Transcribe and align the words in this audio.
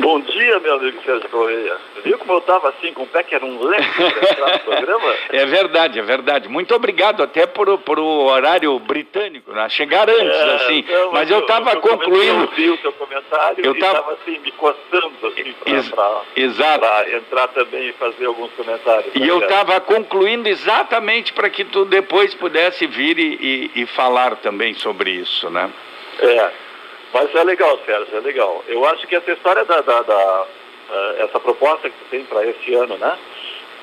Bom 0.00 0.20
dia, 0.20 0.60
meu 0.60 0.74
amigo 0.76 1.02
Sérgio 1.04 1.28
Correia. 1.28 1.76
Viu 2.04 2.18
como 2.18 2.32
eu 2.34 2.38
estava 2.38 2.68
assim, 2.68 2.92
com 2.92 3.02
o 3.02 3.06
pé 3.06 3.22
que 3.24 3.34
era 3.34 3.44
um 3.44 3.60
leque 3.62 4.00
no 4.00 4.58
programa? 4.60 5.14
É 5.30 5.44
verdade, 5.44 5.98
é 5.98 6.02
verdade. 6.02 6.48
Muito 6.48 6.74
obrigado 6.74 7.22
até 7.22 7.46
por, 7.46 7.76
por 7.78 7.98
o 7.98 8.24
horário 8.26 8.78
britânico, 8.78 9.52
né? 9.52 9.68
chegar 9.68 10.08
antes, 10.08 10.36
É, 10.40 10.54
assim. 10.54 10.84
não, 10.88 11.12
Mas 11.12 11.28
eu 11.30 11.40
estava 11.40 11.76
concluindo. 11.76 12.44
Eu 12.44 12.50
vi 12.56 12.70
o 12.70 12.78
seu 12.78 12.92
comentário 12.92 13.64
Eu 13.64 13.74
e 13.74 13.78
tava- 13.78 13.98
estava 13.98 14.12
assim, 14.14 14.38
me 14.38 14.52
coçando 14.52 15.12
assim, 15.26 15.54
Ex- 15.66 15.88
para 16.68 17.16
entrar 17.16 17.48
também 17.48 17.88
e 17.88 17.92
fazer 17.94 18.26
alguns 18.26 18.52
comentários. 18.52 19.12
E 19.14 19.18
Tá 19.20 19.26
eu 19.26 19.38
estava 19.40 19.80
concluindo 19.80 20.48
exatamente 20.48 21.32
para 21.32 21.50
que 21.50 21.64
tu 21.64 21.84
depois 21.84 22.34
pudesse 22.34 22.86
vir 22.86 23.18
e, 23.18 23.34
e- 23.74 23.82
e 23.82 23.86
falar 23.86 24.36
também 24.36 24.74
sobre 24.74 25.10
isso, 25.10 25.50
né? 25.50 25.70
É, 26.20 26.50
mas 27.12 27.34
é 27.34 27.44
legal, 27.44 27.78
Sérgio, 27.86 28.16
é 28.16 28.20
legal. 28.20 28.64
Eu 28.68 28.84
acho 28.86 29.06
que 29.06 29.16
essa 29.16 29.32
história 29.32 29.64
da, 29.64 29.80
da- 29.80 30.02
da, 30.02 30.46
eh, 30.90 31.16
essa 31.24 31.40
proposta 31.40 31.88
que 31.88 31.96
tu 31.96 32.04
tem 32.10 32.24
para 32.24 32.46
esse 32.46 32.74
ano, 32.74 32.96
né? 32.98 33.18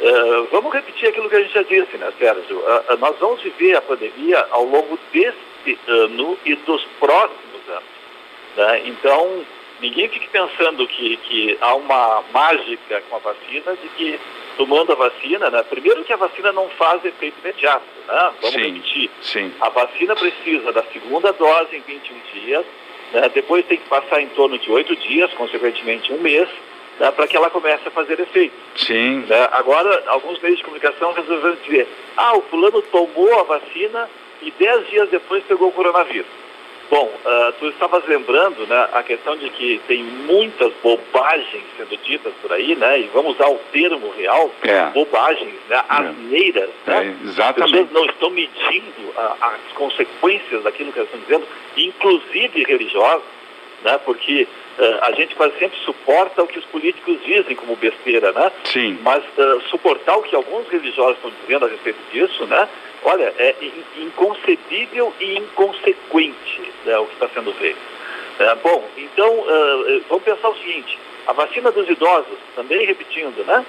eh, 0.01 0.47
vamos 0.51 0.73
repetir 0.73 1.09
aquilo 1.09 1.29
que 1.29 1.35
a 1.35 1.41
gente 1.41 1.53
já 1.53 1.63
disse, 1.63 1.97
né, 1.97 2.11
Sérgio? 2.19 2.63
Ah, 2.67 2.95
nós 2.97 3.15
vamos 3.19 3.41
viver 3.41 3.75
a 3.77 3.81
pandemia 3.81 4.45
ao 4.51 4.63
longo 4.65 4.99
deste 5.13 5.79
ano 5.87 6.37
e 6.45 6.55
dos 6.55 6.83
próximos 6.99 7.69
anos. 7.69 7.83
né? 8.57 8.81
Então, 8.85 9.45
ninguém 9.81 10.07
fique 10.09 10.27
pensando 10.29 10.85
que, 10.87 11.17
que 11.17 11.57
há 11.61 11.75
uma 11.75 12.23
mágica 12.33 13.01
com 13.09 13.15
a 13.15 13.19
vacina, 13.19 13.75
de 13.81 13.87
que 13.89 14.19
tomando 14.57 14.91
a 14.93 14.95
vacina, 14.95 15.49
né? 15.49 15.63
Primeiro 15.63 16.03
que 16.05 16.13
a 16.13 16.17
vacina 16.17 16.51
não 16.53 16.69
faz 16.69 17.03
efeito 17.03 17.35
imediato, 17.43 17.83
né? 18.07 18.31
Vamos 18.41 18.51
Sim. 18.55 18.73
repetir. 18.73 19.09
Sim. 19.21 19.53
A 19.59 19.67
vacina 19.69 20.15
precisa 20.15 20.71
da 20.71 20.81
segunda 20.93 21.33
dose 21.33 21.75
em 21.75 21.81
21 21.81 22.15
dias, 22.33 22.65
né? 23.13 23.29
depois 23.33 23.65
tem 23.65 23.77
que 23.77 23.87
passar 23.87 24.21
em 24.21 24.27
torno 24.29 24.57
de 24.57 24.71
oito 24.71 24.95
dias, 24.95 25.31
consequentemente 25.33 26.11
um 26.13 26.19
mês, 26.19 26.47
né? 26.99 27.11
para 27.11 27.27
que 27.27 27.35
ela 27.35 27.49
comece 27.49 27.87
a 27.87 27.91
fazer 27.91 28.19
efeito. 28.19 28.55
Sim. 28.75 29.25
né? 29.27 29.49
Agora, 29.51 30.03
alguns 30.07 30.39
meios 30.39 30.57
de 30.57 30.63
comunicação 30.63 31.13
resolveram 31.13 31.57
dizer, 31.63 31.87
ah, 32.17 32.37
o 32.37 32.41
fulano 32.43 32.81
tomou 32.83 33.39
a 33.39 33.43
vacina 33.43 34.09
e 34.41 34.51
dez 34.51 34.89
dias 34.89 35.09
depois 35.09 35.43
pegou 35.43 35.69
o 35.69 35.71
coronavírus. 35.71 36.44
Bom, 36.89 37.11
ah, 37.25 37.53
tu 37.59 37.67
estavas 37.69 38.05
lembrando 38.07 38.65
né, 38.67 38.87
a 38.93 39.01
questão 39.01 39.35
de 39.35 39.49
que 39.49 39.81
tem 39.87 40.03
muitas 40.03 40.71
bobagens 40.83 41.63
sendo 41.77 41.97
ditas 42.03 42.31
por 42.41 42.51
aí, 42.53 42.75
né? 42.75 42.99
E 42.99 43.09
vamos 43.13 43.35
usar 43.35 43.49
o 43.49 43.59
termo 43.71 44.11
real, 44.15 44.51
É. 44.61 44.85
bobagens, 44.91 45.53
né? 45.67 45.83
Asneiras, 45.89 46.69
É, 46.85 46.91
né? 46.91 47.15
As 47.23 47.29
exatamente. 47.29 47.71
pessoas 47.71 47.91
não 47.91 48.05
estão 48.05 48.29
medindo 48.29 49.13
a- 49.17 49.35
as 49.55 49.73
consequências 49.73 50.63
daquilo 50.63 50.91
que 50.91 50.99
elas 50.99 51.09
estão 51.11 51.21
dizendo, 51.21 51.47
inclusive 51.75 52.63
religiosas, 52.63 53.23
né? 53.83 53.99
porque 54.05 54.47
eh, 54.77 54.99
a 55.03 55.11
gente 55.13 55.33
quase 55.35 55.57
sempre 55.57 55.77
suporta 55.85 56.43
o 56.43 56.47
que 56.47 56.59
os 56.59 56.65
políticos 56.65 57.17
dizem 57.25 57.55
como 57.55 57.77
besteira, 57.77 58.33
né? 58.33 58.51
Sim. 58.65 58.99
mas 59.03 59.23
eh, 59.37 59.57
suportar 59.69 60.17
o 60.17 60.21
que 60.23 60.35
alguns 60.35 60.67
religiosos 60.67 61.15
estão 61.15 61.31
dizendo 61.41 61.65
a 61.65 61.69
respeito 61.69 61.97
disso, 62.11 62.45
né? 62.45 62.67
Olha, 63.05 63.33
é 63.37 63.55
in- 63.61 64.05
inconcebível 64.07 65.13
e 65.19 65.37
inconsequente 65.37 66.61
né, 66.85 66.97
o 66.97 67.05
que 67.05 67.13
está 67.13 67.29
sendo 67.29 67.53
feito. 67.53 67.77
É, 68.37 68.53
bom, 68.55 68.83
então 68.97 69.45
eh, 69.47 70.01
vamos 70.09 70.23
pensar 70.25 70.49
o 70.49 70.57
seguinte: 70.57 70.99
a 71.25 71.31
vacina 71.31 71.71
dos 71.71 71.89
idosos, 71.89 72.37
também 72.53 72.85
repetindo, 72.85 73.45
né? 73.45 73.65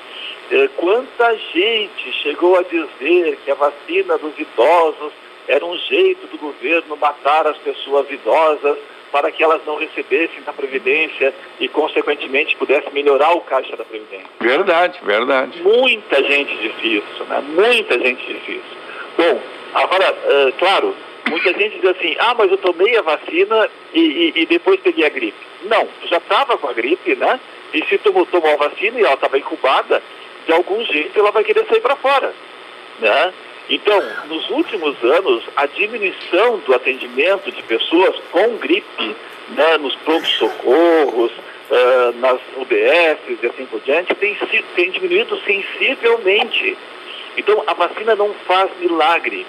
Eh, 0.51 0.69
quanta 0.77 1.37
gente 1.55 2.13
chegou 2.23 2.59
a 2.59 2.63
dizer 2.63 3.39
que 3.45 3.51
a 3.51 3.55
vacina 3.55 4.19
dos 4.19 4.37
idosos 4.37 5.13
era 5.47 5.65
um 5.65 5.77
jeito 5.79 6.27
do 6.27 6.39
governo 6.39 6.97
matar 6.97 7.47
as 7.47 7.57
pessoas 7.59 8.11
idosas 8.11 8.77
para 9.13 9.31
que 9.31 9.43
elas 9.43 9.65
não 9.65 9.77
recebessem 9.77 10.43
da 10.43 10.53
Previdência 10.53 11.33
e, 11.61 11.69
consequentemente, 11.69 12.57
pudesse 12.57 12.91
melhorar 12.93 13.35
o 13.35 13.41
caixa 13.43 13.77
da 13.77 13.85
Previdência. 13.85 14.27
Verdade, 14.41 14.99
verdade. 15.03 15.63
Muita 15.63 16.23
gente 16.25 16.57
disse 16.57 16.97
isso, 16.97 17.25
né? 17.29 17.41
Muita 17.41 17.99
gente 18.01 18.21
disse 18.27 18.51
isso. 18.51 18.86
Bom, 19.17 19.41
agora, 19.75 20.15
eh, 20.25 20.53
claro, 20.59 20.95
muita 21.29 21.53
gente 21.53 21.79
diz 21.81 21.91
assim, 21.91 22.17
ah, 22.19 22.35
mas 22.37 22.51
eu 22.51 22.59
tomei 22.59 22.97
a 22.97 23.03
vacina 23.03 23.69
e, 23.95 24.01
e- 24.01 24.33
e 24.43 24.47
depois 24.47 24.79
peguei 24.81 25.07
a 25.07 25.09
gripe. 25.11 25.39
Não, 25.65 25.89
já 26.05 26.19
estava 26.19 26.57
com 26.59 26.69
a 26.69 26.73
gripe, 26.73 27.15
né? 27.17 27.41
E 27.73 27.85
se 27.87 27.99
tu 27.99 28.13
tomou 28.27 28.53
a 28.53 28.57
vacina 28.69 28.99
e 29.01 29.05
ela 29.05 29.15
estava 29.15 29.39
incubada, 29.39 30.03
de 30.47 30.53
algum 30.53 30.85
jeito 30.85 31.19
ela 31.19 31.31
vai 31.33 31.43
querer 31.45 31.65
sair 31.67 31.81
para 31.81 31.97
fora, 31.97 32.33
né? 33.01 33.33
Então, 33.69 34.01
nos 34.29 34.49
últimos 34.51 35.03
anos, 35.03 35.43
a 35.57 35.67
diminuição 35.67 36.59
do 36.59 36.73
atendimento 36.75 37.51
de 37.51 37.63
pessoas 37.65 38.15
com 38.31 38.57
gripe, 38.59 39.17
né, 39.49 39.77
nos 39.79 39.95
prontos-socorros, 39.97 41.33
ah, 41.73 42.13
nas 42.21 42.39
UBSs 42.57 43.39
e 43.43 43.47
assim 43.47 43.67
por 43.67 43.81
diante, 43.81 44.15
tem, 44.15 44.37
tem 44.77 44.91
diminuído 44.91 45.37
sensivelmente. 45.45 46.77
Então, 47.37 47.63
a 47.67 47.75
vacina 47.75 48.15
não 48.17 48.33
faz 48.47 48.71
milagre. 48.79 49.47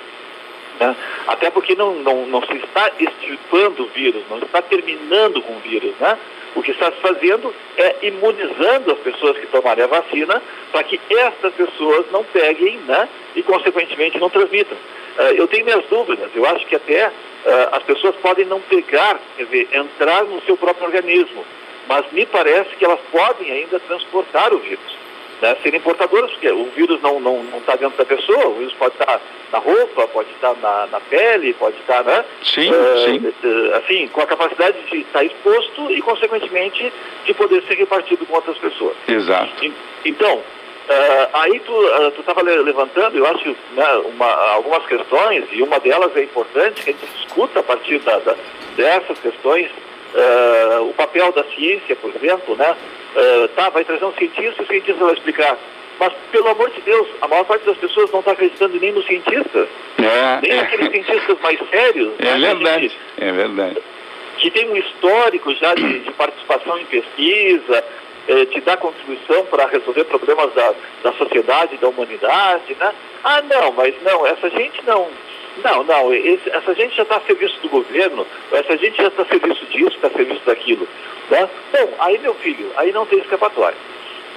né? 0.80 0.96
Até 1.28 1.50
porque 1.50 1.76
não, 1.76 1.96
não, 1.96 2.26
não 2.26 2.42
se 2.42 2.54
está 2.58 2.92
extirpando 3.00 3.84
o 3.84 3.88
vírus, 3.88 4.24
não 4.30 4.40
está 4.40 4.62
terminando 4.62 5.42
com 5.42 5.54
o 5.54 5.60
vírus. 5.60 5.94
Né? 6.00 6.18
O 6.56 6.62
que 6.62 6.72
está 6.72 6.92
se 6.92 6.98
fazendo 6.98 7.54
é 7.78 7.96
imunizando 8.04 8.92
as 8.92 9.00
pessoas 9.00 9.38
que 9.38 9.48
tomarem 9.48 9.84
a 9.84 9.88
vacina 9.88 10.42
para 10.72 10.84
que 10.84 11.00
estas 11.10 11.54
pessoas 11.54 12.06
não 12.12 12.24
peguem 12.26 12.78
né? 12.80 13.08
e, 13.36 13.44
consequentemente, 13.44 14.20
não 14.20 14.30
transmitam. 14.30 14.78
Eh, 15.18 15.36
eu 15.38 15.48
tenho 15.48 15.66
minhas 15.66 15.86
dúvidas, 15.86 16.30
eu 16.36 16.46
acho 16.46 16.66
que 16.66 16.76
até 16.76 17.12
eh, 17.46 17.70
as 17.72 17.84
pessoas 17.84 18.16
podem 18.18 18.46
não 18.46 18.60
pegar, 18.62 19.20
quer 19.36 19.46
dizer, 19.46 19.70
entrar 19.72 20.24
no 20.24 20.42
seu 20.42 20.58
próprio 20.58 20.88
organismo, 20.88 21.46
mas 21.88 22.12
me 22.12 22.26
parece 22.26 22.76
que 22.76 22.86
elas 22.86 23.00
podem 23.12 23.52
ainda 23.52 23.80
transportar 23.80 24.54
o 24.54 24.60
vírus 24.60 24.97
né, 25.42 25.56
serem 25.64 25.80
portadoras, 25.80 26.32
porque 26.32 26.50
o 26.50 26.66
vírus 26.76 27.02
não 27.02 27.18
está 27.18 27.30
não, 27.30 27.44
não 27.44 27.62
tá 27.62 27.76
dentro 27.76 27.98
da 27.98 28.06
pessoa, 28.06 28.48
o 28.48 28.56
vírus 28.56 28.74
pode 28.74 28.96
estar 29.00 29.22
na 29.52 29.60
roupa, 29.60 30.08
pode 30.08 30.30
estar 30.32 30.54
na, 30.62 30.88
na 30.88 31.00
pele, 31.00 31.54
pode 31.54 31.78
estar, 31.78 32.04
né? 32.04 32.26
Sim, 32.44 32.70
eh, 32.74 33.06
sim. 33.06 33.34
eh, 33.44 33.78
assim, 33.78 34.08
com 34.08 34.22
a 34.22 34.26
capacidade 34.28 34.78
de 34.90 34.98
estar 35.02 35.24
exposto 35.24 35.92
e, 35.92 36.02
consequentemente, 36.02 36.92
de 37.26 37.34
poder 37.34 37.62
ser 37.64 37.76
repartido 37.76 38.26
com 38.26 38.34
outras 38.36 38.58
pessoas. 38.58 38.96
Exato. 39.08 39.64
En- 39.64 39.74
Então, 40.06 40.42
eh, 40.90 41.30
aí 41.34 41.60
tu 41.60 42.20
estava 42.20 42.42
levantando, 42.42 43.18
eu 43.18 43.26
acho, 43.26 43.56
né, 43.74 43.88
uma, 44.06 44.28
algumas 44.54 44.86
questões, 44.86 45.46
e 45.52 45.62
uma 45.62 45.80
delas 45.80 46.16
é 46.18 46.24
importante, 46.24 46.84
que 46.84 46.90
a 46.90 46.94
gente 46.94 47.06
discuta 47.18 47.60
a 47.60 47.64
partir 47.64 48.00
da- 48.00 48.20
da- 48.20 48.36
dessas 48.76 49.18
questões, 49.20 49.70
eh, 50.16 50.78
o 50.82 50.94
papel 50.94 51.32
da 51.32 51.44
ciência, 51.56 51.96
por 51.96 52.12
exemplo, 52.16 52.56
né? 52.56 52.76
Eh, 53.20 53.50
tá, 53.56 53.70
vai 53.70 53.84
trazer 53.84 54.06
um 54.06 54.14
cientista 54.14 54.62
e 54.62 54.66
o 54.66 54.68
cientista 54.68 55.04
vai 55.04 55.14
explicar. 55.14 55.58
Mas, 56.00 56.14
pelo 56.32 56.48
amor 56.50 56.70
de 56.70 56.80
Deus, 56.82 57.08
a 57.20 57.28
maior 57.28 57.44
parte 57.46 57.66
das 57.66 57.76
pessoas 57.78 58.12
não 58.12 58.20
está 58.20 58.32
acreditando 58.34 58.80
nem 58.80 58.92
nos 58.92 59.06
cientistas, 59.08 59.68
nem 59.98 60.52
É, 60.52 60.56
naqueles 60.58 60.92
cientistas 60.92 61.38
mais 61.42 61.60
sérios. 61.72 62.14
é, 62.20 62.24
né, 62.24 62.30
é 62.30 62.34
que- 62.36 62.40
verdade. 62.64 62.92
É 63.18 63.32
verdade. 63.32 63.78
que 64.38 64.52
tem 64.52 64.70
um 64.70 64.78
histórico 64.78 65.52
já 65.56 65.74
de, 65.74 66.00
de 66.02 66.12
participação 66.12 66.78
em 66.78 66.86
pesquisa, 66.86 67.84
eh, 68.28 68.46
de 68.46 68.62
dar 68.62 68.78
contribuição 68.78 69.44
para 69.48 69.66
resolver 69.66 70.04
problemas 70.04 70.54
da, 70.54 70.76
da 71.02 71.12
sociedade, 71.14 71.76
da 71.78 71.88
humanidade, 71.88 72.76
né? 72.80 72.94
Ah, 73.24 73.42
não, 73.42 73.72
mas 73.72 73.96
não, 74.04 74.28
essa 74.28 74.48
gente 74.52 74.80
não. 74.86 75.08
Não, 75.64 75.84
não, 75.84 76.14
esse- 76.14 76.50
essa 76.50 76.74
gente 76.76 76.96
já 76.96 77.04
está 77.04 77.18
a 77.18 77.22
serviço 77.22 77.60
do 77.62 77.70
governo, 77.70 78.26
essa 78.52 78.78
gente 78.78 78.98
já 78.98 79.08
está 79.08 79.24
a 79.24 79.26
serviço 79.26 79.66
disso, 79.66 79.96
está 79.96 80.08
a 80.08 80.12
serviço 80.12 80.42
daquilo. 80.46 80.88
Né? 81.30 81.50
Bom, 81.72 81.94
aí, 82.00 82.18
meu 82.20 82.34
filho, 82.36 82.72
aí 82.78 82.92
não 82.92 83.06
tem 83.06 83.20
escapatória. 83.20 83.78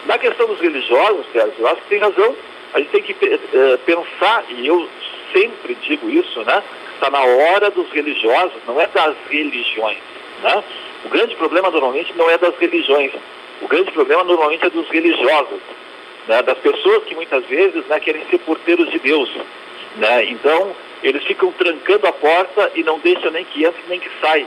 Na 0.06 0.16
questão 0.18 0.46
dos 0.46 0.58
religiosos, 0.60 1.26
Sérgio, 1.32 1.52
eu 1.58 1.66
acho 1.68 1.82
que 1.82 1.88
tem 1.88 1.98
razão. 1.98 2.34
A 2.72 2.78
gente 2.78 2.90
tem 2.90 3.02
que 3.02 3.16
eh, 3.22 3.78
pensar, 3.84 4.44
e 4.48 4.66
eu 4.66 4.88
sempre 5.32 5.74
digo 5.82 6.08
isso, 6.08 6.42
né? 6.44 6.62
Está 6.94 7.10
na 7.10 7.22
hora 7.22 7.70
dos 7.70 7.90
religiosos, 7.90 8.52
não 8.66 8.80
é 8.80 8.86
das 8.86 9.14
religiões. 9.28 9.98
Né? 10.42 10.64
O 11.04 11.08
grande 11.08 11.34
problema 11.36 11.70
normalmente 11.70 12.12
não 12.16 12.30
é 12.30 12.38
das 12.38 12.56
religiões. 12.58 13.12
O 13.60 13.68
grande 13.68 13.90
problema 13.90 14.24
normalmente 14.24 14.64
é 14.64 14.70
dos 14.70 14.88
religiosos, 14.88 15.60
né? 16.28 16.42
das 16.42 16.58
pessoas 16.58 17.04
que 17.04 17.14
muitas 17.14 17.44
vezes 17.46 17.84
né, 17.86 18.00
querem 18.00 18.22
ser 18.30 18.38
porteiros 18.38 18.90
de 18.90 18.98
Deus. 18.98 19.28
Né? 19.96 20.24
Então, 20.26 20.74
eles 21.02 21.24
ficam 21.24 21.52
trancando 21.52 22.06
a 22.06 22.12
porta 22.12 22.70
e 22.74 22.82
não 22.82 22.98
deixam 22.98 23.30
nem 23.30 23.44
que 23.44 23.64
entre 23.64 23.82
nem 23.88 24.00
que 24.00 24.10
saia, 24.20 24.46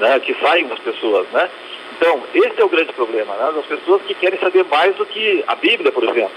né? 0.00 0.20
que 0.20 0.34
saiam 0.34 0.72
as 0.72 0.78
pessoas. 0.78 1.26
Né? 1.30 1.48
Então, 1.96 2.22
esse 2.34 2.60
é 2.60 2.64
o 2.64 2.68
grande 2.68 2.92
problema, 2.92 3.34
né? 3.34 3.62
pessoas 3.68 4.02
que 4.02 4.14
querem 4.14 4.38
saber 4.38 4.64
mais 4.64 4.94
do 4.96 5.04
que 5.04 5.42
a 5.46 5.54
Bíblia, 5.54 5.90
por 5.90 6.04
exemplo. 6.04 6.30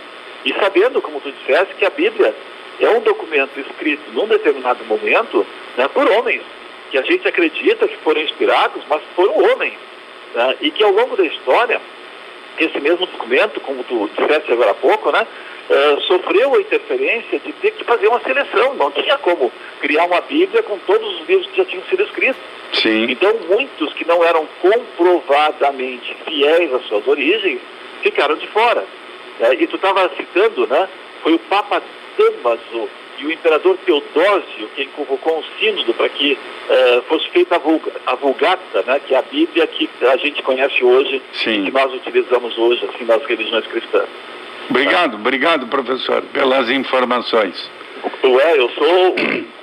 E 0.44 0.54
sabendo, 0.54 1.02
como 1.02 1.22
tu 1.22 1.32
disseste, 1.32 1.76
que 1.76 1.86
a 1.86 1.90
Bíblia 1.90 2.34
é 2.80 2.90
um 2.90 3.02
documento 3.02 3.60
escrito 3.60 4.12
num 4.12 4.28
determinado 4.28 4.84
momento 4.86 5.46
né, 5.78 5.88
por 5.88 6.10
homens, 6.10 6.42
que 6.90 6.98
a 6.98 7.04
gente 7.04 7.28
acredita 7.28 7.88
que 7.88 7.98
foram 7.98 8.22
inspirados, 8.22 8.82
mas 8.90 9.02
foram 9.16 9.38
homens. 9.38 9.76
né? 10.34 10.56
E 10.62 10.72
que 10.72 10.84
ao 10.84 10.92
longo 10.92 11.16
da 11.16 11.24
história, 11.24 11.80
esse 12.58 12.80
mesmo 12.80 13.06
documento, 13.06 13.60
como 13.62 13.84
tu 13.84 14.10
disseste 14.18 14.52
agora 14.52 14.72
há 14.72 14.76
pouco, 14.76 15.12
né, 15.12 15.28
uh, 15.72 16.02
sofreu 16.02 16.56
a 16.56 16.60
interferência 16.60 17.40
de 17.40 17.52
ter 17.54 17.72
que 17.72 17.84
fazer 17.84 18.08
uma 18.08 18.20
seleção. 18.20 18.74
Não 18.76 18.92
tinha 18.92 19.18
como 19.18 19.52
criar 19.80 20.06
uma 20.06 20.22
Bíblia 20.22 20.62
com 20.64 20.78
todos 20.80 21.20
os 21.20 21.28
livros 21.28 21.48
que 21.48 21.58
já 21.58 21.66
tinham 21.66 21.84
sido 21.86 22.04
escritos. 22.04 22.42
Sim. 22.74 23.08
Então, 23.10 23.34
muitos 23.50 23.94
que 23.94 24.06
não 24.06 24.24
eram 24.24 24.48
comprovadamente 24.62 26.16
fiéis 26.26 26.74
às 26.74 26.86
suas 26.86 27.08
origens 27.08 27.60
ficaram 28.02 28.36
de 28.36 28.48
fora. 28.48 28.84
É, 29.40 29.54
e 29.54 29.68
tu 29.68 29.76
estava 29.76 30.10
citando, 30.16 30.68
né? 30.68 30.88
Foi 31.24 31.34
o 31.34 31.40
Papa 31.40 31.82
Damaso 32.18 32.90
e 33.22 33.26
o 33.26 33.32
imperador 33.32 33.78
Teodósio 33.86 34.70
quem 34.76 34.88
convocou 34.90 35.40
um 35.40 35.44
sínodo 35.60 35.94
para 35.94 36.10
que 36.10 36.34
uh, 36.34 37.02
fosse 37.04 37.30
feita 37.30 37.56
a, 37.56 37.60
vulga, 37.60 37.92
a 38.06 38.16
Vulgata, 38.16 38.84
né, 38.86 39.00
que 39.06 39.14
é 39.14 39.18
a 39.18 39.22
Bíblia 39.22 39.68
que 39.68 39.88
a 40.02 40.18
gente 40.18 40.42
conhece 40.42 40.84
hoje 40.84 41.22
Sim. 41.34 41.62
e 41.62 41.66
que 41.66 41.72
nós 41.72 41.94
utilizamos 41.94 42.58
hoje 42.58 42.84
assim 42.86 43.06
nas 43.06 43.24
religiões 43.24 43.66
cristãs. 43.68 44.10
Obrigado, 44.72 45.16
obrigado, 45.16 45.68
professor, 45.68 46.22
pelas 46.34 46.70
informações. 46.70 47.70
Ué, 48.24 48.58
eu 48.58 48.70
sou 48.70 49.10
o 49.10 49.16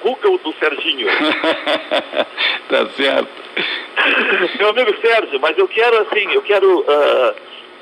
Google 0.02 0.38
do 0.44 0.52
Serginho. 0.58 1.08
tá 2.69 2.87
certo. 2.94 3.31
Meu 4.58 4.69
amigo 4.69 4.94
Sérgio, 5.00 5.40
mas 5.40 5.56
eu 5.56 5.66
quero 5.66 6.02
assim, 6.02 6.31
eu 6.31 6.43
quero, 6.43 6.81
uh, 6.81 7.34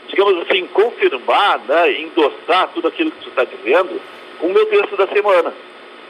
digamos 0.06 0.40
assim, 0.42 0.68
confirmar, 0.68 1.58
né, 1.66 2.00
endossar 2.00 2.68
tudo 2.72 2.86
aquilo 2.86 3.10
que 3.10 3.24
você 3.24 3.28
está 3.28 3.42
dizendo 3.44 4.00
com 4.38 4.46
o 4.46 4.52
meu 4.52 4.66
texto 4.66 4.96
da 4.96 5.08
semana. 5.08 5.52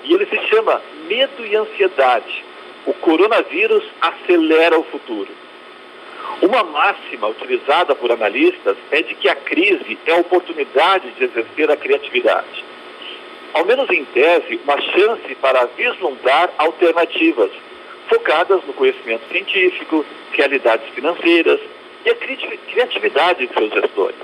E 0.04 0.12
ele 0.12 0.26
se 0.26 0.38
chama 0.48 0.82
Medo 1.08 1.46
e 1.46 1.56
Ansiedade. 1.56 2.44
O 2.84 2.92
coronavírus 2.92 3.84
acelera 4.02 4.78
o 4.78 4.84
futuro. 4.84 5.30
Uma 6.42 6.62
máxima 6.64 7.28
utilizada 7.28 7.94
por 7.94 8.12
analistas 8.12 8.76
é 8.90 9.02
de 9.02 9.14
que 9.14 9.28
a 9.28 9.34
crise 9.34 9.98
é 10.06 10.12
a 10.12 10.18
oportunidade 10.18 11.10
de 11.12 11.24
exercer 11.24 11.70
a 11.70 11.76
criatividade. 11.76 12.64
Ao 13.54 13.64
menos 13.64 13.88
em 13.90 14.04
tese, 14.04 14.60
uma 14.64 14.80
chance 14.80 15.34
para 15.36 15.64
vislumbrar 15.76 16.50
alternativas 16.58 17.50
focadas 18.08 18.62
no 18.66 18.74
conhecimento 18.74 19.22
científico, 19.30 20.04
realidades 20.32 20.88
financeiras 20.94 21.58
e 22.04 22.10
a 22.10 22.14
criatividade 22.14 23.46
de 23.46 23.54
seus 23.54 23.72
gestores. 23.72 24.18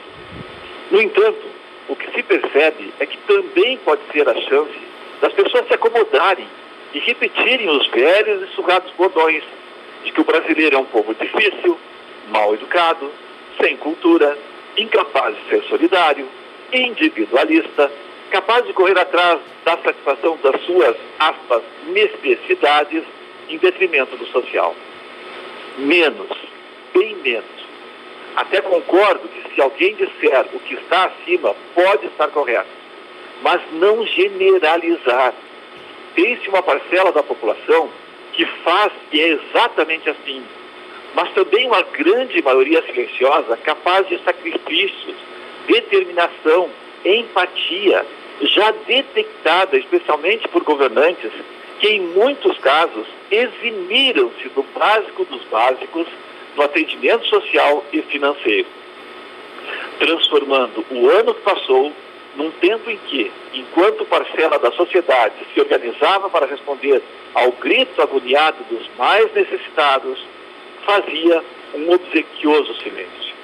No 0.90 1.00
entanto, 1.00 1.43
o 1.88 1.96
que 1.96 2.10
se 2.12 2.22
percebe 2.22 2.93
é 3.00 3.06
que 3.06 3.16
também 3.19 3.78
pode 3.78 4.02
ser 4.12 4.28
a 4.28 4.34
chance 4.34 4.78
das 5.20 5.32
pessoas 5.32 5.66
se 5.66 5.75
acomodarem 5.75 6.46
e 6.94 6.98
repetirem 6.98 7.70
os 7.70 7.87
velhos 7.88 8.43
e 8.43 8.55
sugados 8.55 8.93
bordões 8.93 9.43
de 10.05 10.12
que 10.12 10.20
o 10.20 10.25
brasileiro 10.25 10.76
é 10.76 10.78
um 10.78 10.84
povo 10.84 11.14
difícil, 11.14 11.78
mal 12.32 12.55
educado, 12.55 13.11
sem 13.61 13.76
cultura, 13.76 14.37
incapaz 14.76 15.37
de 15.37 15.50
ser 15.50 15.62
solidário, 15.69 16.26
individualista, 16.73 17.93
capaz 18.31 18.67
de 18.67 18.73
correr 18.73 18.99
atrás 18.99 19.38
da 19.64 19.76
satisfação 19.76 20.38
das 20.43 20.61
suas, 20.62 20.96
aspas, 21.19 21.62
necessidades 21.88 23.05
em 23.49 23.58
detrimento 23.58 24.17
do 24.17 24.26
social. 24.26 24.75
Menos, 25.79 26.29
bem 26.94 27.14
menos. 27.17 27.62
Até 28.34 28.62
concordo 28.62 29.29
que 29.29 29.55
se 29.55 29.61
alguém 29.61 29.94
disser 29.94 30.46
o 30.55 30.61
que 30.61 30.75
está 30.75 31.05
acima, 31.05 31.55
pode 31.75 32.06
estar 32.06 32.29
correto. 32.29 32.70
Mas 33.43 33.61
não 33.73 34.06
generalizar. 34.06 35.34
Tem-se 36.14 36.49
uma 36.49 36.62
parcela 36.62 37.12
da 37.12 37.23
população 37.23 37.90
que 38.32 38.46
faz 38.64 38.93
e 39.12 39.20
é 39.20 39.29
exatamente 39.29 40.08
assim. 40.08 40.43
Mas 41.14 41.30
também 41.32 41.66
uma 41.66 41.82
grande 41.82 42.40
maioria 42.42 42.82
silenciosa 42.82 43.56
capaz 43.58 44.08
de 44.08 44.18
sacrifícios, 44.22 45.14
determinação, 45.66 46.70
empatia, 47.04 48.04
já 48.40 48.70
detectada 48.86 49.76
especialmente 49.76 50.48
por 50.48 50.62
governantes 50.64 51.30
que, 51.78 51.88
em 51.88 52.00
muitos 52.00 52.56
casos, 52.58 53.06
eximiram-se 53.30 54.48
do 54.50 54.62
básico 54.74 55.24
dos 55.24 55.42
básicos 55.44 56.06
no 56.56 56.62
atendimento 56.62 57.26
social 57.26 57.84
e 57.92 58.02
financeiro, 58.02 58.68
transformando 59.98 60.84
o 60.90 61.08
ano 61.08 61.34
que 61.34 61.40
passou 61.42 61.92
num 62.36 62.50
tempo 62.52 62.90
em 62.90 62.96
que, 63.08 63.30
enquanto 63.52 64.04
parcela 64.06 64.58
da 64.58 64.70
sociedade 64.72 65.34
se 65.52 65.60
organizava 65.60 66.30
para 66.30 66.46
responder 66.46 67.02
ao 67.34 67.52
grito 67.52 68.00
agoniado 68.00 68.58
dos 68.70 68.88
mais 68.96 69.32
necessitados, 69.34 70.18
fazia 70.84 71.43
um 71.75 71.93
obsequioso 71.93 72.75
silêncio. 72.82 73.34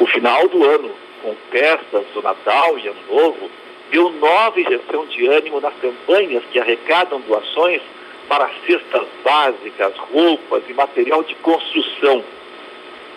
O 0.00 0.06
final 0.06 0.48
do 0.48 0.64
ano, 0.64 0.90
com 1.22 1.34
festas 1.50 2.04
do 2.12 2.22
Natal 2.22 2.78
e 2.78 2.88
Ano 2.88 3.00
Novo, 3.08 3.50
deu 3.90 4.10
nova 4.10 4.60
injeção 4.60 5.06
de 5.06 5.26
ânimo 5.26 5.60
nas 5.60 5.74
campanhas 5.74 6.42
que 6.50 6.58
arrecadam 6.58 7.20
doações 7.20 7.80
para 8.28 8.50
cestas 8.66 9.06
básicas, 9.22 9.96
roupas 10.12 10.62
e 10.68 10.74
material 10.74 11.22
de 11.22 11.34
construção. 11.36 12.24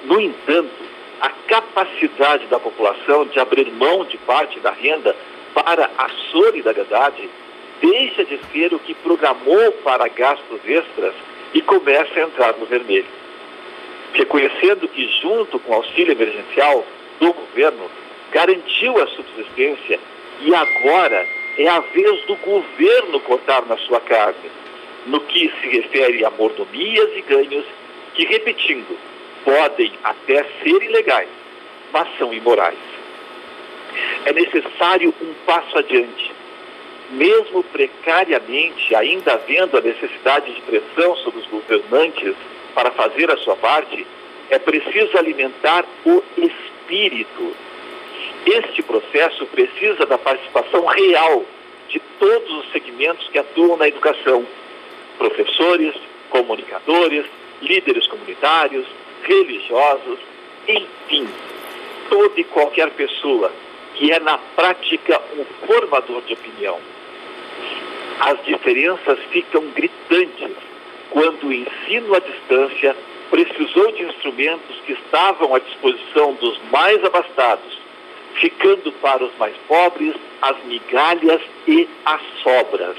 No 0.06 0.20
entanto, 0.20 0.70
a 1.22 1.30
capacidade 1.30 2.46
da 2.48 2.60
população 2.60 3.26
de 3.26 3.40
abrir 3.40 3.72
mão 3.72 4.06
de 4.06 4.18
parte 4.20 4.60
da 4.60 4.72
renda 4.72 5.16
para 5.54 5.90
a 5.98 6.10
solidariedade 6.32 7.30
deixa 7.82 8.24
de 8.26 8.40
ser 8.52 8.74
o 8.74 8.80
que 8.80 8.94
programou 8.94 9.72
para 9.84 10.08
gastos 10.08 10.60
extras 10.66 11.14
e 11.54 11.62
começa 11.62 12.20
a 12.20 12.24
entrar 12.24 12.54
no 12.58 12.66
vermelho. 12.66 13.06
Reconhecendo 14.14 14.88
que, 14.88 15.08
junto 15.22 15.60
com 15.60 15.72
o 15.72 15.76
auxílio 15.76 16.12
emergencial 16.12 16.86
do 17.20 17.34
governo, 17.34 17.90
garantiu 18.32 19.02
a 19.02 19.08
subsistência 19.08 20.00
e 20.42 20.54
agora 20.54 21.26
é 21.58 21.68
a 21.68 21.80
vez 21.80 22.26
do 22.26 22.36
governo 22.36 23.20
cortar 23.22 23.66
na 23.66 23.78
sua 23.78 24.00
carne, 24.00 24.52
no 25.08 25.20
que 25.22 25.52
se 25.62 25.68
refere 25.70 26.24
a 26.24 26.30
mordomias 26.30 27.10
e 27.16 27.22
ganhos 27.22 27.66
que, 28.14 28.26
repetindo, 28.26 28.98
podem 29.44 29.92
até 30.04 30.44
ser 30.62 30.84
ilegais, 30.84 31.30
mas 31.92 32.08
são 32.18 32.34
imorais. 32.34 32.78
É 34.26 34.34
necessário 34.34 35.14
um 35.22 35.34
passo 35.46 35.78
adiante. 35.78 36.37
Mesmo 37.12 37.63
precariamente, 37.63 38.94
ainda 38.94 39.33
havendo 39.33 39.77
a 39.77 39.81
necessidade 39.81 40.54
de 40.54 40.62
pressão 40.62 41.15
sobre 41.18 41.39
os 41.39 41.48
governantes 41.48 42.36
para 42.75 42.92
fazer 42.92 43.31
a 43.31 43.38
sua 43.38 43.56
parte, 43.56 44.06
é 44.50 44.59
preciso 44.59 45.18
alimentar 45.18 45.86
o 46.06 46.24
espírito. 46.38 47.56
Este 48.45 48.81
processo 48.81 49.45
precisa 49.48 50.06
da 50.06 50.18
participação 50.18 50.86
real 50.86 51.45
de 51.89 52.00
todos 52.19 52.51
os 52.59 52.71
segmentos 52.71 53.27
que 53.30 53.39
atuam 53.39 53.77
na 53.77 53.88
educação, 53.88 54.45
professores, 55.18 55.95
comunicadores, 56.30 57.25
líderes 57.62 58.06
comunitários, 58.07 58.86
religiosos, 59.24 60.19
enfim, 60.68 61.27
toda 62.09 62.39
e 62.39 62.44
qualquer 62.44 62.90
pessoa 62.92 63.52
que 63.95 64.11
é 64.11 64.19
na 64.19 64.37
prática 64.37 65.21
um 65.37 65.45
formador 65.66 66.21
de 66.23 66.33
opinião. 66.33 66.80
As 68.19 68.44
diferenças 68.45 69.19
ficam 69.31 69.64
gritantes 69.76 70.52
quando 71.11 71.47
o 71.47 71.54
ensino 71.54 72.16
à 72.16 72.19
distância 72.19 72.95
precisou 73.30 73.92
de 73.92 74.04
instrumentos 74.04 74.80
que 74.85 74.94
estavam 74.94 75.54
à 75.54 75.59
disposição 75.59 76.33
dos 76.33 76.59
mais 76.71 77.04
abastados, 77.04 77.80
ficando 78.35 78.92
para 78.94 79.23
os 79.23 79.35
mais 79.37 79.56
pobres 79.68 80.16
as 80.42 80.57
migalhas 80.66 81.42
e 81.68 81.87
as 82.06 82.21
sobras. 82.44 82.97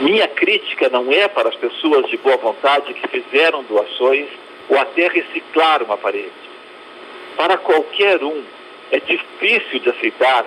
Minha 0.00 0.28
crítica 0.28 0.88
não 0.90 1.10
é 1.10 1.26
para 1.26 1.48
as 1.48 1.56
pessoas 1.56 2.06
de 2.10 2.16
boa 2.18 2.36
vontade 2.36 2.92
que 2.92 3.08
fizeram 3.08 3.62
doações 3.62 4.28
ou 4.68 4.78
até 4.78 5.08
reciclaram 5.08 5.90
aparelhos. 5.90 6.32
Para 7.36 7.56
qualquer 7.56 8.22
um, 8.22 8.42
é 8.90 9.00
difícil 9.00 9.80
de 9.80 9.90
aceitar 9.90 10.44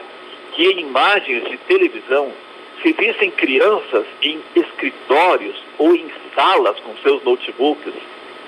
que 0.60 0.66
em 0.66 0.82
imagens 0.82 1.46
de 1.50 1.56
televisão 1.56 2.34
se 2.82 2.92
vissem 2.92 3.32
crianças 3.32 4.06
em 4.22 4.42
escritórios 4.54 5.56
ou 5.78 5.96
em 5.96 6.12
salas 6.36 6.78
com 6.82 6.98
seus 6.98 7.24
notebooks, 7.24 7.94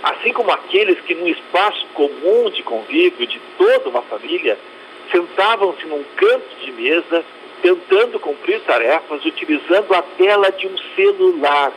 assim 0.03 0.33
como 0.33 0.51
aqueles 0.51 0.99
que 0.99 1.15
num 1.15 1.29
espaço 1.29 1.87
comum 1.93 2.49
de 2.49 2.63
convívio 2.63 3.25
de 3.25 3.39
toda 3.57 3.87
uma 3.87 4.01
família 4.01 4.59
sentavam-se 5.09 5.85
num 5.85 6.03
canto 6.17 6.53
de 6.65 6.73
mesa 6.73 7.23
tentando 7.61 8.19
cumprir 8.19 8.59
tarefas 8.59 9.23
utilizando 9.23 9.93
a 9.93 10.01
tela 10.01 10.51
de 10.51 10.67
um 10.67 10.77
celular. 10.97 11.71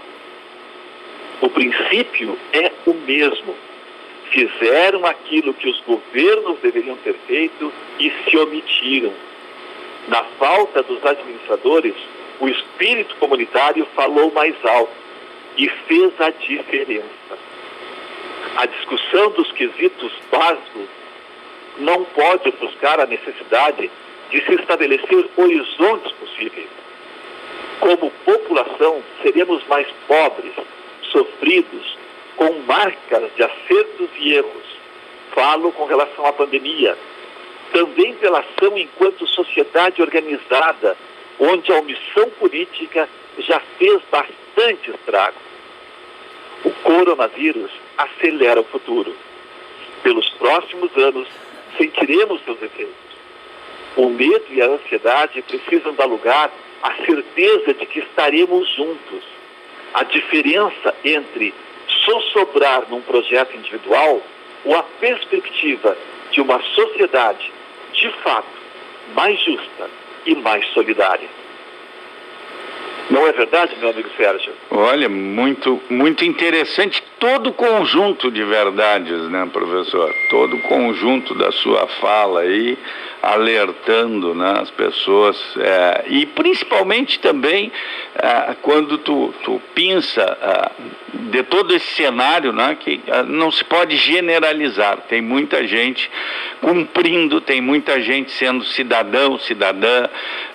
O 1.43 1.49
princípio 1.49 2.37
é 2.53 2.73
o 2.85 2.93
mesmo. 2.93 3.55
Fizeram 4.31 5.07
aquilo 5.07 5.55
que 5.55 5.69
os 5.69 5.81
governos 5.83 6.59
deveriam 6.59 6.97
ter 7.05 7.15
feito 7.25 7.73
e 8.01 8.11
se 8.11 8.37
omitiram. 8.37 9.13
Na 10.09 10.23
falta 10.39 10.83
dos 10.83 11.05
administradores, 11.05 11.95
o 12.41 12.49
espírito 12.49 13.15
comunitário 13.17 13.87
falou 13.95 14.31
mais 14.33 14.55
alto 14.65 14.93
e 15.57 15.69
fez 15.69 16.13
a 16.21 16.31
diferença. 16.31 17.39
A 18.57 18.67
discussão 18.67 19.31
dos 19.31 19.51
quesitos 19.53 20.13
básicos 20.31 20.89
não 21.79 22.05
pode 22.05 22.49
ofuscar 22.49 23.01
a 23.01 23.07
necessidade 23.07 23.91
de 24.31 24.45
se 24.45 24.55
estabelecer 24.55 25.29
horizontes 25.37 26.13
possíveis. 26.13 26.69
Como 27.81 28.11
população, 28.25 29.03
seremos 29.23 29.67
mais 29.67 29.87
pobres, 30.07 30.53
sofridos, 31.11 31.99
com 32.37 32.53
marcas 32.67 33.31
de 33.37 33.43
acertos 33.43 34.09
e 34.19 34.35
erros. 34.35 34.65
Falo 35.33 35.73
com 35.73 35.85
relação 35.85 36.27
à 36.27 36.33
pandemia. 36.33 36.97
Também 37.75 38.15
pela 38.15 38.39
ação 38.39 38.79
enquanto 38.79 39.27
sociedade 39.27 40.01
organizada, 40.01 40.97
onde 41.41 41.73
a 41.73 41.81
omissão 41.81 42.31
política 42.39 43.09
já 43.41 43.59
fez 43.77 44.01
bastante 44.13 44.93
estrago. 44.93 45.37
O 46.65 46.71
coronavírus 46.71 47.73
acelera 47.99 48.61
o 48.61 48.65
futuro. 48.65 49.13
Pelos 50.05 50.31
próximos 50.31 50.97
anos, 50.97 51.27
sentiremos 51.77 52.45
seus 52.45 52.63
efeitos. 52.63 52.95
O 53.97 54.09
medo 54.09 54.45
e 54.51 54.63
a 54.63 54.67
ansiedade 54.67 55.43
precisam 55.43 55.95
dar 55.95 56.05
lugar 56.05 56.53
à 56.81 56.95
certeza 57.05 57.75
de 57.75 57.87
que 57.87 57.99
estaremos 57.99 58.69
juntos. 58.77 59.25
A 59.95 60.05
diferença 60.05 60.95
entre 61.05 61.53
sossobrar 62.05 62.85
num 62.89 63.01
projeto 63.01 63.57
individual 63.57 64.23
ou 64.65 64.77
a 64.77 64.83
perspectiva 65.01 65.99
de 66.31 66.41
uma 66.41 66.63
sociedade, 66.63 67.53
de 67.95 68.11
fato, 68.23 68.47
mais 69.15 69.39
justa 69.41 69.91
e 70.27 70.35
mais 70.35 70.67
solidária. 70.69 71.29
Não 73.11 73.27
é 73.27 73.33
verdade, 73.33 73.77
meu 73.79 73.91
amigo 73.91 74.09
Sérgio? 74.17 74.53
Olha, 74.71 75.09
muito, 75.11 75.81
muito 75.91 76.25
interessante 76.25 77.03
todo 77.19 77.51
o 77.51 77.53
conjunto 77.53 78.31
de 78.31 78.43
verdades, 78.43 79.29
né, 79.29 79.49
professor? 79.53 80.13
Todo 80.31 80.57
o 80.57 80.63
conjunto 80.63 81.35
da 81.35 81.53
sua 81.53 81.87
fala 81.87 82.41
aí, 82.41 82.79
alertando 83.25 84.35
né, 84.35 84.59
as 84.61 84.71
pessoas, 84.71 85.37
é, 85.57 86.05
e 86.09 86.27
principalmente 86.27 87.19
também 87.19 87.73
é, 88.15 88.55
quando 88.63 88.99
tu, 88.99 89.35
tu 89.43 89.61
pinça 89.75 90.23
é, 90.23 90.71
de 91.31 91.43
todo 91.43 91.75
esse 91.75 91.87
cenário, 91.95 92.53
né, 92.53 92.77
que 92.79 93.01
é, 93.07 93.23
não 93.23 93.51
se 93.51 93.65
pode 93.65 93.97
generalizar. 93.97 94.99
Tem 95.09 95.21
muita 95.21 95.67
gente 95.67 96.11
cumprindo, 96.61 97.41
tem 97.41 97.61
muita 97.61 98.01
gente 98.01 98.31
sendo 98.33 98.65
cidadão, 98.65 99.39
cidadã, 99.39 100.09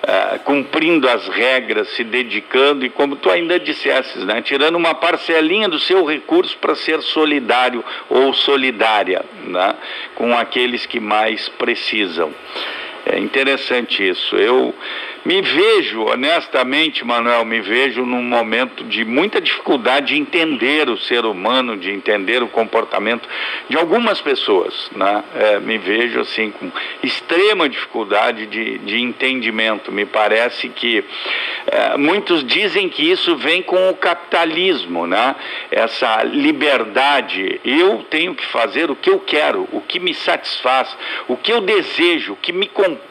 é, 0.03 0.37
cumprindo 0.39 1.09
as 1.09 1.27
regras, 1.27 1.89
se 1.89 2.03
dedicando 2.03 2.85
e 2.85 2.89
como 2.89 3.15
tu 3.15 3.29
ainda 3.29 3.59
dissesses, 3.59 4.23
né, 4.25 4.41
tirando 4.41 4.75
uma 4.75 4.93
parcelinha 4.93 5.67
do 5.67 5.79
seu 5.79 6.05
recurso 6.05 6.57
para 6.57 6.75
ser 6.75 7.01
solidário 7.01 7.83
ou 8.09 8.33
solidária 8.33 9.23
né, 9.43 9.75
com 10.15 10.37
aqueles 10.37 10.85
que 10.85 10.99
mais 10.99 11.49
precisam. 11.49 12.33
É 13.11 13.19
interessante 13.19 14.07
isso. 14.07 14.35
Eu 14.35 14.73
me 15.29 15.43
vejo, 15.43 16.05
honestamente, 16.05 17.05
Manuel, 17.05 17.45
me 17.45 17.61
vejo 17.61 18.03
num 18.03 18.23
momento 18.23 18.83
de 18.83 19.05
muita 19.05 19.39
dificuldade 19.39 20.07
de 20.07 20.19
entender 20.19 20.89
o 20.89 20.97
ser 20.97 21.23
humano, 21.23 21.77
de 21.77 21.91
entender 21.91 22.41
o 22.41 22.47
comportamento 22.47 23.29
de 23.69 23.77
algumas 23.77 24.19
pessoas. 24.19 24.89
Né? 24.95 25.23
É, 25.35 25.59
me 25.59 25.77
vejo 25.77 26.19
assim 26.19 26.49
com 26.49 26.71
extrema 27.03 27.69
dificuldade 27.69 28.47
de, 28.47 28.79
de 28.79 28.99
entendimento. 28.99 29.91
Me 29.91 30.03
parece 30.03 30.67
que 30.67 31.05
é, 31.67 31.95
muitos 31.95 32.43
dizem 32.43 32.89
que 32.89 33.03
isso 33.03 33.35
vem 33.35 33.61
com 33.61 33.87
o 33.91 33.95
capitalismo, 33.95 35.05
né? 35.05 35.35
essa 35.69 36.23
liberdade. 36.23 37.61
Eu 37.63 38.03
tenho 38.09 38.33
que 38.33 38.47
fazer 38.47 38.89
o 38.89 38.95
que 38.95 39.11
eu 39.11 39.19
quero, 39.19 39.69
o 39.71 39.79
que 39.79 39.99
me 39.99 40.15
satisfaz, 40.15 40.97
o 41.27 41.37
que 41.37 41.53
eu 41.53 41.61
desejo, 41.61 42.33
o 42.33 42.37
que 42.37 42.51
me 42.51 42.65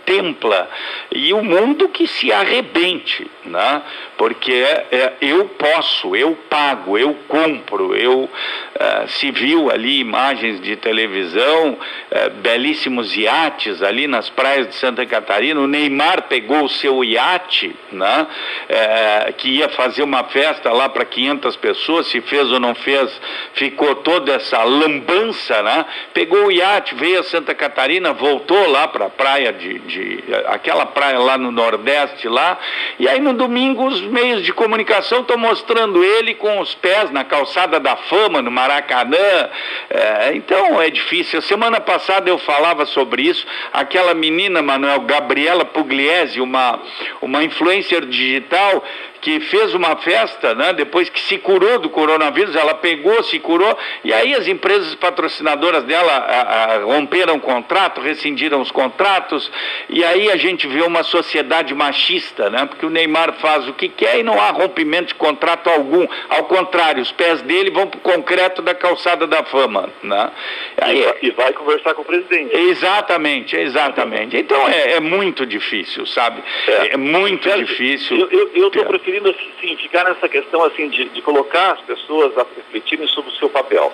contempla. 0.08 0.68
E 1.12 1.32
o 1.32 1.42
mundo 1.42 1.88
que 1.88 2.06
se 2.06 2.32
arrebente, 2.32 3.30
né? 3.44 3.82
porque 4.16 4.52
é, 4.52 5.12
eu 5.20 5.44
posso, 5.46 6.16
eu 6.16 6.36
pago, 6.50 6.98
eu 6.98 7.14
compro, 7.28 7.94
eu 7.94 8.28
é, 8.74 9.06
se 9.06 9.30
viu 9.30 9.70
ali 9.70 10.00
imagens 10.00 10.60
de 10.60 10.76
televisão, 10.76 11.78
é, 12.10 12.28
belíssimos 12.28 13.16
iates 13.16 13.82
ali 13.82 14.06
nas 14.06 14.28
praias 14.28 14.68
de 14.68 14.74
Santa 14.74 15.04
Catarina, 15.06 15.60
o 15.60 15.66
Neymar 15.66 16.22
pegou 16.22 16.64
o 16.64 16.68
seu 16.68 17.04
iate, 17.04 17.74
né? 17.92 18.26
É, 18.68 19.32
que 19.36 19.48
ia 19.48 19.68
fazer 19.68 20.02
uma 20.02 20.24
festa 20.24 20.72
lá 20.72 20.88
para 20.88 21.04
500 21.04 21.56
pessoas, 21.56 22.06
se 22.08 22.20
fez 22.20 22.50
ou 22.50 22.58
não 22.58 22.74
fez, 22.74 23.20
ficou 23.54 23.94
toda 23.96 24.32
essa 24.34 24.62
lambança, 24.64 25.62
né? 25.62 25.84
pegou 26.12 26.46
o 26.46 26.52
iate, 26.52 26.94
veio 26.94 27.20
a 27.20 27.22
Santa 27.22 27.54
Catarina, 27.54 28.12
voltou 28.12 28.68
lá 28.68 28.88
para 28.88 29.06
a 29.06 29.10
praia 29.10 29.52
de, 29.52 29.78
de, 29.80 29.97
aquela 30.46 30.86
praia 30.86 31.18
lá 31.18 31.38
no 31.38 31.50
Nordeste 31.50 32.28
lá, 32.28 32.58
e 32.98 33.08
aí 33.08 33.20
no 33.20 33.32
domingo 33.32 33.86
os 33.86 34.00
meios 34.00 34.42
de 34.42 34.52
comunicação 34.52 35.20
estão 35.20 35.36
mostrando 35.36 36.02
ele 36.04 36.34
com 36.34 36.60
os 36.60 36.74
pés 36.74 37.10
na 37.10 37.24
calçada 37.24 37.78
da 37.78 37.96
fama, 37.96 38.42
no 38.42 38.50
Maracanã. 38.50 39.48
É, 39.90 40.30
então 40.34 40.80
é 40.80 40.90
difícil. 40.90 41.40
Semana 41.42 41.80
passada 41.80 42.28
eu 42.28 42.38
falava 42.38 42.86
sobre 42.86 43.22
isso. 43.22 43.46
Aquela 43.72 44.14
menina, 44.14 44.62
Manuel, 44.62 45.00
Gabriela 45.00 45.64
Pugliese, 45.64 46.40
uma, 46.40 46.80
uma 47.20 47.42
influencer 47.42 48.04
digital, 48.06 48.82
que 49.20 49.40
fez 49.40 49.75
uma 49.75 49.96
festa, 49.96 50.54
né, 50.54 50.72
depois 50.72 51.08
que 51.08 51.20
se 51.20 51.38
curou 51.38 51.78
do 51.78 51.90
coronavírus, 51.90 52.54
ela 52.54 52.75
pegou, 52.75 53.22
se 53.22 53.38
curou, 53.38 53.76
e 54.04 54.12
aí 54.12 54.34
as 54.34 54.46
empresas 54.46 54.94
patrocinadoras 54.94 55.84
dela 55.84 56.12
a, 56.12 56.75
a, 56.75 56.78
romperam 56.78 57.37
o 57.37 57.40
contrato, 57.40 58.00
rescindiram 58.00 58.60
os 58.60 58.70
contratos, 58.70 59.50
e 59.88 60.04
aí 60.04 60.30
a 60.30 60.37
gente 60.37 60.66
vê 60.66 60.82
uma 60.82 61.02
sociedade 61.02 61.75
machista, 61.75 62.48
né, 62.50 62.66
porque 62.66 62.87
o 62.87 62.90
Neymar 62.90 63.34
faz 63.34 63.68
o 63.68 63.72
que 63.72 63.88
quer 63.88 64.18
e 64.18 64.22
não 64.22 64.40
há 64.40 64.50
rompimento 64.50 65.08
de 65.08 65.14
contrato 65.14 65.68
algum, 65.68 66.06
ao 66.28 66.44
contrário, 66.44 67.02
os 67.02 67.12
pés 67.12 67.42
dele 67.42 67.70
vão 67.70 67.87
para 67.87 67.98
o 67.98 68.00
concreto 68.00 68.62
da 68.62 68.75
calçada 68.75 69.26
da 69.26 69.42
fama. 69.44 69.88
Né? 70.02 70.30
Aí, 70.80 71.04
e, 71.22 71.30
vai 71.30 71.52
conversar 71.52 71.94
com 71.94 72.02
o 72.02 72.04
presidente. 72.04 72.56
Exatamente, 72.56 73.56
exatamente. 73.56 74.37
Então 74.37 74.68
é, 74.68 74.92
é 74.92 75.00
muito 75.00 75.44
difícil, 75.44 76.06
sabe? 76.06 76.42
É, 76.66 76.94
é 76.94 76.96
muito 76.96 77.50
difícil. 77.50 78.28
Eu 78.30 78.68
estou 78.68 78.84
preferindo 78.84 79.07
assim, 79.30 79.76
ficar 79.76 80.04
nessa 80.04 80.28
questão 80.28 80.64
assim 80.64 80.88
de, 80.88 81.08
de, 81.08 81.22
colocar 81.22 81.72
as 81.72 81.80
pessoas 81.80 82.36
a 82.36 82.46
refletirem 82.56 83.06
sobre 83.08 83.30
o 83.30 83.34
seu 83.34 83.48
papel. 83.48 83.92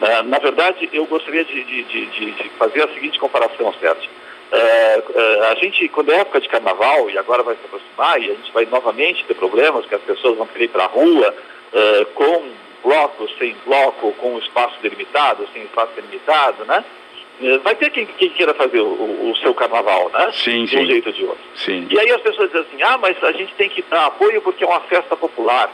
Uh, 0.00 0.22
na 0.24 0.38
verdade, 0.38 0.88
eu 0.92 1.06
gostaria 1.06 1.44
de, 1.44 1.64
de, 1.64 1.84
de, 1.84 2.48
fazer 2.58 2.82
a 2.82 2.88
seguinte 2.88 3.18
comparação, 3.18 3.72
Sérgio. 3.80 4.10
Uh, 4.52 5.12
uh, 5.12 5.42
a 5.50 5.54
gente, 5.56 5.88
quando 5.88 6.12
é 6.12 6.20
época 6.20 6.40
de 6.40 6.48
carnaval, 6.48 7.08
e 7.10 7.18
agora 7.18 7.42
vai 7.42 7.54
se 7.54 7.64
aproximar, 7.64 8.20
e 8.20 8.30
a 8.30 8.34
gente 8.34 8.52
vai 8.52 8.66
novamente 8.66 9.24
ter 9.24 9.34
problemas, 9.34 9.86
que 9.86 9.94
as 9.94 10.02
pessoas 10.02 10.36
vão 10.36 10.46
querer 10.46 10.64
ir 10.64 10.68
para 10.68 10.84
a 10.84 10.88
rua 10.88 11.34
com 12.14 12.44
bloco, 12.84 13.28
sem 13.36 13.56
bloco, 13.66 14.12
com 14.12 14.38
espaço 14.38 14.76
delimitado, 14.80 15.48
sem 15.52 15.62
espaço 15.62 15.90
delimitado, 15.96 16.64
né? 16.66 16.84
É, 17.42 17.58
vai 17.58 17.74
ter 17.74 17.90
quem, 17.90 18.06
quem 18.06 18.30
queira 18.30 18.54
fazer 18.54 18.80
o, 18.80 19.30
o, 19.30 19.36
seu 19.36 19.52
carnaval, 19.54 20.10
né? 20.12 20.30
Sim, 20.32 20.64
de 20.64 20.76
um 20.76 20.80
sim. 20.80 20.86
jeito 20.86 21.06
ou 21.06 21.12
de 21.12 21.24
outro. 21.24 21.44
Sim. 21.56 21.86
E 21.90 21.98
aí 21.98 22.10
as 22.12 22.20
pessoas 22.20 22.48
dizem 22.50 22.66
assim, 22.66 22.82
ah, 22.82 22.98
mas 22.98 23.22
a 23.24 23.32
gente 23.32 23.52
tem 23.54 23.68
que 23.68 23.82
dar 23.82 24.06
apoio 24.06 24.40
porque 24.40 24.62
é 24.62 24.66
uma 24.66 24.80
festa 24.80 25.16
popular. 25.16 25.70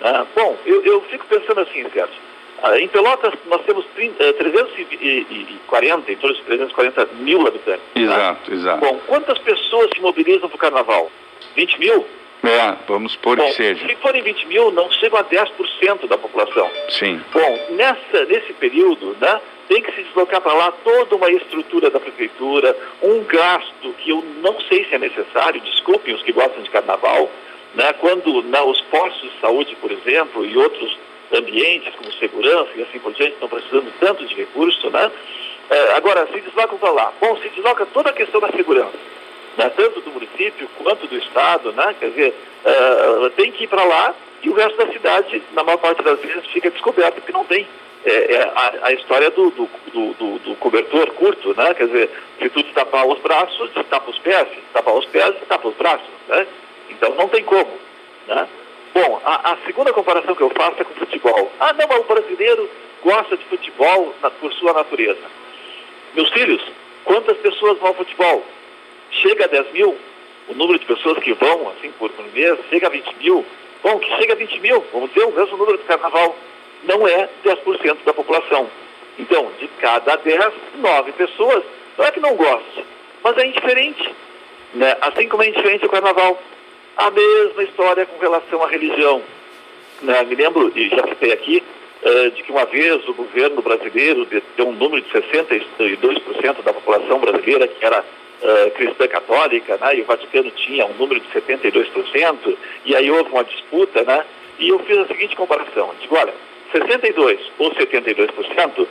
Ah, 0.00 0.26
bom, 0.34 0.56
eu, 0.66 0.82
eu, 0.84 1.00
fico 1.02 1.24
pensando 1.26 1.60
assim, 1.60 1.82
Sérgio. 1.82 2.34
Ah, 2.62 2.78
em 2.78 2.88
Pelotas 2.88 3.32
nós 3.46 3.62
temos 3.62 3.84
30, 3.94 4.32
340, 4.32 6.12
em 6.12 6.16
torno 6.16 6.36
de 6.36 6.42
340 6.42 7.08
mil 7.20 7.46
habitantes. 7.46 7.82
Né? 7.94 8.02
Exato, 8.02 8.50
né? 8.50 8.56
exato. 8.56 8.80
Bom, 8.80 9.00
quantas 9.06 9.38
pessoas 9.38 9.90
se 9.94 10.00
mobilizam 10.00 10.48
para 10.48 10.56
o 10.56 10.58
carnaval? 10.58 11.10
20 11.54 11.78
mil? 11.78 12.06
É, 12.42 12.76
vamos 12.86 13.16
por 13.16 13.36
Bom, 13.38 13.46
que 13.46 13.54
seja. 13.54 13.86
Se 13.86 13.96
forem 13.96 14.22
20 14.22 14.46
mil, 14.46 14.70
não 14.70 14.90
chegam 14.90 15.18
a 15.18 15.24
10% 15.24 16.06
da 16.06 16.18
população. 16.18 16.70
Sim. 16.90 17.20
Bom, 17.32 17.66
nessa, 17.70 18.24
nesse 18.26 18.52
período, 18.52 19.16
né, 19.20 19.40
tem 19.68 19.82
que 19.82 19.92
se 19.92 20.02
deslocar 20.02 20.40
para 20.40 20.52
lá 20.54 20.72
toda 20.72 21.16
uma 21.16 21.30
estrutura 21.30 21.90
da 21.90 22.00
prefeitura, 22.00 22.76
um 23.02 23.22
gasto 23.24 23.94
que 23.98 24.10
eu 24.10 24.22
não 24.42 24.60
sei 24.62 24.84
se 24.84 24.94
é 24.94 24.98
necessário, 24.98 25.60
desculpem 25.60 26.14
os 26.14 26.22
que 26.22 26.32
gostam 26.32 26.62
de 26.62 26.70
carnaval, 26.70 27.30
né, 27.74 27.92
quando 27.94 28.42
né, 28.42 28.60
os 28.62 28.80
postos 28.82 29.30
de 29.30 29.40
saúde, 29.40 29.76
por 29.80 29.90
exemplo, 29.90 30.44
e 30.44 30.56
outros 30.56 30.96
ambientes 31.32 31.94
como 31.96 32.12
segurança 32.12 32.70
e 32.76 32.82
assim 32.82 32.98
por 32.98 33.12
diante 33.12 33.32
estão 33.32 33.48
precisando 33.48 33.92
tanto 33.98 34.24
de 34.24 34.34
recurso, 34.34 34.90
né? 34.90 35.10
É, 35.70 35.94
agora, 35.94 36.28
se 36.32 36.40
deslocam 36.40 36.78
para 36.78 36.90
lá. 36.90 37.12
Bom, 37.20 37.36
se 37.38 37.48
desloca 37.48 37.86
toda 37.86 38.10
a 38.10 38.12
questão 38.12 38.40
da 38.40 38.48
segurança, 38.50 38.92
né, 39.56 39.70
tanto 39.74 40.00
do 40.00 40.10
município 40.10 40.68
quanto 40.78 41.06
do 41.06 41.16
Estado, 41.16 41.72
né? 41.72 41.94
Quer 41.98 42.10
dizer, 42.10 42.34
é, 42.64 43.30
tem 43.30 43.50
que 43.50 43.64
ir 43.64 43.66
para 43.66 43.82
lá 43.82 44.14
e 44.42 44.50
o 44.50 44.54
resto 44.54 44.76
da 44.76 44.92
cidade, 44.92 45.42
na 45.52 45.64
maior 45.64 45.78
parte 45.78 46.02
das 46.02 46.20
vezes, 46.20 46.46
fica 46.52 46.70
descoberto 46.70 47.14
porque 47.14 47.32
não 47.32 47.44
tem 47.44 47.66
é, 48.04 48.34
é 48.34 48.42
a, 48.54 48.72
a, 48.82 48.92
história 48.92 49.30
do, 49.30 49.50
do, 49.50 49.68
do, 49.92 50.38
do, 50.38 50.56
cobertor 50.56 51.10
curto, 51.12 51.54
né? 51.54 51.74
Quer 51.74 51.86
dizer, 51.86 52.10
se 52.38 52.50
tu 52.50 52.62
destapar 52.62 53.06
os 53.06 53.18
braços, 53.20 53.70
destapa 53.72 54.10
os 54.10 54.18
pés, 54.18 54.48
se 54.48 54.56
destapar 54.56 54.94
os 54.94 55.06
pés, 55.06 55.34
destapa 55.34 55.68
os 55.68 55.74
braços, 55.74 56.08
né? 56.28 56.46
Então 56.90 57.14
não 57.14 57.28
tem 57.28 57.42
como, 57.44 57.70
né? 58.28 58.48
Bom, 58.92 59.20
a, 59.24 59.52
a, 59.52 59.56
segunda 59.66 59.92
comparação 59.92 60.34
que 60.34 60.42
eu 60.42 60.50
faço 60.50 60.80
é 60.80 60.84
com 60.84 60.92
o 60.92 60.96
futebol. 60.96 61.50
Ah, 61.58 61.72
não, 61.72 61.86
mas 61.88 61.98
o 61.98 62.04
brasileiro 62.04 62.70
gosta 63.02 63.36
de 63.36 63.44
futebol 63.46 64.14
na, 64.22 64.30
por 64.30 64.52
sua 64.52 64.72
natureza. 64.72 65.22
Meus 66.14 66.30
filhos, 66.30 66.62
quantas 67.04 67.36
pessoas 67.38 67.78
vão 67.78 67.88
ao 67.88 67.94
futebol? 67.94 68.44
chega 69.22 69.44
a 69.44 69.48
10 69.48 69.72
mil, 69.72 69.96
o 70.48 70.54
número 70.54 70.78
de 70.78 70.86
pessoas 70.86 71.18
que 71.18 71.32
vão, 71.32 71.68
assim, 71.70 71.90
por, 71.92 72.10
mês, 72.32 72.58
chega 72.68 72.86
a 72.86 72.90
20 72.90 73.16
mil, 73.16 73.44
bom, 73.82 73.98
que 73.98 74.16
chega 74.16 74.32
a 74.32 74.36
20 74.36 74.60
mil, 74.60 74.84
vamos 74.92 75.10
dizer, 75.10 75.26
o 75.26 75.32
mesmo 75.32 75.56
número 75.56 75.78
de 75.78 75.84
carnaval, 75.84 76.36
não 76.86 77.06
é 77.06 77.28
10% 77.44 77.98
da 78.04 78.12
população. 78.12 78.68
Então, 79.18 79.50
de 79.58 79.68
cada 79.80 80.16
10, 80.16 80.52
9 80.76 81.12
pessoas, 81.12 81.62
não 81.96 82.04
é 82.04 82.10
que 82.10 82.20
não 82.20 82.34
goste, 82.34 82.84
mas 83.22 83.36
é 83.38 83.46
indiferente. 83.46 84.14
Né? 84.74 84.96
Assim 85.00 85.28
como 85.28 85.42
é 85.42 85.48
indiferente 85.48 85.86
o 85.86 85.88
carnaval. 85.88 86.40
A 86.96 87.10
mesma 87.10 87.62
história 87.62 88.06
com 88.06 88.18
relação 88.18 88.62
à 88.62 88.68
religião. 88.68 89.22
Né? 90.02 90.22
Me 90.24 90.34
lembro, 90.34 90.72
e 90.74 90.88
já 90.88 91.06
citei 91.06 91.32
aqui, 91.32 91.62
uh, 92.02 92.30
de 92.30 92.42
que 92.42 92.50
uma 92.50 92.64
vez 92.66 93.06
o 93.08 93.14
governo 93.14 93.62
brasileiro 93.62 94.26
deu 94.56 94.68
um 94.68 94.72
número 94.72 95.00
de 95.02 95.10
62% 95.10 96.62
da 96.62 96.72
população 96.72 97.18
brasileira 97.18 97.68
que 97.68 97.84
era 97.84 98.00
uh, 98.00 98.70
cristã 98.72 99.06
católica, 99.06 99.76
né? 99.80 99.96
e 99.96 100.02
o 100.02 100.04
Vaticano 100.04 100.50
tinha 100.50 100.86
um 100.86 100.94
número 100.94 101.20
de 101.20 101.28
72%, 101.28 102.56
e 102.84 102.94
aí 102.96 103.10
houve 103.10 103.30
uma 103.30 103.44
disputa, 103.44 104.02
né? 104.02 104.24
e 104.58 104.68
eu 104.68 104.78
fiz 104.80 104.98
a 104.98 105.06
seguinte 105.06 105.36
comparação. 105.36 105.94
Digo, 106.00 106.16
olha, 106.16 106.34
62% 106.74 107.38
ou 107.58 107.70
72%, 107.70 108.86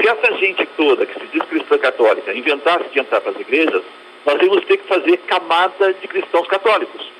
se 0.00 0.08
essa 0.08 0.32
gente 0.36 0.66
toda 0.76 1.06
que 1.06 1.18
se 1.18 1.26
diz 1.26 1.42
cristã 1.44 1.78
católica 1.78 2.32
inventasse 2.32 2.88
de 2.90 3.00
entrar 3.00 3.20
para 3.20 3.32
as 3.32 3.40
igrejas, 3.40 3.82
nós 4.24 4.40
íamos 4.42 4.64
ter 4.64 4.78
que 4.78 4.88
fazer 4.88 5.16
camada 5.18 5.92
de 5.92 6.08
cristãos 6.08 6.46
católicos 6.48 7.16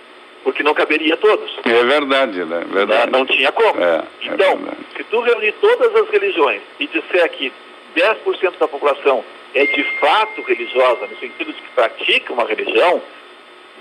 porque 0.47 0.63
não 0.63 0.75
caberia 0.75 1.15
a 1.15 1.17
todos. 1.17 1.59
É 1.65 1.83
verdade, 1.83 2.45
né? 2.45 2.65
Verdade. 2.71 3.11
Não, 3.11 3.19
não 3.19 3.27
tinha 3.27 3.51
como. 3.51 3.83
É, 3.83 3.97
é 3.97 4.27
então, 4.33 4.53
é 4.53 4.97
se 4.97 5.03
tu 5.03 5.21
reunir 5.21 5.51
todas 5.61 5.93
as 5.97 6.09
religiões 6.09 6.63
e 6.79 6.87
disser 6.87 7.29
que 7.31 7.53
10% 7.97 8.57
da 8.57 8.69
população 8.69 9.25
é 9.53 9.67
de 9.67 9.83
fato 9.99 10.43
religiosa, 10.43 11.09
no 11.09 11.19
sentido 11.19 11.53
de 11.53 11.61
que 11.61 11.69
pratica 11.75 12.33
uma 12.33 12.45
religião, 12.45 13.03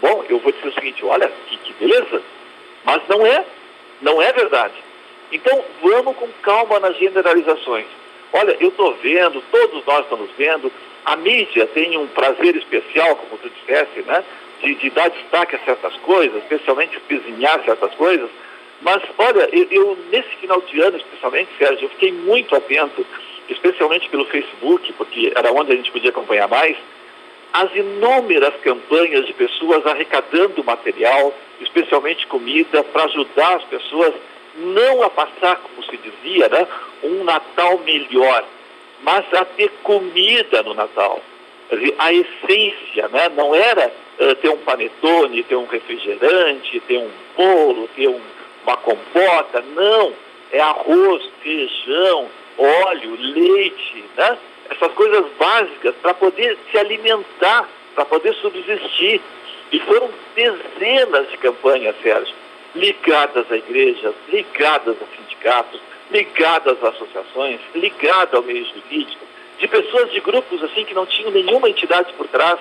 bom, 0.02 0.26
eu 0.28 0.40
vou 0.40 0.52
dizer 0.52 0.70
o 0.70 0.74
seguinte, 0.74 1.06
olha, 1.06 1.32
que, 1.48 1.56
que 1.58 1.74
beleza, 1.74 2.24
mas 2.84 3.00
não 3.08 3.24
é, 3.24 3.46
não 4.02 4.20
é 4.20 4.34
verdade. 4.34 4.74
Então, 5.36 5.66
vamos 5.82 6.16
com 6.16 6.30
calma 6.42 6.80
nas 6.80 6.98
generalizações. 6.98 7.86
Olha, 8.32 8.56
eu 8.58 8.70
estou 8.70 8.94
vendo, 8.96 9.44
todos 9.52 9.86
nós 9.86 10.06
estamos 10.06 10.30
vendo, 10.38 10.72
a 11.04 11.18
mídia 11.18 11.68
tem 11.68 11.98
um 11.98 12.08
prazer 12.08 12.56
especial, 12.56 13.18
como 13.18 13.38
tu 13.38 13.50
disseste, 13.50 14.02
né? 14.04 14.24
de, 14.62 14.76
de, 14.76 14.90
dar 14.92 15.10
destaque 15.10 15.58
a 15.58 15.60
certas 15.60 15.94
coisas, 15.98 16.42
especialmente 16.44 16.96
espizinhar 16.96 17.62
certas 17.66 17.94
coisas. 17.96 18.30
Mas, 18.82 19.04
olha, 19.18 19.50
eu, 19.52 19.68
eu, 19.70 19.98
nesse 20.10 20.30
final 20.38 20.62
de 20.62 20.80
ano, 20.80 20.96
especialmente, 20.96 21.50
Sérgio, 21.58 21.86
eu 21.86 21.90
fiquei 21.90 22.14
muito 22.14 22.56
atento, 22.56 23.06
especialmente 23.50 24.08
pelo 24.08 24.26
Facebook, 24.26 24.94
porque 24.94 25.34
era 25.36 25.52
onde 25.52 25.74
a 25.74 25.76
gente 25.76 25.92
podia 25.92 26.12
acompanhar 26.12 26.48
mais, 26.48 26.78
as 27.52 27.76
inúmeras 27.76 28.54
campanhas 28.62 29.26
de 29.26 29.34
pessoas 29.34 29.86
arrecadando 29.86 30.64
material, 30.64 31.34
especialmente 31.60 32.26
comida, 32.26 32.86
para 32.86 33.04
ajudar 33.04 33.58
as 33.58 33.64
pessoas 33.66 34.14
não 34.56 35.04
a 35.04 35.10
passar, 35.10 35.58
como 35.58 35.84
se 35.84 35.98
dizia, 35.98 36.48
né, 36.50 36.68
um 37.04 37.24
Natal 37.24 37.78
melhor, 37.80 38.44
mas 39.02 39.26
a 39.34 39.46
ter 39.46 39.70
comida 39.84 40.64
no 40.64 40.74
Natal. 40.74 41.22
A 41.98 42.14
essência 42.14 43.08
né, 43.10 43.30
não 43.30 43.54
era 43.54 43.92
uh, 44.20 44.36
ter 44.36 44.50
um 44.50 44.58
panetone, 44.58 45.44
ter 45.44 45.56
um 45.56 45.66
refrigerante, 45.66 46.80
ter 46.82 46.98
um 46.98 47.10
bolo, 47.36 47.90
ter 47.96 48.08
um, 48.08 48.22
uma 48.66 48.78
compota. 48.78 49.64
Não. 49.76 50.14
É 50.52 50.60
arroz, 50.60 51.24
feijão, 51.42 52.30
óleo, 52.58 53.18
leite, 53.20 54.04
né? 54.16 54.38
Essas 54.70 54.92
coisas 54.94 55.26
básicas 55.38 55.96
para 56.02 56.14
poder 56.14 56.58
se 56.72 56.78
alimentar, 56.78 57.68
para 57.94 58.06
poder 58.06 58.34
subsistir. 58.36 59.22
E 59.72 59.80
foram 59.80 60.10
dezenas 60.36 61.30
de 61.30 61.38
campanhas, 61.38 61.96
Sérgio, 62.02 62.34
ligadas 62.76 63.52
à 63.52 63.56
igreja, 63.56 64.14
ligadas 64.30 64.96
a 65.02 65.16
sindicatos, 65.16 65.80
ligadas 66.12 66.84
a 66.84 66.90
associações, 66.90 67.60
ligadas 67.74 68.34
ao 68.34 68.44
meio 68.44 68.66
jurídico, 68.66 69.26
de 69.58 69.68
pessoas 69.68 70.12
de 70.12 70.20
grupos 70.20 70.62
assim 70.64 70.84
que 70.84 70.94
não 70.94 71.06
tinham 71.06 71.32
nenhuma 71.32 71.70
entidade 71.70 72.12
por 72.14 72.28
trás, 72.28 72.60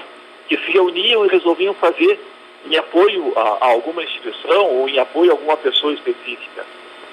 que 0.49 0.57
se 0.57 0.71
reuniam 0.71 1.27
e 1.27 1.29
resolviam 1.29 1.75
fazer 1.75 2.19
em 2.67 2.77
apoio 2.77 3.33
a, 3.37 3.59
a 3.61 3.67
alguma 3.71 4.03
instituição 4.03 4.67
ou 4.67 4.89
em 4.89 4.99
apoio 4.99 5.31
a 5.31 5.35
alguma 5.35 5.57
pessoa 5.57 5.93
específica. 5.93 6.65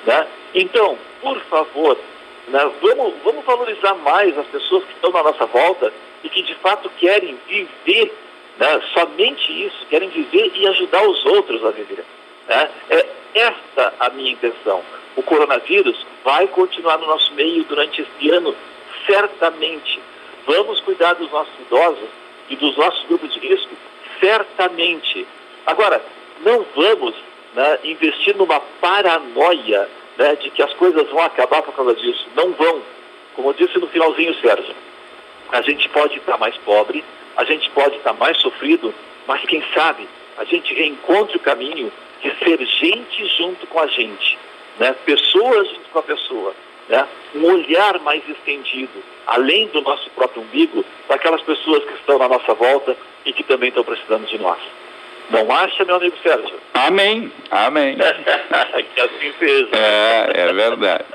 Né? 0.06 0.28
Então, 0.54 0.97
por 1.21 1.39
favor, 1.41 1.97
né, 2.47 2.71
vamos, 2.82 3.13
vamos 3.23 3.43
valorizar 3.45 3.95
mais 3.95 4.38
as 4.38 4.47
pessoas 4.47 4.84
que 4.86 4.93
estão 4.93 5.12
na 5.12 5.23
nossa 5.23 5.45
volta 5.45 5.91
e 6.23 6.30
que 6.30 6.43
de 6.43 6.56
fato 6.56 6.89
querem 6.97 7.38
viver 7.47 8.13
né, 8.60 8.82
somente 8.93 9.65
isso, 9.65 9.86
querem 9.89 10.10
viver 10.10 10.52
e 10.56 10.67
ajudar 10.67 11.08
os 11.08 11.25
outros 11.25 11.65
a 11.65 11.71
viver. 11.71 12.06
Né? 12.47 12.69
É 12.89 13.06
esta 13.34 13.93
a 13.99 14.10
minha 14.10 14.32
intenção. 14.32 14.82
O 15.15 15.23
coronavírus 15.23 16.06
vai 16.23 16.47
continuar 16.47 16.97
no 16.97 17.08
nosso 17.08 17.34
meio 17.34 17.63
durante 17.65 18.01
este 18.01 18.30
ano, 18.30 18.56
certamente. 19.06 19.99
Vamos 20.45 20.80
cuidar 20.82 21.13
dos 21.13 21.30
nossos 21.32 21.54
idosos, 21.60 22.10
e 22.51 22.56
dos 22.58 22.75
nossos 22.75 23.04
grupos 23.08 23.34
de 23.34 23.39
risco, 23.39 23.73
certamente. 24.19 25.25
Agora, 25.65 26.01
não 26.43 26.65
vamos 26.75 27.15
né, 27.56 27.80
investir 27.86 28.36
numa 28.36 28.60
paranoia 28.60 29.89
né, 30.17 30.36
de 30.36 30.49
que 30.51 30.62
as 30.62 30.73
coisas 30.73 31.10
vão 31.10 31.21
acabar 31.21 31.62
por 31.62 31.73
causa 31.73 31.95
disso. 31.95 32.27
Não 32.36 32.51
vão. 32.51 32.82
Como 33.36 33.49
eu 33.49 33.54
disse 33.54 33.80
no 33.80 33.88
finalzinho, 33.88 34.36
Sérgio, 34.41 34.75
a 35.49 35.62
gente 35.62 35.88
pode 35.89 36.17
estar 36.17 36.38
mais 36.38 36.56
pobre, 36.58 37.04
a 37.38 37.45
gente 37.45 37.69
pode 37.69 37.95
estar 37.95 38.13
mais 38.13 38.38
sofrido, 38.38 38.93
mas 39.25 39.41
quem 39.45 39.63
sabe 39.73 40.08
a 40.38 40.43
gente 40.43 40.73
reencontre 40.73 41.38
o 41.38 41.39
caminho 41.39 41.89
de 42.21 42.34
ser 42.43 42.65
gente 42.65 43.27
junto 43.38 43.65
com 43.67 43.79
a 43.79 43.88
gente, 43.88 44.38
né? 44.79 44.95
pessoas 45.05 45.67
junto 45.67 45.89
com 45.91 45.99
a 45.99 46.03
pessoa, 46.03 46.53
né? 46.88 47.07
um 47.36 47.45
olhar 47.45 47.99
mais 47.99 48.21
estendido, 48.27 49.03
além 49.27 49.67
do 49.67 49.81
nosso 49.81 50.10
próprio 50.12 50.41
umbigo, 50.43 50.86
para 51.07 51.15
aquelas 51.15 51.41
pessoas 51.41 51.84
que 51.86 51.93
estão 51.93 52.17
na 52.17 52.27
nossa 52.27 52.53
volta 52.53 52.95
e 53.25 53.34
que 53.34 53.43
também 53.43 53.69
estão 53.69 53.84
precisando 53.84 54.25
de 54.27 54.38
nós. 54.38 54.60
Não 55.29 55.49
acha, 55.49 55.86
meu 55.86 55.95
amigo 55.95 56.15
Sérgio? 56.21 56.60
Amém, 56.73 57.31
amém. 57.49 57.95
que 58.93 59.01
assim 59.01 59.34
seja. 59.39 59.69
É, 59.71 60.31
é 60.34 60.53
verdade. 60.53 61.05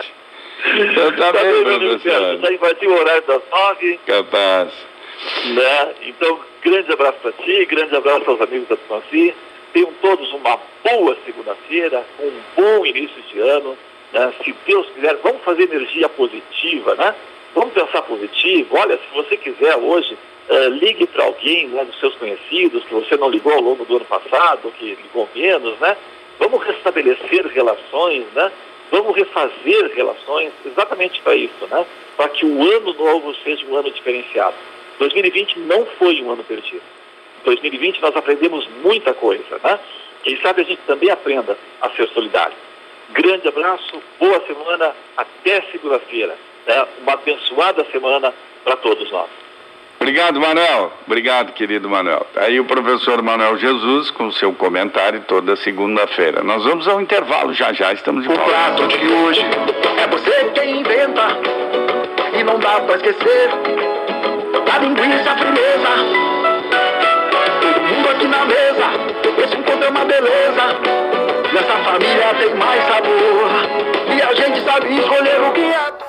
Então 0.64 1.12
tá, 1.12 1.32
tá 1.32 1.44
bem, 1.44 1.64
professor. 1.64 2.38
Já 2.40 2.52
invadiu 2.52 2.90
o 2.90 2.98
horário 2.98 3.22
das 3.26 3.42
nove. 3.50 4.00
Capaz. 4.06 4.72
Né? 5.44 5.94
Então, 6.02 6.40
grande 6.62 6.92
abraço 6.92 7.18
para 7.20 7.32
ti, 7.32 7.64
grande 7.66 7.94
abraço 7.94 8.30
aos 8.30 8.40
amigos 8.40 8.68
da 8.68 8.76
Tupanci. 8.76 9.34
Tenham 9.76 9.92
todos 10.00 10.32
uma 10.32 10.58
boa 10.82 11.14
segunda-feira, 11.26 12.02
um 12.18 12.32
bom 12.56 12.86
início 12.86 13.22
de 13.30 13.38
ano. 13.40 13.76
Né? 14.10 14.32
Se 14.42 14.54
Deus 14.66 14.88
quiser, 14.94 15.16
vamos 15.16 15.42
fazer 15.42 15.64
energia 15.64 16.08
positiva, 16.08 16.94
né? 16.94 17.14
Vamos 17.54 17.74
pensar 17.74 18.00
positivo. 18.00 18.74
Olha, 18.74 18.96
se 18.96 19.14
você 19.14 19.36
quiser 19.36 19.76
hoje, 19.76 20.16
uh, 20.48 20.68
ligue 20.70 21.06
para 21.06 21.24
alguém 21.24 21.68
né, 21.68 21.84
dos 21.84 22.00
seus 22.00 22.14
conhecidos 22.14 22.84
que 22.84 22.94
você 22.94 23.18
não 23.18 23.28
ligou 23.28 23.52
ao 23.52 23.60
longo 23.60 23.84
do 23.84 23.96
ano 23.96 24.06
passado, 24.06 24.72
que 24.78 24.94
ligou 24.94 25.28
menos, 25.34 25.78
né? 25.78 25.94
Vamos 26.38 26.64
restabelecer 26.64 27.46
relações, 27.48 28.24
né? 28.32 28.50
Vamos 28.90 29.14
refazer 29.14 29.92
relações 29.94 30.54
exatamente 30.64 31.20
para 31.20 31.36
isso, 31.36 31.66
né? 31.70 31.84
Para 32.16 32.30
que 32.30 32.46
o 32.46 32.62
ano 32.62 32.94
novo 32.94 33.34
seja 33.44 33.66
um 33.66 33.76
ano 33.76 33.90
diferenciado. 33.90 34.56
2020 34.98 35.58
não 35.58 35.84
foi 35.98 36.22
um 36.22 36.30
ano 36.30 36.42
perdido. 36.44 36.95
Em 37.46 37.54
2020 37.54 38.02
nós 38.02 38.16
aprendemos 38.16 38.68
muita 38.82 39.14
coisa, 39.14 39.60
né? 39.62 39.78
Quem 40.24 40.36
sabe 40.40 40.62
a 40.62 40.64
gente 40.64 40.80
também 40.86 41.10
aprenda 41.10 41.56
a 41.80 41.88
ser 41.90 42.08
solidário. 42.08 42.56
Grande 43.10 43.46
abraço, 43.46 44.02
boa 44.18 44.42
semana, 44.46 44.92
até 45.16 45.62
segunda-feira 45.70 46.36
né, 46.66 46.86
uma 47.02 47.12
abençoada 47.12 47.84
semana 47.90 48.34
para 48.64 48.76
todos 48.76 49.10
nós. 49.10 49.28
Obrigado, 49.98 50.38
Manuel. 50.38 50.92
Obrigado, 51.06 51.52
querido 51.52 51.88
Manuel. 51.88 52.26
Tá 52.34 52.42
aí 52.42 52.60
o 52.60 52.64
professor 52.64 53.22
Manuel 53.22 53.56
Jesus 53.56 54.10
com 54.10 54.26
o 54.26 54.32
seu 54.32 54.52
comentário 54.52 55.22
toda 55.26 55.56
segunda-feira. 55.56 56.42
Nós 56.42 56.64
vamos 56.64 56.86
ao 56.86 57.00
intervalo 57.00 57.54
já 57.54 57.72
já, 57.72 57.92
estamos 57.92 58.22
de 58.22 58.28
volta. 58.28 58.42
O 58.42 58.46
prato 58.46 58.88
de 58.88 59.08
hoje 59.08 59.40
é 59.98 60.06
você 60.06 60.50
quem 60.54 60.80
inventa 60.80 61.28
e 62.38 62.42
não 62.44 62.58
dá 62.58 62.80
para 62.80 62.96
esquecer 62.96 63.50
a 64.70 64.78
linguiça 64.78 65.36
firmeza. 65.36 66.35
Aqui 68.16 68.28
na 68.28 68.46
mesa, 68.46 69.44
esse 69.44 69.56
encontro 69.58 69.84
é 69.84 69.88
uma 69.90 70.06
beleza. 70.06 70.62
Nessa 71.52 71.76
família 71.84 72.34
tem 72.38 72.54
mais 72.54 72.82
sabor 72.84 73.50
e 74.08 74.22
a 74.22 74.34
gente 74.34 74.64
sabe 74.64 74.96
escolher 74.96 75.42
o 75.42 75.52
que 75.52 75.60
é. 75.60 76.05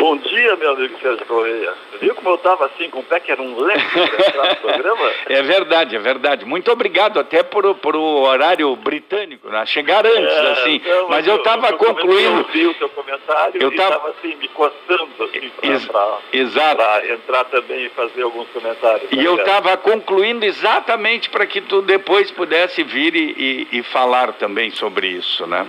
Bom 0.00 0.16
dia, 0.16 0.56
meu 0.56 0.70
amigo 0.70 0.98
Sérgio 0.98 1.26
Correia. 1.26 1.74
Viu 2.00 2.14
como 2.14 2.30
eu 2.30 2.34
estava 2.36 2.64
assim, 2.64 2.88
com 2.88 3.00
o 3.00 3.02
pé 3.02 3.20
que 3.20 3.30
era 3.30 3.42
um 3.42 3.54
leque 3.60 3.84
para 3.92 4.26
entrar 4.28 4.48
no 4.48 4.56
programa? 4.72 5.10
É 5.28 5.42
verdade, 5.42 5.94
é 5.94 5.98
verdade. 5.98 6.44
Muito 6.46 6.72
obrigado 6.72 7.20
até 7.20 7.42
por, 7.42 7.74
por 7.74 7.94
o 7.94 8.22
horário 8.22 8.74
britânico, 8.76 9.48
né? 9.50 9.66
chegar 9.66 10.06
antes, 10.06 10.34
É, 10.36 10.52
assim. 10.52 10.80
não, 10.86 11.08
Mas 11.10 11.26
eu 11.26 11.36
estava 11.36 11.74
concluindo. 11.74 12.38
Eu 12.40 12.44
vi 12.44 12.66
o 12.66 12.74
seu 12.78 12.88
comentário 12.88 13.62
Eu 13.62 13.70
tava- 13.76 13.94
estava 13.96 14.08
assim, 14.18 14.34
me 14.36 14.48
coçando 14.48 15.10
assim, 15.24 15.50
Ex- 15.64 15.84
para 15.86 16.18
Exato. 16.32 16.82
entrar 17.06 17.44
também 17.44 17.84
e 17.84 17.88
fazer 17.90 18.22
alguns 18.22 18.48
comentários. 18.48 19.02
E 19.12 19.16
tá 19.16 19.22
eu 19.22 19.36
estava 19.36 19.76
concluindo 19.76 20.46
exatamente 20.46 21.28
para 21.28 21.44
que 21.46 21.60
tu 21.60 21.82
depois 21.82 22.30
pudesse 22.30 22.82
vir 22.82 23.14
e, 23.14 23.66
e- 23.72 23.78
e 23.78 23.82
falar 23.82 24.32
também 24.32 24.70
sobre 24.70 25.08
isso, 25.08 25.46
né? 25.46 25.66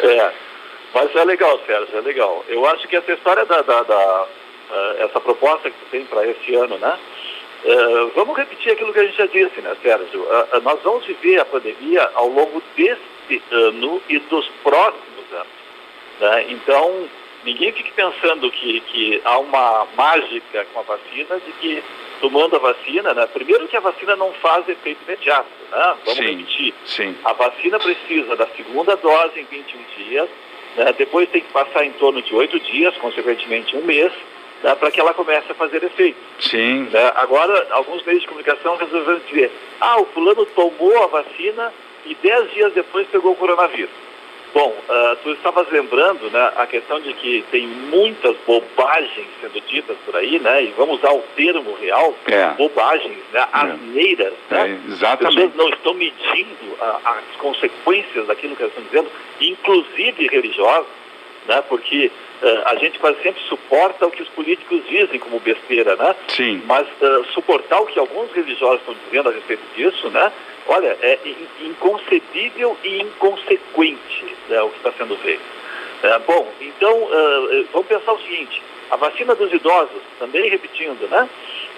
É, 0.00 0.30
mas 0.94 1.14
é 1.14 1.24
legal, 1.24 1.60
Sérgio, 1.66 1.98
é 1.98 2.00
legal. 2.00 2.44
Eu 2.48 2.64
acho 2.66 2.86
que 2.88 2.96
essa 2.96 3.12
história 3.12 3.44
da, 3.44 3.62
da- 3.62 3.82
da, 3.82 4.26
eh, 4.72 4.96
essa 5.04 5.20
proposta 5.20 5.70
que 5.70 5.76
tu 5.78 5.86
tem 5.90 6.04
para 6.06 6.26
esse 6.26 6.54
ano, 6.54 6.78
né? 6.78 6.98
eh, 7.64 8.10
vamos 8.14 8.36
repetir 8.36 8.72
aquilo 8.72 8.92
que 8.92 9.00
a 9.00 9.04
gente 9.04 9.16
já 9.16 9.26
disse, 9.26 9.60
né, 9.60 9.74
Sérgio? 9.82 10.26
Ah, 10.30 10.46
ah, 10.52 10.60
nós 10.60 10.80
vamos 10.82 11.04
viver 11.06 11.40
a 11.40 11.44
pandemia 11.44 12.10
ao 12.14 12.28
longo 12.28 12.62
deste 12.76 13.42
ano 13.50 14.02
e 14.08 14.18
dos 14.18 14.46
próximos 14.62 15.32
anos. 15.32 15.46
né? 16.20 16.46
Então, 16.50 17.08
ninguém 17.44 17.72
fique 17.72 17.90
pensando 17.92 18.50
que, 18.50 18.80
que 18.80 19.20
há 19.24 19.38
uma 19.38 19.86
mágica 19.96 20.66
com 20.72 20.80
a 20.80 20.82
vacina, 20.82 21.40
de 21.40 21.52
que 21.52 21.82
tomando 22.20 22.56
a 22.56 22.58
vacina, 22.58 23.12
né? 23.12 23.26
Primeiro 23.26 23.66
que 23.68 23.76
a 23.76 23.80
vacina 23.80 24.14
não 24.16 24.32
faz 24.34 24.66
efeito 24.68 25.00
imediato, 25.06 25.48
né? 25.70 25.96
Vamos 26.04 26.14
Sim. 26.18 26.36
repetir. 26.36 26.74
Sim. 26.86 27.16
A 27.24 27.32
vacina 27.32 27.78
precisa 27.78 28.36
da 28.36 28.46
segunda 28.48 28.96
dose 28.96 29.40
em 29.40 29.44
21 29.44 29.80
dias, 29.96 30.28
né? 30.76 30.94
depois 30.96 31.28
tem 31.28 31.40
que 31.40 31.52
passar 31.52 31.84
em 31.84 31.92
torno 31.92 32.20
de 32.22 32.34
oito 32.34 32.58
dias, 32.60 32.96
consequentemente 32.96 33.76
um 33.76 33.82
mês, 33.82 34.12
né? 34.62 34.74
para 34.74 34.90
que 34.90 35.00
ela 35.00 35.14
comece 35.14 35.50
a 35.50 35.54
fazer 35.54 35.82
efeito. 35.82 36.18
Sim. 36.40 36.88
né? 36.90 37.12
Agora, 37.16 37.66
alguns 37.70 38.04
meios 38.04 38.22
de 38.22 38.28
comunicação 38.28 38.76
resolveram 38.76 39.20
dizer, 39.28 39.50
ah, 39.80 40.00
o 40.00 40.06
fulano 40.06 40.46
tomou 40.46 41.02
a 41.02 41.06
vacina 41.06 41.72
e 42.06 42.14
dez 42.16 42.52
dias 42.52 42.72
depois 42.72 43.06
pegou 43.08 43.32
o 43.32 43.36
coronavírus. 43.36 44.03
Bom, 44.54 44.72
ah, 44.88 45.16
tu 45.24 45.32
estavas 45.32 45.68
lembrando 45.72 46.30
né, 46.30 46.52
a 46.56 46.64
questão 46.66 47.00
de 47.00 47.12
que 47.14 47.44
tem 47.50 47.66
muitas 47.66 48.36
bobagens 48.46 49.26
sendo 49.40 49.60
ditas 49.66 49.96
por 50.06 50.14
aí, 50.14 50.38
né? 50.38 50.62
E 50.62 50.66
vamos 50.76 50.98
usar 51.00 51.12
o 51.12 51.22
termo 51.34 51.74
real, 51.74 52.14
É. 52.26 52.50
bobagens, 52.50 53.18
né? 53.32 53.44
Asneiras, 53.52 54.32
É, 54.50 54.54
né? 54.54 54.80
As 54.86 54.92
exatamente. 54.94 55.34
pessoas 55.34 55.54
não 55.56 55.68
estão 55.70 55.94
medindo 55.94 56.76
a- 56.80 57.00
as 57.18 57.36
consequências 57.40 58.28
daquilo 58.28 58.54
que 58.54 58.62
elas 58.62 58.72
estão 58.76 58.84
dizendo, 58.84 59.10
inclusive 59.40 60.28
religiosas, 60.28 60.86
né? 61.48 61.62
porque 61.68 62.10
eh, 62.42 62.62
a 62.66 62.74
gente 62.76 62.98
quase 62.98 63.22
sempre 63.22 63.40
suporta 63.48 64.06
o 64.06 64.10
que 64.10 64.22
os 64.22 64.28
políticos 64.30 64.80
dizem 64.88 65.18
como 65.18 65.40
besteira, 65.40 65.96
né? 65.96 66.14
Sim. 66.28 66.62
mas 66.66 66.86
eh, 67.00 67.22
suportar 67.32 67.80
o 67.80 67.86
que 67.86 67.98
alguns 67.98 68.30
religiosos 68.32 68.80
estão 68.80 68.94
dizendo 69.06 69.30
a 69.30 69.32
respeito 69.32 69.62
disso, 69.74 70.10
né? 70.10 70.30
Olha, 70.66 70.96
é 71.00 71.18
in- 71.24 71.68
inconcebível 71.68 72.76
e 72.84 73.02
inconsequente 73.02 74.36
né, 74.48 74.62
o 74.62 74.70
que 74.70 74.76
está 74.78 74.92
sendo 74.92 75.16
feito. 75.18 75.42
É, 76.02 76.18
bom, 76.20 76.50
então 76.60 77.08
eh, 77.10 77.64
vamos 77.72 77.88
pensar 77.88 78.12
o 78.12 78.20
seguinte: 78.20 78.62
a 78.90 78.96
vacina 78.96 79.34
dos 79.34 79.52
idosos, 79.52 80.02
também 80.18 80.50
repetindo, 80.50 81.08
né? 81.08 81.28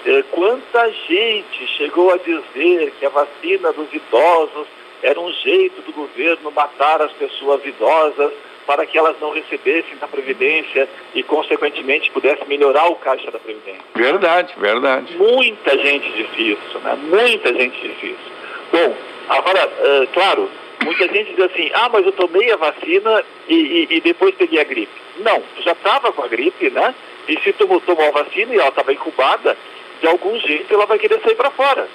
Eh, 0.05 0.25
quanta 0.33 0.91
gente 1.09 1.67
chegou 1.77 2.13
a 2.13 2.17
dizer 2.17 2.93
que 2.99 3.07
a 3.07 3.11
vacina 3.11 3.73
dos 3.73 3.93
idosos 3.93 4.67
era 5.03 5.21
um 5.21 5.31
jeito 5.33 5.81
do 5.83 5.93
governo 5.93 6.51
matar 6.51 7.01
as 7.03 7.13
pessoas 7.13 7.65
idosas 7.65 8.33
para 8.67 8.85
que 8.85 8.99
elas 8.99 9.15
não 9.21 9.31
recebessem 9.31 9.97
da 10.01 10.09
Previdência 10.09 10.89
e, 11.15 11.23
consequentemente, 11.23 12.11
pudesse 12.11 12.45
melhorar 12.49 12.89
o 12.89 12.97
caixa 12.97 13.31
da 13.31 13.39
Previdência. 13.39 13.83
Verdade, 13.95 14.55
verdade. 14.57 15.17
Muita 15.17 15.79
gente 15.79 16.11
disse 16.13 16.51
isso, 16.53 16.79
né? 16.81 16.99
Muita 17.01 17.55
gente 17.55 17.81
disse 17.81 18.07
isso. 18.07 18.36
Bom, 18.73 18.95
agora, 19.29 19.71
eh, 19.79 20.09
claro, 20.13 20.51
muita 20.85 21.07
gente 21.09 21.35
diz 21.35 21.45
assim, 21.45 21.71
ah, 21.75 21.89
mas 21.93 22.05
eu 22.07 22.13
tomei 22.13 22.51
a 22.53 22.57
vacina 22.57 23.25
e, 23.49 23.55
e- 23.55 23.87
e 23.97 24.01
depois 24.01 24.35
peguei 24.35 24.61
a 24.61 24.65
gripe. 24.65 24.93
Não, 25.19 25.43
já 25.61 25.73
estava 25.73 26.13
com 26.13 26.23
a 26.23 26.29
gripe, 26.29 26.71
né? 26.71 26.95
E 27.29 27.39
se 27.41 27.53
tu 27.53 27.67
tomou 27.81 28.05
a 28.09 28.11
vacina 28.11 28.55
e 28.55 28.59
ela 28.59 28.69
estava 28.69 28.93
incubada, 28.93 29.57
de 30.01 30.07
algum 30.07 30.39
jeito 30.41 30.73
ela 30.73 30.87
vai 30.87 30.99
querer 30.99 31.21
sair 31.21 31.35
para 31.35 31.51
fora, 31.51 31.89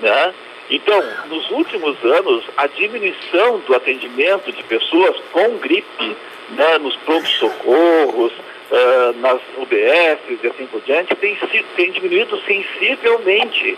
né? 0.00 0.34
Então, 0.70 1.02
nos 1.28 1.50
últimos 1.50 2.02
anos, 2.04 2.44
a 2.56 2.66
diminuição 2.66 3.58
do 3.66 3.74
atendimento 3.74 4.50
de 4.52 4.62
pessoas 4.62 5.16
com 5.32 5.58
gripe 5.58 6.16
né, 6.50 6.78
nos 6.78 6.94
prontos-socorros, 6.96 8.32
ah, 8.70 9.12
nas 9.16 9.40
UBSs 9.58 10.38
e 10.42 10.46
assim 10.46 10.66
por 10.66 10.80
diante, 10.82 11.14
tem, 11.16 11.36
tem 11.76 11.90
diminuído 11.90 12.40
sensivelmente. 12.46 13.76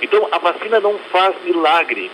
Então, 0.00 0.28
a 0.30 0.38
vacina 0.38 0.80
não 0.80 0.98
faz 1.10 1.34
milagre. 1.44 2.10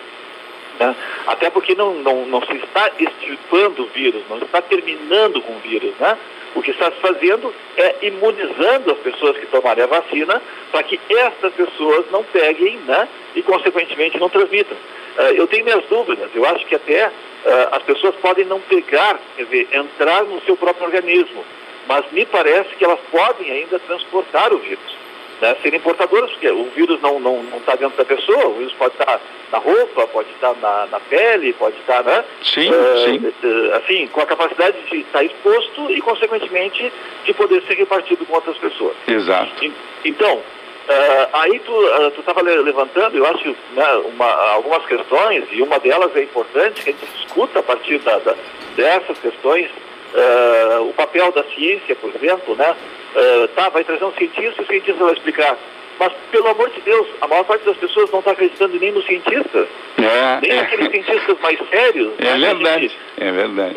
né? 0.78 0.94
Até 1.26 1.50
porque 1.50 1.74
não, 1.74 1.94
não, 1.94 2.26
não 2.26 2.42
se 2.42 2.54
está 2.54 2.90
extirpando 2.98 3.82
o 3.82 3.86
vírus, 3.86 4.22
não 4.28 4.38
está 4.38 4.62
terminando 4.62 5.40
com 5.42 5.52
o 5.52 5.58
vírus. 5.60 5.92
Né? 5.98 6.16
O 6.54 6.62
que 6.62 6.70
está 6.70 6.90
se 6.90 6.98
fazendo 6.98 7.52
é 7.76 7.96
imunizando 8.02 8.92
as 8.92 8.98
pessoas 8.98 9.36
que 9.36 9.46
tomarem 9.46 9.84
a 9.84 9.86
vacina 9.86 10.40
para 10.70 10.82
que 10.82 11.00
essas 11.08 11.52
pessoas 11.54 12.04
não 12.10 12.22
peguem 12.24 12.76
né? 12.86 13.08
e, 13.34 13.42
consequentemente, 13.42 14.18
não 14.18 14.28
transmitam. 14.28 14.76
Eh, 15.18 15.34
eu 15.36 15.46
tenho 15.46 15.64
minhas 15.64 15.84
dúvidas, 15.86 16.30
eu 16.34 16.46
acho 16.46 16.64
que 16.66 16.74
até 16.74 17.10
eh, 17.44 17.68
as 17.70 17.82
pessoas 17.82 18.14
podem 18.16 18.44
não 18.46 18.60
pegar, 18.60 19.18
quer 19.36 19.44
dizer, 19.44 19.68
entrar 19.72 20.24
no 20.24 20.40
seu 20.42 20.56
próprio 20.56 20.86
organismo, 20.86 21.44
mas 21.86 22.04
me 22.12 22.24
parece 22.24 22.74
que 22.76 22.84
elas 22.84 23.00
podem 23.10 23.50
ainda 23.50 23.78
transportar 23.78 24.52
o 24.52 24.58
vírus 24.58 25.01
né, 25.42 25.56
serem 25.60 25.80
portadoras, 25.80 26.30
porque 26.30 26.48
o 26.48 26.64
vírus 26.70 27.00
não 27.02 27.16
está 27.18 27.28
não, 27.28 27.42
não 27.42 27.60
tá 27.60 27.74
dentro 27.74 27.96
da 27.98 28.04
pessoa, 28.04 28.46
o 28.46 28.54
vírus 28.54 28.72
pode 28.74 28.94
estar 28.94 29.20
na 29.50 29.58
roupa, 29.58 30.06
pode 30.06 30.30
estar 30.30 30.54
na, 30.62 30.86
na 30.86 31.00
pele, 31.00 31.52
pode 31.54 31.76
estar, 31.80 32.02
né? 32.04 32.24
Sim, 32.44 32.70
eh, 32.72 33.04
sim. 33.04 33.32
eh, 33.42 33.76
assim, 33.76 34.06
com 34.06 34.20
a 34.20 34.26
capacidade 34.26 34.76
de 34.88 34.98
estar 35.00 35.24
exposto 35.24 35.90
e, 35.90 36.00
consequentemente, 36.00 36.92
de 37.24 37.34
poder 37.34 37.60
ser 37.64 37.74
repartido 37.74 38.24
com 38.24 38.34
outras 38.34 38.56
pessoas. 38.56 38.94
Exato. 39.06 39.64
En- 39.64 39.72
Então, 40.04 40.40
eh, 40.88 41.28
aí 41.32 41.58
tu 41.60 42.20
estava 42.20 42.40
levantando, 42.42 43.16
eu 43.18 43.26
acho, 43.26 43.54
né, 43.74 43.86
uma- 44.14 44.52
algumas 44.52 44.86
questões, 44.86 45.44
e 45.50 45.60
uma 45.60 45.78
delas 45.80 46.14
é 46.16 46.22
importante 46.22 46.82
que 46.84 46.90
a 46.90 46.92
gente 46.92 47.06
discuta 47.16 47.58
a 47.58 47.62
partir 47.64 47.98
da- 47.98 48.18
da- 48.18 48.36
dessas 48.76 49.18
questões, 49.18 49.68
eh, 50.14 50.78
o 50.80 50.92
papel 50.94 51.32
da 51.32 51.42
ciência, 51.44 51.94
por 51.96 52.10
exemplo, 52.14 52.54
né? 52.56 52.74
Eh, 53.14 53.48
tá, 53.54 53.68
vai 53.68 53.84
trazer 53.84 54.04
um 54.04 54.12
cientista 54.12 54.62
e 54.62 54.64
o 54.64 54.66
cientista 54.66 55.04
vai 55.04 55.12
explicar. 55.14 55.56
Mas, 55.98 56.12
pelo 56.30 56.48
amor 56.48 56.70
de 56.70 56.80
Deus, 56.80 57.06
a 57.20 57.28
maior 57.28 57.44
parte 57.44 57.64
das 57.64 57.76
pessoas 57.76 58.10
não 58.10 58.18
está 58.20 58.32
acreditando 58.32 58.78
nem 58.78 58.90
nos 58.92 59.04
cientistas, 59.06 59.68
nem 59.98 60.50
É, 60.50 60.60
aqueles 60.60 60.86
é, 60.86 60.90
cientistas 60.90 61.38
mais 61.40 61.58
sérios. 61.68 62.12
é 62.18 62.24
né, 62.36 62.54
verdade, 62.54 62.88
gente- 62.88 62.98
é 63.18 63.30
verdade. 63.30 63.76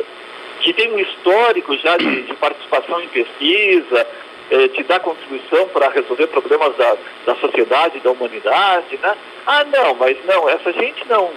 que 0.62 0.74
tem 0.74 0.92
um 0.94 1.00
histórico 1.00 1.78
já 1.78 1.98
de, 1.98 2.22
de 2.24 2.34
participação 2.36 3.02
em 3.02 3.08
pesquisa, 3.10 4.08
eh, 4.50 4.68
de 4.70 4.84
dar 4.84 5.00
contribuição 5.02 5.68
para 5.68 5.90
resolver 5.90 6.28
problemas 6.28 6.76
da, 6.78 6.96
da 7.26 7.36
sociedade, 7.36 8.00
da 8.00 8.12
humanidade, 8.12 8.98
né? 9.04 9.16
Ah, 9.46 9.64
não, 9.66 9.94
mas 9.96 10.18
não, 10.26 10.50
essa 10.50 10.72
gente 10.72 11.06
não. 11.08 11.30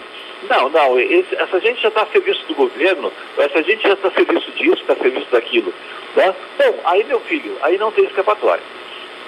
Não, 0.48 0.68
não, 0.68 0.98
esse- 1.00 1.34
essa 1.34 1.58
gente 1.60 1.80
já 1.82 1.88
está 1.88 2.02
a 2.02 2.06
serviço 2.06 2.44
do 2.46 2.54
governo, 2.54 3.12
essa 3.38 3.62
gente 3.62 3.82
já 3.82 3.94
está 3.94 4.08
a 4.08 4.10
serviço 4.12 4.50
disso, 4.52 4.80
está 4.80 4.92
a 4.92 4.96
serviço 4.96 5.26
daquilo. 5.32 5.74
Né? 6.14 6.34
Bom, 6.56 6.80
aí, 6.84 7.02
meu 7.04 7.20
filho, 7.20 7.56
aí 7.62 7.76
não 7.76 7.90
tem 7.90 8.04
escapatória. 8.04 8.62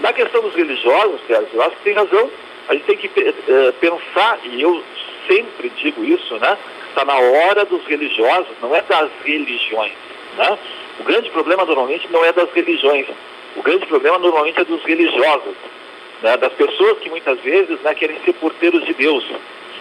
Na 0.01 0.13
questão 0.13 0.41
dos 0.41 0.55
religiosos, 0.55 1.21
Sérgio, 1.27 1.49
eu 1.53 1.63
acho 1.63 1.77
que 1.77 1.83
tem 1.83 1.95
razão. 1.95 2.31
A 2.69 2.75
gente 2.75 2.85
tem 2.85 2.97
que 2.97 3.11
eh, 3.19 3.73
pensar, 3.81 4.39
e 4.45 4.63
eu 4.63 4.83
sempre 5.27 5.69
digo 5.71 6.05
isso, 6.05 6.37
né? 6.39 6.57
Está 6.89 7.05
na 7.05 7.17
hora 7.19 7.65
dos 7.65 7.85
religiosos, 7.85 8.49
não 8.63 8.75
é 8.75 8.81
das 8.83 9.11
religiões. 9.25 9.93
Né? 10.37 10.59
O 11.01 11.05
grande 11.05 11.29
problema 11.31 11.65
normalmente 11.65 12.09
não 12.11 12.25
é 12.25 12.33
das 12.33 12.51
religiões. 12.53 13.07
O 13.57 13.63
grande 13.63 13.85
problema 13.87 14.19
normalmente 14.19 14.61
é 14.61 14.65
dos 14.65 14.83
religiosos, 14.85 15.55
né? 16.23 16.37
das 16.37 16.53
pessoas 16.53 16.99
que 17.01 17.11
muitas 17.11 17.39
vezes 17.41 17.81
né, 17.81 17.95
querem 17.95 18.19
ser 18.25 18.33
porteiros 18.35 18.85
de 18.85 18.95
Deus. 18.95 19.25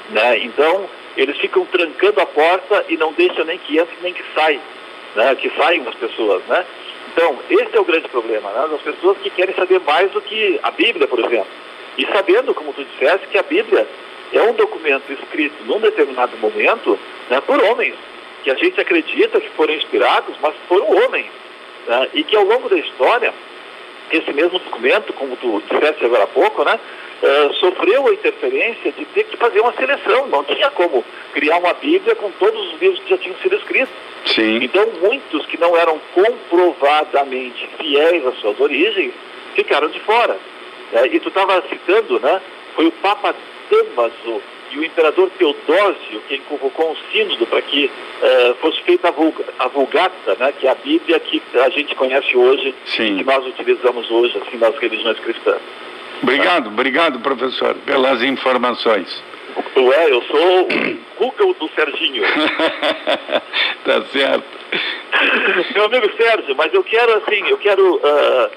Né? 0.09 0.39
Então, 0.39 0.89
eles 1.17 1.37
ficam 1.37 1.65
trancando 1.65 2.21
a 2.21 2.25
porta 2.25 2.85
e 2.89 2.97
não 2.97 3.13
deixam 3.13 3.45
nem 3.45 3.57
que 3.57 3.77
entre 3.77 3.95
nem 4.01 4.13
que 4.13 4.23
saia, 4.33 4.59
né? 5.15 5.35
que 5.35 5.49
saiam 5.51 5.87
as 5.87 5.95
pessoas. 5.95 6.43
Né? 6.45 6.65
Então, 7.11 7.37
esse 7.49 7.75
é 7.75 7.79
o 7.79 7.85
grande 7.85 8.07
problema, 8.09 8.49
né? 8.51 8.67
das 8.69 8.81
pessoas 8.81 9.17
que 9.17 9.29
querem 9.29 9.55
saber 9.55 9.79
mais 9.81 10.11
do 10.11 10.21
que 10.21 10.59
a 10.61 10.71
Bíblia, 10.71 11.07
por 11.07 11.19
exemplo. 11.19 11.47
E 11.97 12.05
sabendo, 12.07 12.53
como 12.53 12.73
tu 12.73 12.85
disseste, 12.85 13.27
que 13.27 13.37
a 13.37 13.43
Bíblia 13.43 13.87
é 14.31 14.41
um 14.43 14.53
documento 14.53 15.11
escrito 15.11 15.55
num 15.65 15.79
determinado 15.79 16.37
momento 16.37 16.97
né, 17.29 17.41
por 17.41 17.61
homens, 17.63 17.95
que 18.43 18.51
a 18.51 18.55
gente 18.55 18.79
acredita 18.79 19.41
que 19.41 19.49
foram 19.49 19.73
inspirados, 19.73 20.35
mas 20.41 20.53
foram 20.67 20.89
homens. 20.89 21.27
né, 21.87 22.07
e 22.13 22.23
que 22.23 22.35
ao 22.35 22.43
longo 22.43 22.69
da 22.69 22.77
história 22.77 23.33
esse 24.11 24.31
mesmo 24.33 24.57
documento, 24.57 25.13
como 25.13 25.35
tu 25.35 25.61
disseste 25.69 26.05
agora 26.05 26.23
há 26.23 26.27
pouco, 26.27 26.63
né, 26.63 26.79
uh, 27.23 27.53
sofreu 27.55 28.07
a 28.07 28.13
interferência 28.13 28.91
de 28.91 29.05
ter 29.05 29.25
que 29.25 29.37
fazer 29.37 29.59
uma 29.61 29.73
seleção. 29.73 30.27
Não 30.27 30.43
tinha 30.43 30.69
como 30.71 31.03
criar 31.33 31.57
uma 31.57 31.73
Bíblia 31.73 32.15
com 32.15 32.31
todos 32.31 32.73
os 32.73 32.79
livros 32.79 32.99
que 32.99 33.09
já 33.09 33.17
tinham 33.17 33.35
sido 33.37 33.55
escritos. 33.55 33.93
Sim. 34.25 34.59
Então, 34.63 34.87
muitos 35.01 35.45
que 35.45 35.59
não 35.59 35.75
eram 35.77 35.99
comprovadamente 36.13 37.69
fiéis 37.77 38.25
às 38.25 38.35
suas 38.39 38.59
origens 38.59 39.13
ficaram 39.55 39.87
de 39.87 39.99
fora. 40.01 40.37
É, 40.93 41.07
e 41.07 41.19
tu 41.19 41.29
estava 41.29 41.63
citando, 41.69 42.19
né? 42.19 42.41
Foi 42.75 42.87
o 42.87 42.91
Papa 42.91 43.35
Damaso 43.69 44.41
e 44.71 44.77
o 44.77 44.83
imperador 44.83 45.29
Teodósio 45.37 46.21
quem 46.27 46.39
convocou 46.41 46.91
um 46.91 46.95
sínodo 47.11 47.45
para 47.47 47.61
que 47.61 47.85
uh, 47.85 48.55
fosse 48.55 48.81
feita 48.81 49.07
a, 49.07 49.11
vulga, 49.11 49.43
a 49.57 49.67
Vulgata, 49.67 50.35
né, 50.39 50.53
que 50.57 50.67
é 50.67 50.71
a 50.71 50.75
Bíblia 50.75 51.19
que 51.19 51.41
a 51.55 51.69
gente 51.69 51.95
conhece 51.95 52.35
hoje, 52.37 52.73
Sim. 52.85 53.17
que 53.17 53.23
nós 53.23 53.45
utilizamos 53.45 54.09
hoje 54.11 54.37
assim, 54.37 54.57
nas 54.57 54.75
religiões 54.77 55.19
cristãs. 55.19 55.61
Obrigado, 56.21 56.67
obrigado, 56.67 57.19
professor, 57.19 57.75
pelas 57.85 58.21
informações. 58.21 59.23
Ué, 59.75 60.11
eu 60.11 60.21
sou 60.23 60.61
o 60.63 60.97
Google 61.17 61.53
do 61.55 61.69
Serginho. 61.69 62.23
tá 63.85 64.01
certo. 64.11 64.43
Meu 65.73 65.85
amigo 65.85 66.09
Sérgio, 66.15 66.55
mas 66.55 66.73
eu 66.73 66.83
quero 66.83 67.17
assim, 67.17 67.47
eu 67.47 67.57
quero, 67.57 67.95
uh, 67.95 68.51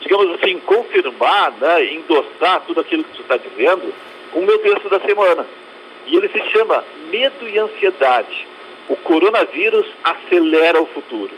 digamos 0.00 0.34
assim, 0.34 0.58
confirmar, 0.60 1.52
né, 1.60 1.92
endossar 1.92 2.62
tudo 2.66 2.80
aquilo 2.80 3.04
que 3.04 3.16
você 3.16 3.22
está 3.22 3.36
dizendo 3.36 3.92
com 4.32 4.40
o 4.40 4.46
meu 4.46 4.58
texto 4.58 4.88
da 4.88 5.00
semana. 5.00 5.46
E 6.06 6.16
ele 6.16 6.28
se 6.28 6.40
chama 6.50 6.84
Medo 7.10 7.48
e 7.48 7.58
Ansiedade. 7.58 8.46
O 8.88 8.96
coronavírus 8.96 9.86
acelera 10.02 10.80
o 10.80 10.86
futuro. 10.86 11.30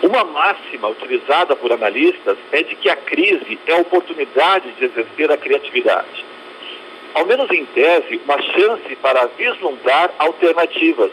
Uma 0.00 0.24
máxima 0.24 0.88
utilizada 0.88 1.54
por 1.54 1.72
analistas 1.72 2.38
é 2.50 2.62
de 2.62 2.74
que 2.76 2.88
a 2.88 2.96
crise 2.96 3.58
é 3.66 3.72
a 3.72 3.78
oportunidade 3.78 4.72
de 4.72 4.84
exercer 4.86 5.30
a 5.30 5.36
criatividade. 5.36 6.24
Ao 7.14 7.26
menos 7.26 7.50
em 7.50 7.64
tese, 7.66 8.20
uma 8.24 8.40
chance 8.40 8.96
para 8.96 9.26
vislumbrar 9.36 10.10
alternativas 10.18 11.12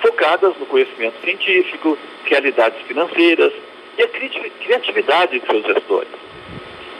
focadas 0.00 0.56
no 0.58 0.66
conhecimento 0.66 1.20
científico, 1.22 1.98
realidades 2.24 2.80
financeiras 2.86 3.52
e 3.98 4.02
a 4.02 4.08
criatividade 4.08 5.38
de 5.38 5.46
seus 5.46 5.64
gestores. 5.64 6.10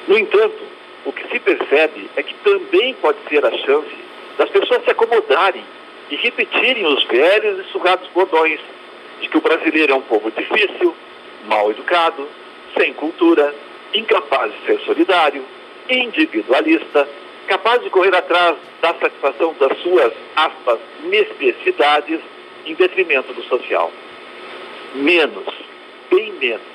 No 0.06 0.18
entanto, 0.18 0.62
o 1.04 1.12
que 1.12 1.26
se 1.28 1.38
percebe 1.40 2.08
é 2.16 2.22
que 2.22 2.34
também 2.34 2.94
pode 2.94 3.18
ser 3.28 3.44
a 3.44 3.50
chance 3.50 3.94
das 4.38 4.48
pessoas 4.50 4.84
se 4.84 4.90
acomodarem 4.90 5.64
e 6.10 6.16
repetirem 6.16 6.86
os 6.86 7.02
velhos 7.04 7.66
e 7.66 7.72
sugados 7.72 8.08
bordões 8.14 8.60
de 9.20 9.28
que 9.28 9.38
o 9.38 9.40
brasileiro 9.40 9.92
é 9.92 9.96
um 9.96 10.02
povo 10.02 10.30
difícil, 10.30 10.94
mal 11.46 11.70
educado, 11.70 12.28
sem 12.76 12.92
cultura, 12.94 13.54
incapaz 13.94 14.52
de 14.52 14.66
ser 14.66 14.80
solidário, 14.80 15.44
individualista, 15.88 17.08
capaz 17.46 17.82
de 17.82 17.90
correr 17.90 18.14
atrás 18.14 18.56
da 18.80 18.94
satisfação 18.94 19.54
das 19.58 19.78
suas, 19.78 20.12
aspas, 20.36 20.78
necessidades 21.04 22.20
em 22.66 22.74
detrimento 22.74 23.32
do 23.32 23.42
social. 23.44 23.90
Menos, 24.94 25.46
bem 26.10 26.32
menos. 26.32 26.74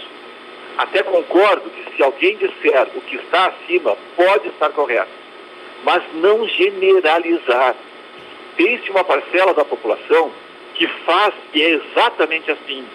Até 0.77 1.03
concordo 1.03 1.69
que 1.69 1.95
se 1.95 2.03
alguém 2.03 2.37
disser 2.37 2.87
o 2.95 3.01
que 3.01 3.17
está 3.17 3.47
acima, 3.47 3.97
pode 4.15 4.47
estar 4.47 4.69
correto. 4.69 5.11
Mas 5.83 6.03
não 6.13 6.47
generalizar. 6.47 7.75
Tem-se 8.55 8.89
uma 8.89 9.03
parcela 9.03 9.53
da 9.53 9.65
população 9.65 10.31
que 10.75 10.87
faz 11.05 11.33
e 11.53 11.61
é 11.61 11.69
exatamente 11.71 12.51
assim. 12.51 12.85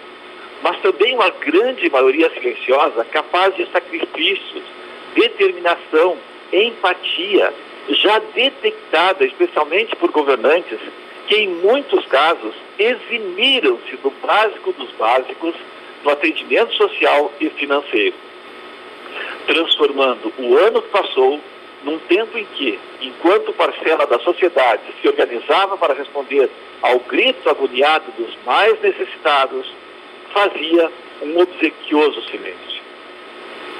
Mas 0.61 0.79
também 0.79 1.15
uma 1.15 1.29
grande 1.29 1.89
maioria 1.89 2.29
silenciosa 2.31 3.05
capaz 3.05 3.55
de 3.55 3.65
sacrifícios, 3.71 4.63
determinação, 5.15 6.17
empatia, 6.51 7.53
já 7.89 8.19
detectada 8.33 9.25
especialmente 9.25 9.95
por 9.95 10.11
governantes 10.11 10.79
que, 11.27 11.35
em 11.35 11.47
muitos 11.47 12.05
casos, 12.07 12.53
eximiram-se 12.77 13.95
do 13.97 14.11
básico 14.25 14.71
dos 14.73 14.91
básicos 14.91 15.55
no 16.03 16.11
atendimento 16.11 16.73
social 16.75 17.31
e 17.39 17.49
financeiro, 17.49 18.15
transformando 19.47 20.31
o 20.37 20.57
ano 20.57 20.81
que 20.81 20.89
passou 20.89 21.39
num 21.83 21.99
tempo 21.99 22.37
em 22.37 22.45
que, 22.45 22.79
enquanto 23.01 23.53
parcela 23.53 24.05
da 24.07 24.19
sociedade 24.19 24.81
se 25.01 25.07
organizava 25.07 25.77
para 25.77 25.93
responder 25.93 26.49
ao 26.81 26.99
grito 26.99 27.49
agoniado 27.49 28.11
dos 28.17 28.35
mais 28.45 28.79
necessitados, 28.81 29.71
fazia 30.35 30.91
um 31.21 31.39
obsequioso 31.39 32.21
silêncio. 32.23 32.83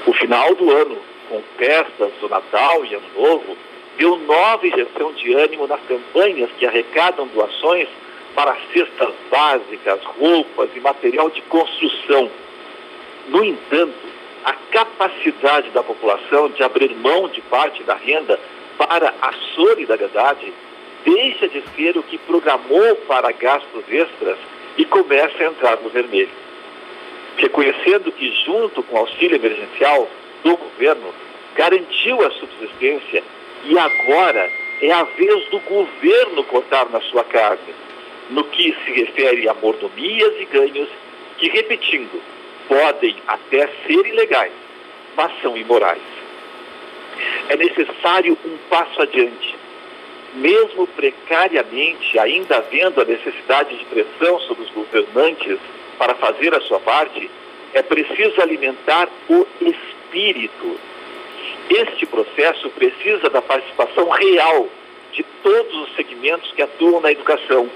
O 0.06 0.12
final 0.14 0.54
do 0.54 0.70
ano, 0.70 0.96
com 1.28 1.42
festas 1.58 2.10
do 2.18 2.30
Natal 2.30 2.82
e 2.86 2.94
Ano 2.94 3.06
Novo, 3.14 3.56
deu 3.98 4.16
nova 4.20 4.66
injeção 4.66 5.12
de 5.12 5.34
ânimo 5.34 5.66
nas 5.66 5.80
campanhas 5.82 6.48
que 6.58 6.64
arrecadam 6.64 7.26
doações 7.26 7.88
para 8.34 8.56
cestas 8.72 9.12
básicas, 9.30 10.02
roupas 10.18 10.70
e 10.74 10.80
material 10.80 11.28
de 11.28 11.42
construção. 11.42 12.30
No 13.28 13.44
entanto, 13.44 13.94
a 14.42 14.54
capacidade 14.54 15.68
da 15.70 15.82
população 15.82 16.48
de 16.48 16.62
abrir 16.62 16.94
mão 16.94 17.28
de 17.28 17.42
parte 17.42 17.82
da 17.82 17.96
renda 17.96 18.40
para 18.78 19.12
a 19.20 19.32
solidariedade 19.54 20.54
deixa 21.04 21.48
de 21.48 21.62
ser 21.74 21.98
o 21.98 22.02
que 22.02 22.16
programou 22.16 22.96
para 23.06 23.30
gastos 23.32 23.84
extras 23.90 24.38
e 24.78 24.86
começa 24.86 25.42
a 25.42 25.46
entrar 25.46 25.76
no 25.82 25.90
vermelho. 25.90 26.45
Reconhecendo 27.36 28.10
que, 28.12 28.30
junto 28.44 28.82
com 28.82 28.96
o 28.96 28.98
auxílio 29.00 29.36
emergencial 29.36 30.08
do 30.42 30.56
governo, 30.56 31.12
garantiu 31.54 32.24
a 32.24 32.30
subsistência 32.30 33.22
e 33.64 33.78
agora 33.78 34.50
é 34.82 34.92
a 34.92 35.02
vez 35.04 35.46
do 35.48 35.58
governo 35.60 36.44
cortar 36.44 36.88
na 36.90 37.00
sua 37.00 37.24
carne 37.24 37.74
no 38.30 38.44
que 38.44 38.74
se 38.84 38.92
refere 38.92 39.48
a 39.48 39.54
mordomias 39.54 40.34
e 40.40 40.44
ganhos 40.46 40.88
que, 41.38 41.48
repetindo, 41.48 42.20
podem 42.68 43.16
até 43.26 43.68
ser 43.86 44.06
ilegais, 44.06 44.52
mas 45.16 45.32
são 45.40 45.56
imorais. 45.56 46.02
É 47.48 47.56
necessário 47.56 48.36
um 48.44 48.56
passo 48.68 49.00
adiante. 49.00 49.54
Mesmo 50.34 50.86
precariamente, 50.88 52.18
ainda 52.18 52.58
havendo 52.58 53.00
a 53.00 53.04
necessidade 53.04 53.76
de 53.76 53.84
pressão 53.86 54.38
sobre 54.40 54.64
os 54.64 54.70
governantes 54.70 55.58
para 55.98 56.14
fazer 56.14 56.54
a 56.54 56.60
sua 56.60 56.80
parte, 56.80 57.30
é 57.74 57.82
preciso 57.82 58.40
alimentar 58.40 59.08
o 59.28 59.46
espírito. 59.60 60.78
Este 61.68 62.06
processo 62.06 62.70
precisa 62.70 63.28
da 63.28 63.42
participação 63.42 64.08
real 64.08 64.68
de 65.12 65.22
todos 65.42 65.74
os 65.88 65.96
segmentos 65.96 66.50
que 66.52 66.62
atuam 66.62 67.00
na 67.00 67.10
educação, 67.10 67.68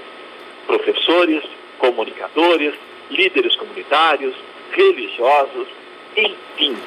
professores, 0.65 1.43
comunicadores, 1.77 2.73
líderes 3.09 3.55
comunitários, 3.55 4.35
religiosos, 4.71 5.67
enfim, 6.15 6.77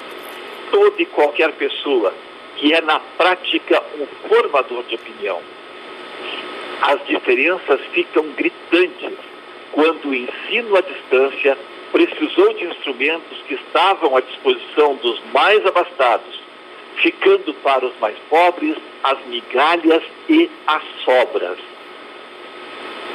toda 0.70 1.03
e 1.03 1.07
qualquer 1.07 1.53
pessoa 1.53 2.14
que 2.57 2.73
é 2.73 2.81
na 2.81 3.01
prática 3.01 3.83
um 3.99 4.07
formador 4.29 4.85
de 4.85 4.94
opinião. 4.94 5.40
As 6.83 7.05
diferenças 7.07 7.81
ficam 7.92 8.25
gritantes 8.37 9.12
quando 9.75 10.09
o 10.09 10.15
ensino 10.15 10.77
à 10.77 10.81
distância 10.81 11.59
precisou 11.91 12.55
de 12.55 12.65
instrumentos 12.65 13.39
que 13.49 13.55
estavam 13.55 14.17
à 14.17 14.21
disposição 14.21 14.95
dos 14.97 15.21
mais 15.33 15.67
abastados, 15.67 16.41
ficando 16.97 17.53
para 17.55 17.85
os 17.85 17.99
mais 17.99 18.17
pobres 18.31 18.77
as 19.03 19.19
migalhas 19.27 20.03
e 20.29 20.49
as 20.67 20.83
sobras. 21.05 21.59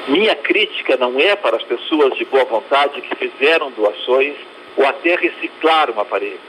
Minha 0.09 0.35
crítica 0.35 0.97
não 0.97 1.17
é 1.17 1.35
para 1.35 1.55
as 1.55 1.63
pessoas 1.63 2.17
de 2.17 2.25
boa 2.25 2.43
vontade 2.43 3.01
que 3.01 3.15
fizeram 3.15 3.71
doações 3.71 4.35
ou 4.75 4.85
até 4.85 5.15
reciclaram 5.15 5.93
parede. 6.05 6.39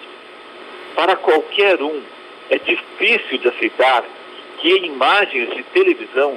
Para 0.97 1.15
qualquer 1.15 1.81
um, 1.81 2.03
é 2.49 2.59
difícil 2.59 3.39
de 3.39 3.49
aceitar 3.49 4.05
que 4.59 4.73
em 4.73 4.87
imagens 4.87 5.55
de 5.55 5.63
televisão 5.63 6.37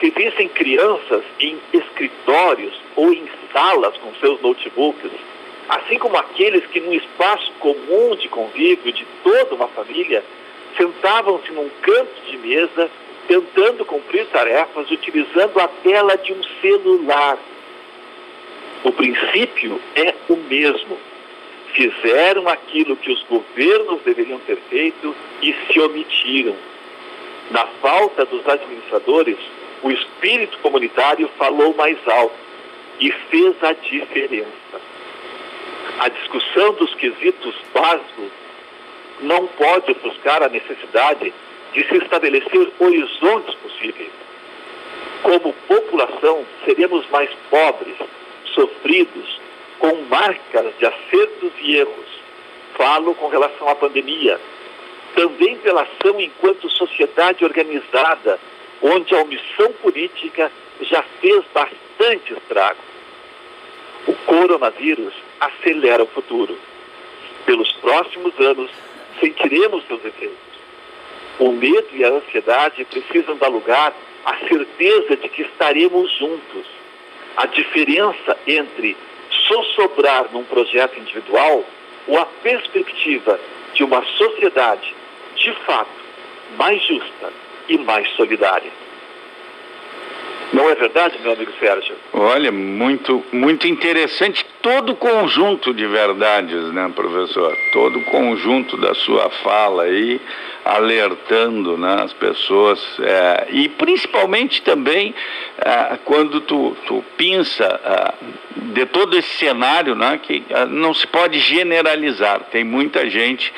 se 0.00 0.10
vissem 0.10 0.48
crianças 0.48 1.22
em 1.38 1.56
escritórios 1.72 2.81
ou 2.96 3.12
salas 3.52 3.96
com 3.98 4.14
seus 4.14 4.40
notebooks, 4.40 5.10
assim 5.68 5.98
como 5.98 6.16
aqueles 6.16 6.64
que 6.66 6.80
num 6.80 6.92
espaço 6.92 7.52
comum 7.60 8.16
de 8.16 8.28
convívio 8.28 8.92
de 8.92 9.06
toda 9.22 9.54
uma 9.54 9.68
família 9.68 10.24
sentavam-se 10.76 11.52
num 11.52 11.68
canto 11.82 12.22
de 12.28 12.36
mesa 12.38 12.90
tentando 13.28 13.84
cumprir 13.84 14.26
tarefas 14.26 14.90
utilizando 14.90 15.60
a 15.60 15.68
tela 15.68 16.16
de 16.16 16.32
um 16.32 16.42
celular. 16.60 17.38
O 18.82 18.90
princípio 18.90 19.80
é 19.94 20.14
o 20.28 20.36
mesmo. 20.36 20.98
Fizeram 21.72 22.48
aquilo 22.48 22.96
que 22.96 23.12
os 23.12 23.22
governos 23.24 24.02
deveriam 24.02 24.38
ter 24.40 24.56
feito 24.68 25.14
e 25.40 25.54
se 25.66 25.80
omitiram. 25.80 26.54
Na 27.50 27.66
falta 27.80 28.24
dos 28.24 28.46
administradores, 28.46 29.38
o 29.82 29.90
espírito 29.90 30.58
comunitário 30.58 31.30
falou 31.38 31.74
mais 31.74 31.96
alto 32.06 32.41
e 33.02 33.10
fez 33.30 33.56
a 33.64 33.72
diferença. 33.72 34.80
A 35.98 36.08
discussão 36.08 36.72
dos 36.74 36.94
quesitos 36.94 37.56
básicos 37.74 38.30
não 39.20 39.48
pode 39.48 39.92
buscar 39.94 40.40
a 40.40 40.48
necessidade 40.48 41.34
de 41.72 41.88
se 41.88 41.96
estabelecer 41.96 42.70
horizontes 42.78 43.56
possíveis. 43.56 44.12
Como 45.20 45.52
população, 45.66 46.46
seremos 46.64 47.04
mais 47.10 47.28
pobres, 47.50 47.96
sofridos, 48.54 49.40
com 49.80 50.02
marcas 50.08 50.72
de 50.78 50.86
acertos 50.86 51.52
e 51.60 51.78
erros. 51.78 52.22
Falo 52.74 53.16
com 53.16 53.26
relação 53.26 53.68
à 53.68 53.74
pandemia. 53.74 54.40
Também 55.16 55.56
pela 55.56 55.82
ação 55.82 56.20
enquanto 56.20 56.70
sociedade 56.70 57.44
organizada, 57.44 58.38
onde 58.80 59.12
a 59.12 59.22
omissão 59.22 59.72
política 59.82 60.52
já 60.82 61.02
fez 61.20 61.44
bastante 61.52 62.32
estrago. 62.32 62.91
O 64.06 64.12
coronavírus 64.26 65.14
acelera 65.40 66.02
o 66.02 66.06
futuro. 66.06 66.58
Pelos 67.46 67.72
próximos 67.72 68.38
anos, 68.40 68.70
sentiremos 69.20 69.84
seus 69.86 70.04
efeitos. 70.04 70.36
O 71.38 71.52
medo 71.52 71.88
e 71.92 72.04
a 72.04 72.08
ansiedade 72.08 72.84
precisam 72.84 73.36
dar 73.36 73.48
lugar 73.48 73.92
à 74.24 74.36
certeza 74.48 75.16
de 75.16 75.28
que 75.28 75.42
estaremos 75.42 76.10
juntos. 76.18 76.66
A 77.36 77.46
diferença 77.46 78.36
entre 78.46 78.96
sossobrar 79.48 80.26
num 80.32 80.44
projeto 80.44 80.98
individual 80.98 81.64
ou 82.06 82.18
a 82.18 82.26
perspectiva 82.26 83.38
de 83.74 83.84
uma 83.84 84.04
sociedade, 84.04 84.94
de 85.36 85.52
fato, 85.64 85.90
mais 86.56 86.82
justa 86.86 87.32
e 87.68 87.78
mais 87.78 88.08
solidária. 88.10 88.70
Não 90.52 90.68
é 90.68 90.74
verdade, 90.74 91.18
meu 91.22 91.32
amigo 91.32 91.50
Sérgio? 91.58 91.94
Olha, 92.12 92.52
muito, 92.52 93.24
muito 93.32 93.66
interessante 93.66 94.44
todo 94.60 94.92
o 94.92 94.96
conjunto 94.96 95.72
de 95.72 95.86
verdades, 95.86 96.72
né, 96.72 96.92
professor? 96.94 97.56
Todo 97.72 97.98
o 97.98 98.04
conjunto 98.04 98.76
da 98.76 98.94
sua 98.94 99.30
fala 99.42 99.84
aí, 99.84 100.20
alertando 100.64 101.76
né, 101.76 102.02
as 102.04 102.12
pessoas, 102.12 102.80
é, 103.00 103.48
e 103.50 103.68
principalmente 103.68 104.62
também 104.62 105.14
é, 105.58 105.98
quando 106.04 106.40
tu, 106.40 106.76
tu 106.86 107.04
pensa 107.16 107.64
é, 107.84 108.12
de 108.56 108.86
todo 108.86 109.16
esse 109.16 109.30
cenário, 109.38 109.94
né, 109.94 110.20
que 110.22 110.44
é, 110.48 110.64
não 110.66 110.94
se 110.94 111.06
pode 111.06 111.38
generalizar. 111.38 112.40
Tem 112.50 112.62
muita 112.62 113.08
gente 113.08 113.52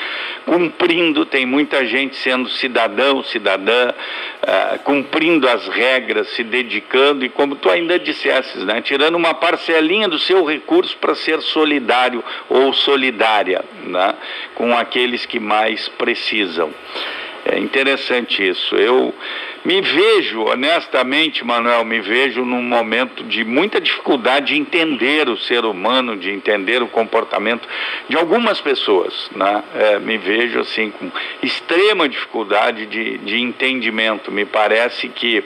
cumprindo, 0.46 1.26
tem 1.26 1.44
muita 1.44 1.84
gente 1.84 2.16
sendo 2.16 2.48
cidadão, 2.48 3.22
cidadã, 3.22 3.92
é, 4.42 4.78
cumprindo 4.78 5.48
as 5.48 5.68
regras, 5.68 6.28
se 6.30 6.42
dedicando, 6.42 7.24
e 7.24 7.28
como 7.28 7.56
tu 7.56 7.70
ainda 7.70 7.98
dissesses, 7.98 8.64
né, 8.64 8.80
tirando 8.80 9.16
uma 9.16 9.34
parcelinha 9.34 10.08
do 10.08 10.18
seu 10.18 10.44
recurso 10.44 10.96
para 10.96 11.14
ser 11.14 11.40
solidário 11.42 12.24
ou 12.48 12.72
solidária 12.72 13.62
né, 13.86 14.14
com 14.54 14.76
aqueles 14.76 15.26
que 15.26 15.38
mais 15.38 15.88
precisam. 15.88 16.72
É 17.44 17.58
interessante 17.58 18.46
isso. 18.46 18.74
Eu 18.76 19.14
me 19.64 19.80
vejo, 19.80 20.42
honestamente, 20.44 21.42
Manuel, 21.42 21.84
me 21.86 21.98
vejo 22.00 22.44
num 22.44 22.62
momento 22.62 23.24
de 23.24 23.44
muita 23.44 23.80
dificuldade 23.80 24.48
de 24.48 24.56
entender 24.60 25.26
o 25.28 25.38
ser 25.38 25.64
humano, 25.64 26.16
de 26.16 26.30
entender 26.30 26.82
o 26.82 26.86
comportamento 26.86 27.66
de 28.06 28.16
algumas 28.16 28.60
pessoas. 28.60 29.30
Né? 29.34 29.64
É, 29.74 29.98
me 29.98 30.18
vejo 30.18 30.60
assim 30.60 30.90
com 30.90 31.10
extrema 31.42 32.06
dificuldade 32.06 32.84
de, 32.84 33.16
de 33.18 33.40
entendimento. 33.40 34.30
Me 34.30 34.44
parece 34.44 35.08
que 35.08 35.42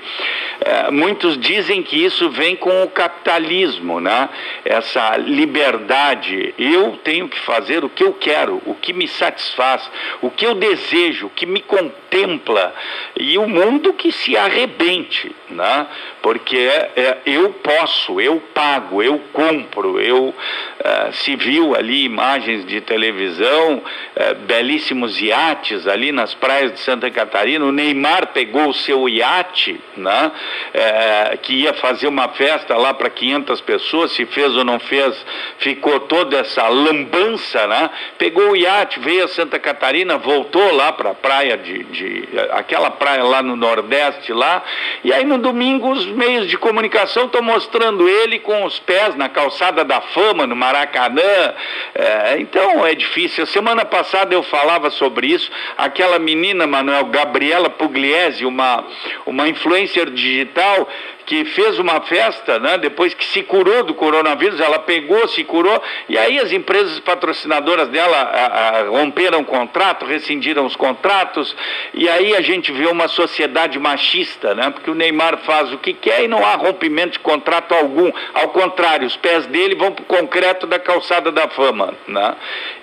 é, 0.61 0.91
muitos 0.91 1.39
dizem 1.39 1.81
que 1.81 2.05
isso 2.05 2.29
vem 2.31 2.57
com 2.57 2.83
o 2.83 2.91
capitalismo, 2.91 4.01
né? 4.01 4.29
essa 4.65 5.17
liberdade. 5.17 6.55
Eu 6.59 6.99
tenho 7.05 7.29
que 7.29 7.39
fazer 7.39 7.85
o 7.85 7.89
que 7.89 8.03
eu 8.03 8.13
quero, 8.15 8.61
o 8.67 8.75
que 8.75 8.93
me 8.93 9.07
satisfaz, 9.07 9.89
o 10.21 10.29
que 10.29 10.45
eu 10.45 10.57
desejo, 10.57 11.27
o 11.27 11.31
que 11.31 11.47
me 11.47 11.61
contempla. 11.61 12.75
E 13.17 13.39
o 13.39 13.49
mundo 13.49 13.93
que 13.93 14.08
que 14.09 14.13
se 14.13 14.37
arrebente, 14.39 15.35
né? 15.51 15.87
porque 16.23 16.57
é, 16.57 16.91
é, 16.97 17.19
eu 17.27 17.51
posso, 17.51 18.21
eu 18.21 18.41
pago, 18.55 19.03
eu 19.03 19.19
compro, 19.33 20.01
eu 20.01 20.29
uh, 20.29 21.13
se 21.13 21.37
viu 21.37 21.75
ali 21.75 22.05
imagens 22.05 22.67
de 22.67 22.81
televisão, 22.81 23.77
uh, 23.77 24.35
belíssimos 24.47 25.21
iates 25.21 25.87
ali 25.87 26.11
nas 26.11 26.35
praias 26.35 26.73
de 26.73 26.81
Santa 26.81 27.11
Catarina, 27.11 27.65
o 27.65 27.73
Neymar 27.73 28.29
pegou 28.29 28.69
o 28.69 28.75
seu 28.75 29.09
iate, 29.09 29.81
né? 29.97 30.33
Uh, 30.75 31.39
que 31.39 31.55
ia 31.55 31.75
fazer 31.75 32.09
uma 32.09 32.29
festa 32.31 32.77
lá 32.77 32.95
para 32.95 33.11
500 33.11 33.61
pessoas, 33.61 34.13
se 34.13 34.27
fez 34.27 34.57
ou 34.57 34.65
não 34.65 34.79
fez, 34.79 35.15
ficou 35.59 36.01
toda 36.01 36.39
essa 36.39 36.67
lambança, 36.69 37.67
né? 37.67 37.91
pegou 38.19 38.51
o 38.51 38.57
iate, 38.57 39.01
veio 39.01 39.25
a 39.25 39.29
Santa 39.29 39.59
Catarina, 39.59 40.17
voltou 40.17 40.75
lá 40.75 40.93
para 40.93 41.11
a 41.11 41.15
praia 41.15 41.57
de, 41.57 41.85
de, 41.85 42.29
aquela 42.51 42.91
praia 42.91 43.23
lá 43.23 43.43
no 43.43 43.57
Nordeste, 43.57 43.98
Lá. 44.31 44.63
E 45.03 45.13
aí 45.13 45.25
no 45.25 45.39
domingo 45.39 45.91
os 45.91 46.07
meios 46.07 46.49
de 46.49 46.57
comunicação 46.57 47.27
estão 47.27 47.43
mostrando 47.43 48.09
ele 48.09 48.39
com 48.39 48.65
os 48.65 48.79
pés 48.79 49.15
na 49.17 49.29
calçada 49.29 49.85
da 49.85 50.01
fama, 50.01 50.47
no 50.47 50.57
Maracanã. 50.57 51.55
É, 51.95 52.37
então 52.39 52.87
é 52.87 52.95
difícil. 52.95 53.47
Semana 53.47 53.85
passada 53.85 54.35
eu 54.35 54.43
falava 54.43 54.91
sobre 54.91 55.29
isso. 55.29 55.51
Aquela 55.77 56.19
menina, 56.19 56.67
Manuel, 56.67 57.07
Gabriela 57.07 57.71
Pugliese, 57.71 58.45
uma, 58.45 58.85
uma 59.27 59.49
influencer 59.49 60.11
digital 60.11 60.89
que 61.29 61.45
fez 61.45 61.79
uma 61.79 62.01
festa, 62.01 62.59
né, 62.59 62.79
depois 62.79 63.13
que 63.13 63.23
se 63.23 63.43
curou 63.43 63.85
do 63.85 63.93
coronavírus, 63.93 64.59
ela 64.61 64.79
pegou, 64.79 65.29
se 65.29 65.45
curou, 65.45 65.83
e 66.09 66.17
aí 66.17 66.39
as 66.39 66.51
empresas 66.53 66.99
patrocinadoras 67.01 67.89
dela 67.89 68.17
a, 68.17 68.47
a, 68.47 68.83
romperam 68.85 69.41
o 69.41 69.45
contrato, 69.45 70.07
rescindiram 70.07 70.65
os 70.65 70.75
contratos, 70.75 71.55
e 71.93 72.09
aí 72.09 72.35
a 72.35 72.41
gente 72.41 72.73
vê 72.73 72.87
uma 72.87 73.09
sociedade 73.09 73.79
machista, 73.79 74.55
né, 74.55 74.71
porque 74.71 74.91
o 74.91 74.95
Neymar 74.95 75.37
faz 75.45 75.71
o 75.71 75.77
que 75.77 75.93
quer 75.93 76.25
e 76.25 76.29
não 76.29 76.47
há 76.47 76.55
rompimento 76.55 77.13
de 77.13 77.19
contrato 77.19 77.75
algum, 77.75 78.11
ao 78.33 78.49
contrário, 78.49 79.07
os 79.07 79.17
pés 79.17 79.45
dele 79.49 79.75
vão 79.75 79.93
para 79.93 80.03
o 80.03 80.07
concreto 80.07 80.67
da 80.67 80.79
calçada 80.79 81.31
da 81.31 81.47
fama. 81.49 81.93
Né? 82.07 82.37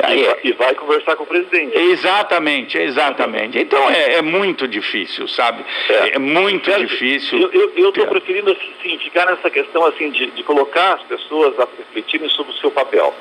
Aí, 0.03 0.27
e, 0.43 0.53
vai 0.53 0.75
conversar 0.75 1.15
com 1.15 1.23
o 1.23 1.27
presidente. 1.27 1.75
Exatamente, 1.75 2.77
exatamente. 2.77 3.57
Então 3.57 3.89
é, 3.89 4.17
é 4.17 4.21
muito 4.21 4.67
difícil, 4.67 5.27
sabe? 5.27 5.65
É, 5.89 6.15
é 6.15 6.19
muito 6.19 6.71
difícil. 6.71 7.49
Eu 7.51 7.89
estou 7.89 8.05
preferindo 8.05 8.34
preferindo 8.35 8.51
assim, 8.51 8.97
ficar 8.99 9.25
nessa 9.25 9.49
questão 9.49 9.85
assim 9.85 10.09
de, 10.11 10.27
de 10.31 10.43
colocar 10.43 10.95
as 10.95 11.03
pessoas 11.03 11.57
a 11.59 11.67
refletirem 11.77 12.27
sobre 12.29 12.53
o 12.53 12.57
seu 12.57 12.71
papel. 12.71 13.13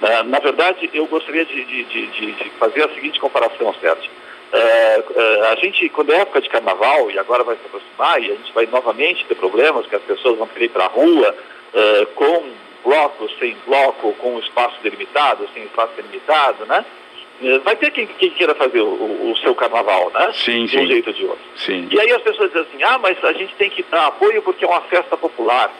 Uh, 0.00 0.24
na 0.24 0.38
verdade, 0.38 0.88
eu 0.94 1.06
gostaria 1.06 1.44
de, 1.44 1.64
de, 1.64 2.06
de, 2.06 2.50
fazer 2.58 2.84
a 2.84 2.94
seguinte 2.94 3.20
comparação, 3.20 3.74
Sérgio. 3.80 4.10
Uh, 4.52 5.10
uh, 5.10 5.44
a 5.52 5.56
gente, 5.56 5.88
quando 5.90 6.12
é 6.12 6.20
época 6.20 6.40
de 6.40 6.48
carnaval, 6.48 7.10
e 7.10 7.18
agora 7.18 7.44
vai 7.44 7.56
se 7.56 7.66
aproximar, 7.66 8.22
e 8.22 8.32
a 8.32 8.34
gente 8.36 8.52
vai 8.52 8.66
novamente 8.66 9.24
ter 9.26 9.34
problemas, 9.34 9.86
que 9.86 9.96
as 9.96 10.02
pessoas 10.02 10.38
vão 10.38 10.46
querer 10.46 10.66
ir 10.66 10.70
para 10.70 10.84
a 10.84 10.88
rua 10.88 11.34
com 12.16 12.50
bloco, 12.82 13.28
sem 13.38 13.56
bloco, 13.64 14.12
com 14.14 14.40
espaço 14.40 14.76
delimitado, 14.82 15.48
sem 15.54 15.62
espaço 15.64 15.92
delimitado, 15.94 16.66
né? 16.66 16.84
É, 17.42 17.58
vai 17.60 17.74
ter 17.76 17.90
quem, 17.90 18.06
quem 18.06 18.30
queira 18.30 18.54
fazer 18.54 18.80
o, 18.80 19.30
o, 19.30 19.36
seu 19.38 19.54
carnaval, 19.54 20.10
né? 20.12 20.30
Sim, 20.34 20.66
de 20.66 20.76
um 20.76 20.80
sim. 20.82 20.86
jeito 20.86 21.06
ou 21.08 21.12
de 21.12 21.24
outro. 21.24 21.44
Sim. 21.56 21.88
E 21.90 21.98
aí 22.00 22.12
as 22.12 22.22
pessoas 22.22 22.50
dizem 22.52 22.66
assim, 22.68 22.82
ah, 22.82 22.98
mas 22.98 23.22
a 23.24 23.32
gente 23.32 23.54
tem 23.54 23.70
que 23.70 23.82
dar 23.84 24.08
apoio 24.08 24.42
porque 24.42 24.64
é 24.64 24.68
uma 24.68 24.82
festa 24.82 25.16
popular. 25.16 25.72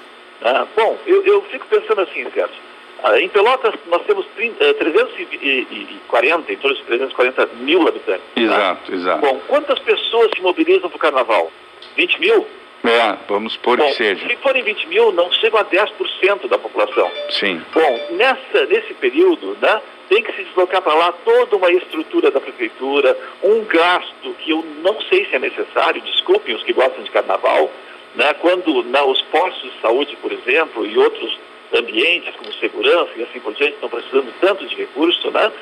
Ah, 0.43 0.67
bom, 0.75 0.99
eu, 1.07 1.23
eu 1.25 1.43
fico 1.43 1.67
pensando 1.67 2.01
assim, 2.01 2.25
Sérgio. 2.31 2.71
Ah, 3.03 3.19
em 3.21 3.29
Pelotas 3.29 3.75
nós 3.87 4.03
temos 4.07 4.27
30, 4.37 4.75
340, 4.75 6.53
em 6.53 6.57
torno 6.57 6.77
de 6.77 6.83
340 6.85 7.47
mil 7.61 7.87
habitantes. 7.87 8.25
Tá? 8.35 8.41
Exato, 8.41 8.91
tá? 8.91 8.97
exato. 8.97 9.21
Bom, 9.21 9.41
quantas 9.47 9.79
pessoas 9.81 10.31
se 10.35 10.41
mobilizam 10.41 10.89
para 10.89 10.97
o 10.97 11.01
carnaval? 11.01 11.51
20 11.97 12.21
mil? 12.21 12.47
É, 12.83 13.17
vamos 13.29 13.53
supor 13.55 13.77
Bom, 13.77 13.87
que 13.89 13.95
seja. 13.95 14.27
Se 14.27 14.37
forem 14.37 14.63
20 14.63 14.87
mil, 14.89 15.13
não 15.13 15.31
chegam 15.33 15.61
a 15.61 15.65
10% 15.65 16.49
da 16.49 16.57
população. 16.57 17.11
Sim. 17.29 17.61
Bom, 17.75 18.07
nessa, 18.13 18.67
nesse 18.67 18.95
período, 18.95 19.57
né, 19.61 19.81
tem 20.11 20.25
que 20.25 20.33
se 20.33 20.43
deslocar 20.43 20.83
para 20.83 20.93
lá 20.93 21.13
toda 21.25 21.57
uma 21.57 21.71
estrutura 21.71 22.33
da 22.33 22.41
prefeitura, 22.41 23.17
um 23.45 23.65
gasto 23.65 24.35
que 24.41 24.51
eu 24.51 24.67
não 24.83 25.01
sei 25.03 25.25
se 25.27 25.37
é 25.37 25.39
necessário, 25.39 26.03
desculpem 26.03 26.57
os 26.57 26.65
que 26.65 26.73
gostam 26.73 27.05
de 27.05 27.11
carnaval, 27.13 27.71
né, 28.17 28.35
quando 28.35 28.83
né, 28.83 29.01
os 29.03 29.23
postos 29.23 29.73
de 29.73 29.81
saúde, 29.81 30.19
por 30.21 30.33
exemplo, 30.33 30.85
e 30.85 30.99
outros 30.99 31.39
ambientes 31.73 32.35
como 32.35 32.53
segurança 32.55 33.11
e 33.15 33.23
assim 33.23 33.39
por 33.39 33.55
diante 33.55 33.75
estão 33.75 33.89
precisando 33.89 34.35
tanto 34.41 34.67
de 34.67 34.75
recurso, 34.75 35.31
né? 35.31 35.53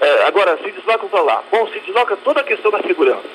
É, 0.00 0.24
agora, 0.24 0.56
se 0.56 0.70
deslocam 0.70 1.10
para 1.10 1.20
lá. 1.20 1.44
Bom, 1.50 1.68
se 1.68 1.78
desloca 1.80 2.16
toda 2.16 2.40
a 2.40 2.44
questão 2.44 2.70
da 2.70 2.80
segurança, 2.80 3.28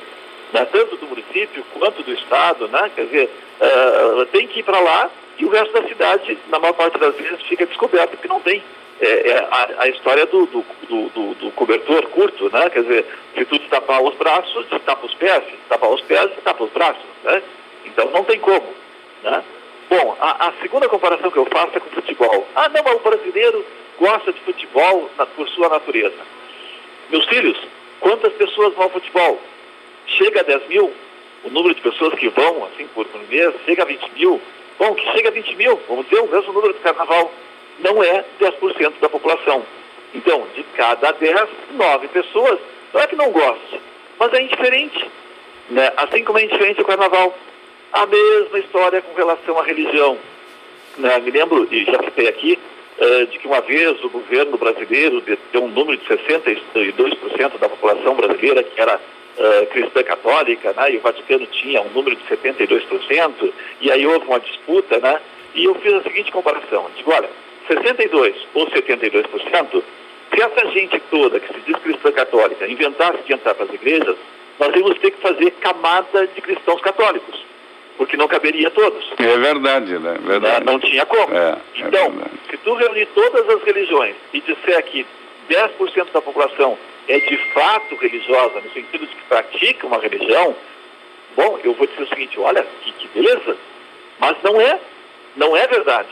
né, 0.51 0.65
tanto 0.71 0.97
do 0.97 1.05
município 1.05 1.63
quanto 1.73 2.01
do 2.01 2.11
Estado, 2.11 2.67
né? 2.69 2.89
Quer 2.95 3.05
dizer, 3.05 3.29
é, 3.61 4.25
tem 4.31 4.47
que 4.47 4.61
ir 4.61 4.63
para 4.63 4.79
lá 4.79 5.11
e 5.37 5.45
o 5.45 5.49
resto 5.49 5.73
da 5.73 5.87
cidade, 5.87 6.39
na 6.49 6.57
maior 6.57 6.73
parte 6.73 6.97
das 6.97 7.15
vezes, 7.15 7.39
fica 7.43 7.67
descoberto 7.67 8.11
porque 8.11 8.27
não 8.27 8.39
tem 8.39 8.63
é, 9.01 9.29
é 9.29 9.47
a, 9.51 9.83
a, 9.83 9.87
história 9.89 10.25
do, 10.25 10.45
do, 10.45 10.65
do, 10.87 11.33
do, 11.35 11.51
cobertor 11.51 12.07
curto, 12.07 12.49
né? 12.51 12.69
Quer 12.69 12.83
dizer, 12.83 13.05
se 13.35 13.45
tu 13.45 13.59
destapar 13.59 14.01
os 14.01 14.15
braços, 14.15 14.65
destapa 14.67 15.05
os 15.05 15.13
pés, 15.15 15.43
se 15.45 15.51
destapar 15.51 15.89
os 15.89 16.01
pés, 16.01 16.29
destapa 16.31 16.63
os 16.63 16.71
braços, 16.71 17.03
né? 17.23 17.41
Então 17.85 18.09
não 18.11 18.23
tem 18.23 18.39
como, 18.39 18.67
né? 19.23 19.43
Bom, 19.89 20.17
a, 20.19 20.47
a, 20.47 20.53
segunda 20.61 20.89
comparação 20.89 21.29
que 21.29 21.37
eu 21.37 21.45
faço 21.45 21.77
é 21.77 21.79
com 21.79 21.89
o 21.89 21.93
futebol. 21.93 22.47
Ah, 22.55 22.69
não, 22.69 22.83
mas 22.83 22.95
o 22.95 22.99
brasileiro 22.99 23.65
gosta 23.99 24.33
de 24.33 24.39
futebol 24.41 25.09
na, 25.17 25.25
por 25.25 25.47
sua 25.49 25.69
natureza. 25.69 26.17
Meus 27.11 27.25
filhos, 27.25 27.55
Quantas 28.05 28.33
pessoas 28.33 28.73
vão 28.75 28.83
ao 28.83 28.89
futebol? 28.91 29.39
Chega 30.05 30.41
a 30.41 30.43
10 30.43 30.67
mil? 30.67 30.93
O 31.43 31.49
número 31.49 31.73
de 31.73 31.81
pessoas 31.81 32.13
que 32.13 32.29
vão, 32.29 32.65
assim, 32.65 32.87
por, 32.93 33.07
mês, 33.29 33.53
chega 33.65 33.81
a 33.83 33.85
20 33.85 34.11
mil? 34.11 34.41
Bom, 34.77 34.93
que 34.93 35.11
chega 35.11 35.29
a 35.29 35.31
20 35.31 35.55
mil, 35.55 35.81
vamos 35.87 36.05
dizer 36.05 36.21
o 36.21 36.27
mesmo 36.27 36.53
número 36.53 36.73
do 36.73 36.79
carnaval. 36.81 37.31
Não 37.79 38.03
é 38.03 38.23
10% 38.39 38.93
da 39.01 39.09
população. 39.09 39.63
Então, 40.13 40.47
de 40.55 40.63
cada 40.75 41.11
10, 41.11 41.49
9 41.71 42.07
pessoas, 42.07 42.59
não 42.93 43.01
é 43.01 43.07
que 43.07 43.15
não 43.15 43.31
goste, 43.31 43.81
mas 44.17 44.33
é 44.33 44.41
indiferente. 44.41 45.09
Né? 45.69 45.91
Assim 45.97 46.23
como 46.23 46.39
é 46.39 46.45
indiferente 46.45 46.81
o 46.81 46.85
carnaval. 46.85 47.37
A 47.91 48.05
mesma 48.05 48.59
história 48.59 49.01
com 49.01 49.13
relação 49.13 49.59
à 49.59 49.63
religião. 49.63 50.17
Né? 50.97 51.19
Me 51.19 51.31
lembro, 51.31 51.67
e 51.69 51.83
já 51.85 52.01
citei 52.03 52.27
aqui, 52.27 52.57
uh, 52.97 53.27
de 53.27 53.39
que 53.39 53.47
uma 53.47 53.61
vez 53.61 54.01
o 54.03 54.09
governo 54.09 54.57
brasileiro 54.57 55.21
deu 55.51 55.63
um 55.63 55.67
número 55.67 55.97
de 55.97 56.05
62% 56.05 57.57
da 57.59 57.69
população 57.69 58.15
brasileira 58.15 58.63
que 58.63 58.79
era 58.79 58.95
uh, 58.95 59.65
cristã 59.67 60.03
católica, 60.03 60.73
né? 60.73 60.93
e 60.93 60.97
o 60.97 61.01
Vaticano 61.01 61.45
tinha 61.47 61.81
um 61.81 61.89
número 61.89 62.15
de 62.15 62.23
72%, 62.23 63.51
e 63.81 63.91
aí 63.91 64.07
houve 64.07 64.25
uma 64.25 64.39
disputa, 64.39 64.97
né? 64.99 65.19
e 65.53 65.65
eu 65.65 65.75
fiz 65.75 65.93
a 65.93 66.03
seguinte 66.03 66.31
comparação. 66.31 66.89
Digo, 66.95 67.11
olha, 67.11 67.29
62% 67.69 68.35
ou 68.53 68.67
72%, 68.67 69.83
se 70.33 70.41
essa 70.41 70.71
gente 70.71 70.99
toda 71.11 71.39
que 71.39 71.53
se 71.53 71.59
diz 71.61 71.77
cristã 71.77 72.11
católica 72.11 72.67
inventasse 72.67 73.23
de 73.23 73.33
entrar 73.33 73.53
para 73.53 73.65
as 73.65 73.73
igrejas, 73.73 74.15
nós 74.59 74.75
íamos 74.75 74.97
ter 74.99 75.11
que 75.11 75.21
fazer 75.21 75.51
camada 75.51 76.27
de 76.27 76.41
cristãos 76.41 76.81
católicos, 76.81 77.43
porque 77.97 78.17
não 78.17 78.27
caberia 78.27 78.67
a 78.67 78.71
todos. 78.71 79.05
É 79.17 79.37
verdade, 79.37 79.99
né? 79.99 80.17
Verdade. 80.21 80.65
Não, 80.65 80.73
não 80.73 80.79
tinha 80.79 81.05
como. 81.05 81.35
É, 81.35 81.49
é 81.49 81.57
então, 81.75 82.13
se 82.49 82.57
tu 82.57 82.73
reunir 82.73 83.07
todas 83.07 83.49
as 83.49 83.63
religiões 83.63 84.15
e 84.33 84.41
disser 84.41 84.83
que 84.83 85.05
10% 85.49 86.11
da 86.11 86.21
população 86.21 86.77
é 87.07 87.19
de 87.19 87.37
fato 87.53 87.95
religiosa, 87.95 88.61
no 88.61 88.71
sentido 88.71 89.05
de 89.05 89.15
que 89.15 89.23
pratica 89.27 89.87
uma 89.87 89.99
religião, 89.99 90.55
bom, 91.35 91.59
eu 91.63 91.73
vou 91.73 91.85
dizer 91.85 92.03
o 92.03 92.07
seguinte, 92.07 92.39
olha, 92.39 92.65
que, 92.81 92.91
que 92.93 93.07
beleza, 93.09 93.57
mas 94.19 94.35
não 94.43 94.59
é, 94.59 94.79
não 95.35 95.55
é 95.55 95.67
verdade. 95.67 96.09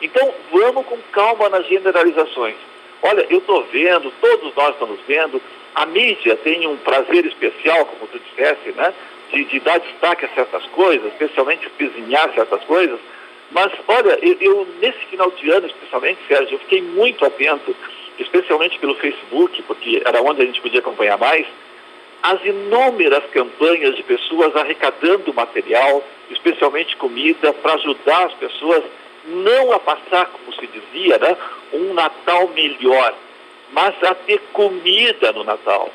Então, 0.00 0.32
vamos 0.50 0.86
com 0.86 0.96
calma 1.12 1.48
nas 1.48 1.66
generalizações. 1.66 2.56
Olha, 3.02 3.26
eu 3.30 3.38
estou 3.38 3.62
vendo, 3.64 4.12
todos 4.20 4.54
nós 4.54 4.70
estamos 4.70 4.98
vendo, 5.06 5.40
a 5.74 5.86
mídia 5.86 6.36
tem 6.36 6.66
um 6.66 6.76
prazer 6.76 7.24
especial, 7.26 7.84
como 7.86 8.06
tu 8.06 8.18
disseste, 8.18 8.72
né? 8.72 8.92
De, 9.32 9.44
de 9.44 9.60
dar 9.60 9.78
destaque 9.78 10.24
a 10.24 10.28
certas 10.28 10.64
coisas, 10.66 11.06
especialmente 11.12 11.70
desenhar 11.78 12.32
certas 12.34 12.62
coisas. 12.64 12.98
Mas, 13.50 13.72
olha, 13.88 14.18
eu, 14.22 14.36
eu, 14.40 14.68
nesse 14.80 14.98
final 15.06 15.30
de 15.30 15.50
ano, 15.50 15.66
especialmente, 15.66 16.20
Sérgio, 16.28 16.54
eu 16.54 16.58
fiquei 16.60 16.82
muito 16.82 17.24
atento, 17.24 17.74
especialmente 18.18 18.78
pelo 18.78 18.94
Facebook, 18.96 19.62
porque 19.62 20.02
era 20.04 20.22
onde 20.22 20.42
a 20.42 20.46
gente 20.46 20.60
podia 20.60 20.80
acompanhar 20.80 21.18
mais, 21.18 21.46
as 22.22 22.44
inúmeras 22.44 23.24
campanhas 23.32 23.96
de 23.96 24.02
pessoas 24.02 24.54
arrecadando 24.54 25.32
material, 25.32 26.04
especialmente 26.30 26.96
comida, 26.96 27.52
para 27.54 27.74
ajudar 27.74 28.26
as 28.26 28.34
pessoas 28.34 28.84
não 29.24 29.72
a 29.72 29.78
passar, 29.78 30.26
como 30.26 30.52
se 30.54 30.66
dizia, 30.66 31.18
né, 31.18 31.36
um 31.72 31.94
Natal 31.94 32.48
melhor, 32.48 33.14
mas 33.72 33.94
a 34.02 34.14
ter 34.14 34.40
comida 34.52 35.32
no 35.32 35.44
Natal. 35.44 35.90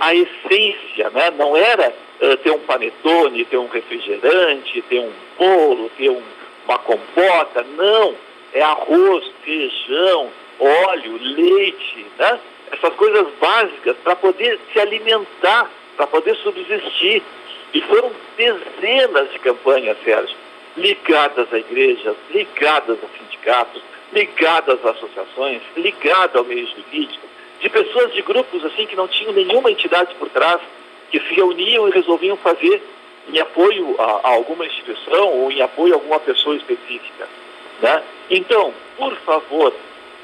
A 0.00 0.14
essência 0.14 1.10
né, 1.10 1.30
não 1.30 1.56
era 1.56 1.94
uh, 2.20 2.36
ter 2.38 2.50
um 2.50 2.58
panetone, 2.60 3.44
ter 3.46 3.56
um 3.56 3.68
refrigerante, 3.68 4.82
ter 4.82 5.00
um 5.00 5.12
bolo, 5.38 5.90
ter 5.96 6.10
um, 6.10 6.22
uma 6.66 6.78
compota, 6.78 7.64
não. 7.76 8.14
É 8.52 8.60
arroz, 8.60 9.24
feijão, 9.42 10.28
óleo, 10.60 11.18
leite, 11.18 12.06
né? 12.18 12.38
essas 12.70 12.94
coisas 12.94 13.26
básicas 13.40 13.96
para 14.04 14.14
poder 14.14 14.60
se 14.72 14.78
alimentar, 14.78 15.70
para 15.96 16.06
poder 16.06 16.36
subsistir. 16.36 17.22
E 17.72 17.80
foram 17.80 18.12
dezenas 18.36 19.32
de 19.32 19.38
campanhas, 19.38 19.96
Sérgio 20.04 20.36
ligadas 20.76 21.52
à 21.52 21.58
igreja, 21.58 22.14
ligadas 22.30 22.98
a 23.02 23.18
sindicatos, 23.18 23.82
ligadas 24.12 24.84
a 24.84 24.90
associações, 24.90 25.62
ligadas 25.76 26.36
ao 26.36 26.44
meio 26.44 26.66
jurídico, 26.66 27.26
de 27.60 27.68
pessoas 27.68 28.12
de 28.12 28.22
grupos 28.22 28.64
assim 28.64 28.86
que 28.86 28.96
não 28.96 29.08
tinham 29.08 29.32
nenhuma 29.32 29.70
entidade 29.70 30.14
por 30.16 30.28
trás, 30.28 30.60
que 31.10 31.20
se 31.20 31.34
reuniam 31.34 31.88
e 31.88 31.92
resolviam 31.92 32.36
fazer 32.36 32.82
em 33.28 33.38
apoio 33.38 33.94
a, 33.98 34.20
a 34.24 34.28
alguma 34.30 34.66
instituição 34.66 35.28
ou 35.28 35.52
em 35.52 35.60
apoio 35.62 35.94
a 35.94 35.96
alguma 35.96 36.18
pessoa 36.20 36.56
específica. 36.56 37.28
Né? 37.80 38.02
Então, 38.30 38.72
por 38.96 39.14
favor, 39.18 39.72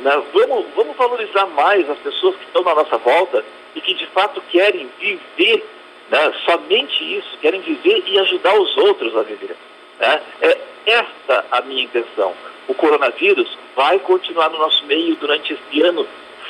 né, 0.01 0.23
vamos, 0.33 0.67
vamos 0.75 0.97
valorizar 0.97 1.47
mais 1.47 1.89
as 1.89 1.99
pessoas 1.99 2.37
que 2.37 2.45
estão 2.45 2.63
na 2.63 2.75
nossa 2.75 2.99
volta 2.99 3.45
e 3.75 3.81
que 3.81 3.95
de 3.95 4.07
fato 4.07 4.43
querem 4.51 4.89
viver 4.99 5.65
né, 6.11 6.33
somente 6.45 7.19
isso, 7.19 7.37
querem 7.41 7.61
viver 7.61 8.03
e 8.07 8.19
ajudar 8.19 8.59
os 8.59 8.77
outros 8.77 9.17
a 9.17 9.23
viver. 9.23 9.57
Né? 9.99 10.23
É 10.41 10.59
esta 10.87 11.45
a 11.51 11.61
minha 11.63 11.85
intenção. 11.85 12.35
O 12.67 12.75
coronavírus 12.75 13.49
vai 13.77 13.99
continuar 13.99 14.51
no 14.51 14.59
nosso 14.59 14.85
meio 14.87 15.17
durante 15.17 15.53
este 15.53 15.83
ano, 15.83 16.07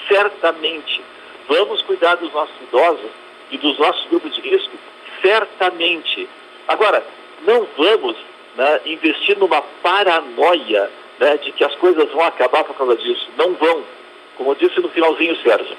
certamente. 0.06 1.02
Vamos 1.48 1.82
cuidar 1.82 2.16
dos 2.16 2.32
nossos 2.32 2.54
idosos 2.62 3.10
e 3.50 3.58
dos 3.58 3.78
nossos 3.78 4.06
grupos 4.08 4.34
de 4.34 4.40
risco, 4.40 4.76
certamente. 5.22 6.28
Agora, 6.66 7.04
não 7.42 7.66
vamos 7.76 8.16
né, 8.56 8.80
investir 8.86 9.38
numa 9.38 9.62
paranoia 9.82 10.90
né, 11.18 11.36
de 11.38 11.52
que 11.52 11.64
as 11.64 11.74
coisas 11.76 12.10
vão 12.10 12.24
acabar 12.24 12.64
por 12.64 12.76
causa 12.76 12.96
disso. 12.96 13.28
Não 13.36 13.54
vão. 13.54 13.82
Como 14.36 14.50
eu 14.50 14.54
disse 14.54 14.80
no 14.80 14.88
finalzinho, 14.88 15.36
Sérgio, 15.42 15.76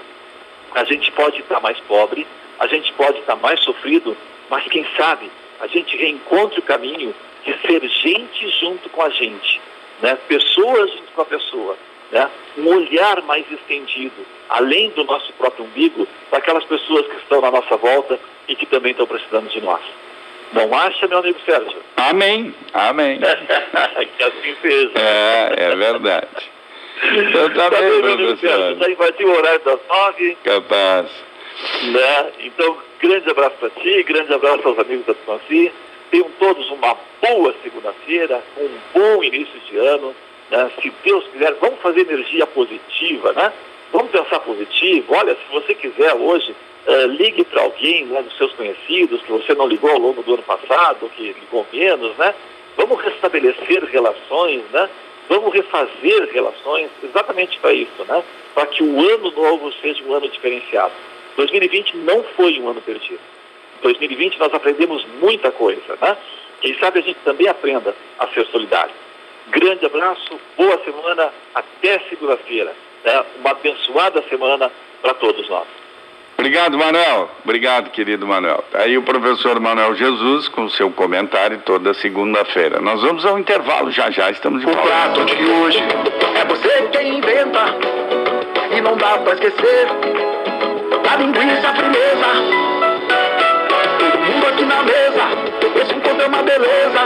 a 0.73 0.83
gente 0.83 1.11
pode 1.11 1.39
estar 1.39 1.59
mais 1.59 1.79
pobre, 1.81 2.25
a 2.59 2.67
gente 2.67 2.91
pode 2.93 3.19
estar 3.19 3.35
mais 3.35 3.59
sofrido, 3.61 4.15
mas 4.49 4.63
quem 4.65 4.85
sabe 4.97 5.31
a 5.59 5.67
gente 5.67 5.95
reencontre 5.97 6.59
o 6.59 6.63
caminho 6.63 7.13
de 7.49 7.67
ser 7.67 7.87
gente 7.87 8.49
junto 8.59 8.89
com 8.89 9.01
a 9.01 9.09
gente, 9.09 9.61
né? 10.01 10.17
pessoas 10.27 10.91
junto 10.91 11.11
com 11.13 11.21
a 11.21 11.25
pessoa, 11.25 11.77
né? 12.11 12.29
um 12.57 12.67
olhar 12.67 13.21
mais 13.23 13.45
estendido, 13.51 14.25
além 14.49 14.89
do 14.91 15.03
nosso 15.03 15.31
próprio 15.33 15.65
umbigo, 15.65 16.07
para 16.29 16.39
aquelas 16.39 16.63
pessoas 16.65 17.07
que 17.07 17.17
estão 17.17 17.41
na 17.41 17.51
nossa 17.51 17.77
volta 17.77 18.19
e 18.47 18.55
que 18.55 18.65
também 18.65 18.91
estão 18.91 19.07
precisando 19.07 19.49
de 19.49 19.61
nós. 19.61 19.81
Não 20.51 20.73
acha, 20.73 21.07
meu 21.07 21.19
amigo 21.19 21.39
Sérgio? 21.45 21.77
Amém, 21.95 22.53
amém. 22.73 23.19
que 24.17 24.23
assim 24.23 24.55
seja. 24.61 24.91
É, 24.95 25.53
é 25.57 25.75
verdade. 25.75 26.27
Então 27.03 27.49
tá, 27.51 27.69
tá 27.69 27.81
bem, 27.81 28.01
professor. 28.01 28.75
Já 28.77 28.89
invadiu 28.89 29.29
o 29.29 29.37
horário 29.37 29.61
das 29.63 29.79
nove. 29.87 30.37
Capaz. 30.43 31.07
Né? 31.83 32.31
Então, 32.39 32.77
grande 32.99 33.29
abraço 33.29 33.55
para 33.59 33.69
ti, 33.69 34.03
grande 34.03 34.33
abraço 34.33 34.67
aos 34.67 34.79
amigos 34.79 35.05
da 35.05 35.13
Tupanci. 35.13 35.71
Tenham 36.11 36.29
todos 36.39 36.69
uma 36.71 36.97
boa 37.21 37.53
segunda-feira, 37.61 38.43
um 38.57 38.69
bom 38.93 39.23
início 39.23 39.59
de 39.69 39.77
ano. 39.77 40.15
Né? 40.49 40.71
Se 40.81 40.91
Deus 41.03 41.23
quiser, 41.27 41.53
vamos 41.55 41.79
fazer 41.79 42.01
energia 42.01 42.47
positiva, 42.47 43.33
né? 43.33 43.53
Vamos 43.91 44.11
pensar 44.11 44.39
positivo. 44.39 45.13
Olha, 45.13 45.35
se 45.35 45.51
você 45.51 45.73
quiser 45.73 46.13
hoje, 46.13 46.55
uh, 46.87 47.07
ligue 47.07 47.43
para 47.43 47.61
alguém 47.61 48.05
né, 48.05 48.21
dos 48.21 48.37
seus 48.37 48.53
conhecidos 48.53 49.21
que 49.21 49.31
você 49.31 49.53
não 49.55 49.67
ligou 49.67 49.89
ao 49.89 49.99
longo 49.99 50.21
do 50.23 50.33
ano 50.33 50.43
passado, 50.43 51.09
que 51.15 51.33
ligou 51.33 51.65
menos, 51.71 52.15
né? 52.17 52.33
Vamos 52.77 53.01
restabelecer 53.01 53.83
relações, 53.85 54.63
né? 54.71 54.89
Vamos 55.27 55.53
refazer 55.53 56.29
relações 56.31 56.89
exatamente 57.03 57.59
para 57.59 57.73
isso, 57.73 58.03
né? 58.07 58.23
Para 58.53 58.65
que 58.65 58.83
o 58.83 58.99
ano 58.99 59.31
novo 59.31 59.71
seja 59.81 60.03
um 60.03 60.13
ano 60.13 60.27
diferenciado. 60.27 60.93
2020 61.35 61.97
não 61.97 62.23
foi 62.35 62.59
um 62.59 62.69
ano 62.69 62.81
perdido. 62.81 63.19
2020 63.81 64.39
nós 64.39 64.53
aprendemos 64.53 65.05
muita 65.21 65.51
coisa, 65.51 65.97
né? 66.01 66.17
Quem 66.61 66.77
sabe 66.77 66.99
a 66.99 67.01
gente 67.01 67.19
também 67.23 67.47
aprenda 67.47 67.95
a 68.17 68.27
ser 68.27 68.45
solidário. 68.47 68.93
Grande 69.47 69.85
abraço, 69.85 70.39
boa 70.57 70.77
semana, 70.83 71.33
até 71.55 71.99
segunda-feira. 72.09 72.73
Né? 73.03 73.23
Uma 73.39 73.51
abençoada 73.51 74.21
semana 74.29 74.71
para 75.01 75.13
todos 75.13 75.47
nós. 75.49 75.65
Obrigado, 76.37 76.77
Manuel. 76.77 77.29
Obrigado, 77.43 77.89
querido 77.89 78.25
Manuel. 78.25 78.63
Tá 78.71 78.79
aí 78.79 78.97
o 78.97 79.03
professor 79.03 79.59
Manuel 79.59 79.93
Jesus 79.95 80.47
com 80.47 80.69
seu 80.69 80.89
comentário 80.89 81.61
toda 81.65 81.93
segunda-feira. 81.93 82.79
Nós 82.79 83.01
vamos 83.01 83.25
ao 83.25 83.37
intervalo 83.37 83.91
já 83.91 84.09
já, 84.09 84.29
estamos 84.31 84.61
de 84.61 84.65
volta. 84.65 84.81
O 84.81 84.85
prato 84.85 85.25
de 85.25 85.43
hoje 85.43 85.79
é 86.39 86.45
você 86.45 86.87
quem 86.93 87.17
inventa 87.17 87.75
e 88.75 88.79
não 88.79 88.95
dá 88.95 89.17
para 89.17 89.33
esquecer 89.33 89.87
a 91.11 91.15
linguiça 91.17 91.73
é 96.21 96.27
uma 96.27 96.43
beleza. 96.43 97.01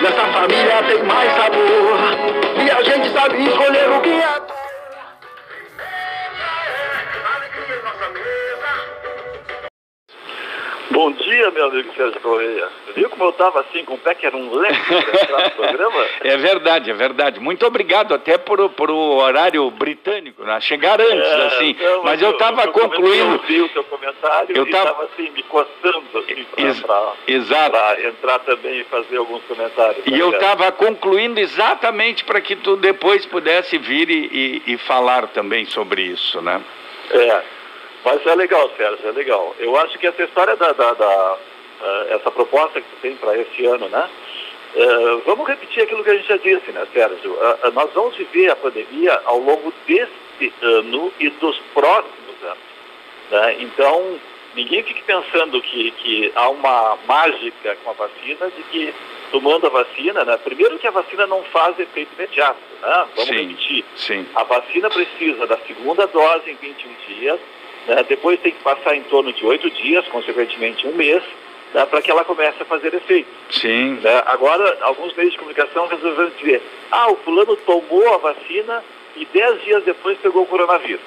Nessa 0.00 0.26
família 0.32 0.82
tem 0.86 1.02
mais 1.04 1.32
sabor. 1.32 1.98
E 2.64 2.70
a 2.70 2.82
gente 2.82 3.12
sabe 3.12 3.44
escolher 3.44 3.90
o 3.90 4.00
que 4.00 4.10
é. 4.10 4.59
Bom 11.00 11.12
dia. 11.12 11.50
meu 11.50 11.64
amigo 11.64 11.90
Sérgio 11.96 12.20
Correia. 12.20 12.68
Viu 12.94 13.08
como 13.08 13.24
eu 13.24 13.30
estava 13.30 13.60
assim, 13.60 13.82
com 13.86 13.94
o 13.94 13.98
pé 13.98 14.14
que 14.14 14.26
era 14.26 14.36
um 14.36 14.54
leque 14.54 14.94
no 14.94 15.50
programa? 15.52 16.06
É 16.22 16.36
verdade, 16.36 16.90
é 16.90 16.92
verdade. 16.92 17.40
Muito 17.40 17.64
obrigado 17.64 18.12
até 18.12 18.36
por, 18.36 18.68
por 18.70 18.90
o 18.90 19.16
horário 19.16 19.70
britânico, 19.70 20.44
né? 20.44 20.60
chegar 20.60 21.00
antes, 21.00 21.26
é, 21.26 21.46
assim. 21.46 21.76
Não, 21.80 22.02
mas 22.02 22.20
eu 22.20 22.32
estava 22.32 22.68
concluindo... 22.68 23.40
Eu 23.48 23.64
o 23.64 23.68
seu 23.70 23.84
comentário 23.84 24.54
eu 24.54 24.64
estava 24.64 24.90
tava, 24.90 25.04
assim, 25.04 25.30
me 25.30 25.42
coçando 25.44 26.04
assim, 26.18 26.44
para 26.82 28.06
entrar 28.06 28.38
também 28.40 28.80
e 28.80 28.84
fazer 28.84 29.16
alguns 29.16 29.42
comentários. 29.44 30.04
E 30.06 30.18
eu 30.18 30.30
estava 30.30 30.70
concluindo 30.72 31.40
exatamente 31.40 32.24
para 32.24 32.42
que 32.42 32.56
tu 32.56 32.76
depois 32.76 33.24
pudesse 33.24 33.78
vir 33.78 34.10
e, 34.10 34.62
e, 34.66 34.74
e 34.74 34.78
falar 34.78 35.28
também 35.28 35.64
sobre 35.64 36.02
isso, 36.02 36.42
né? 36.42 36.60
É. 37.10 37.59
Mas 38.04 38.26
é 38.26 38.34
legal, 38.34 38.70
Sérgio, 38.76 39.08
é 39.08 39.12
legal. 39.12 39.54
Eu 39.58 39.76
acho 39.76 39.98
que 39.98 40.06
essa 40.06 40.22
história 40.22 40.56
da, 40.56 40.72
da, 40.72 40.94
da 40.94 41.34
uh, 41.34 42.14
essa 42.14 42.30
proposta 42.30 42.80
que 42.80 42.88
tu 42.88 42.96
tem 43.02 43.16
para 43.16 43.36
esse 43.36 43.64
ano, 43.66 43.88
né? 43.88 44.08
Uh, 44.74 45.22
vamos 45.26 45.48
repetir 45.48 45.82
aquilo 45.82 46.04
que 46.04 46.10
a 46.10 46.14
gente 46.14 46.28
já 46.28 46.36
disse, 46.36 46.70
né, 46.70 46.86
Sérgio? 46.92 47.32
Uh, 47.32 47.70
nós 47.72 47.92
vamos 47.92 48.16
viver 48.16 48.50
a 48.50 48.56
pandemia 48.56 49.20
ao 49.24 49.38
longo 49.38 49.72
deste 49.86 50.52
ano 50.62 51.12
e 51.18 51.28
dos 51.30 51.58
próximos 51.74 52.42
anos. 52.42 52.70
Né? 53.30 53.56
Então, 53.60 54.18
ninguém 54.54 54.82
fique 54.82 55.02
pensando 55.02 55.60
que, 55.60 55.90
que 55.92 56.32
há 56.34 56.48
uma 56.48 56.98
mágica 57.06 57.76
com 57.82 57.90
a 57.90 57.94
vacina, 57.94 58.50
de 58.50 58.62
que 58.64 58.94
tomando 59.30 59.66
a 59.66 59.70
vacina, 59.70 60.24
né? 60.24 60.36
Primeiro 60.38 60.78
que 60.78 60.86
a 60.86 60.90
vacina 60.90 61.26
não 61.26 61.42
faz 61.44 61.78
efeito 61.78 62.12
imediato, 62.16 62.58
né? 62.82 63.06
Vamos 63.14 63.28
sim, 63.28 63.48
repetir. 63.48 63.84
Sim. 63.96 64.26
A 64.34 64.44
vacina 64.44 64.90
precisa 64.90 65.46
da 65.46 65.56
segunda 65.58 66.06
dose 66.06 66.50
em 66.50 66.54
21 66.54 66.94
dias, 67.06 67.40
né? 67.90 68.04
Depois 68.08 68.38
tem 68.40 68.52
que 68.52 68.62
passar 68.62 68.94
em 68.94 69.02
torno 69.02 69.32
de 69.32 69.44
oito 69.44 69.68
dias, 69.68 70.06
consequentemente 70.08 70.86
um 70.86 70.94
mês, 70.94 71.22
né? 71.74 71.84
para 71.86 72.00
que 72.00 72.10
ela 72.10 72.24
comece 72.24 72.62
a 72.62 72.64
fazer 72.64 72.94
efeito. 72.94 73.28
Sim. 73.50 73.98
Né? 74.00 74.22
Agora, 74.26 74.78
alguns 74.82 75.12
meios 75.14 75.32
de 75.32 75.38
comunicação 75.38 75.88
resolveram 75.88 76.30
dizer, 76.38 76.62
ah, 76.90 77.10
o 77.10 77.16
fulano 77.16 77.56
tomou 77.56 78.14
a 78.14 78.18
vacina 78.18 78.84
e 79.16 79.24
dez 79.24 79.62
dias 79.64 79.82
depois 79.82 80.16
pegou 80.18 80.42
o 80.42 80.46
coronavírus. 80.46 81.02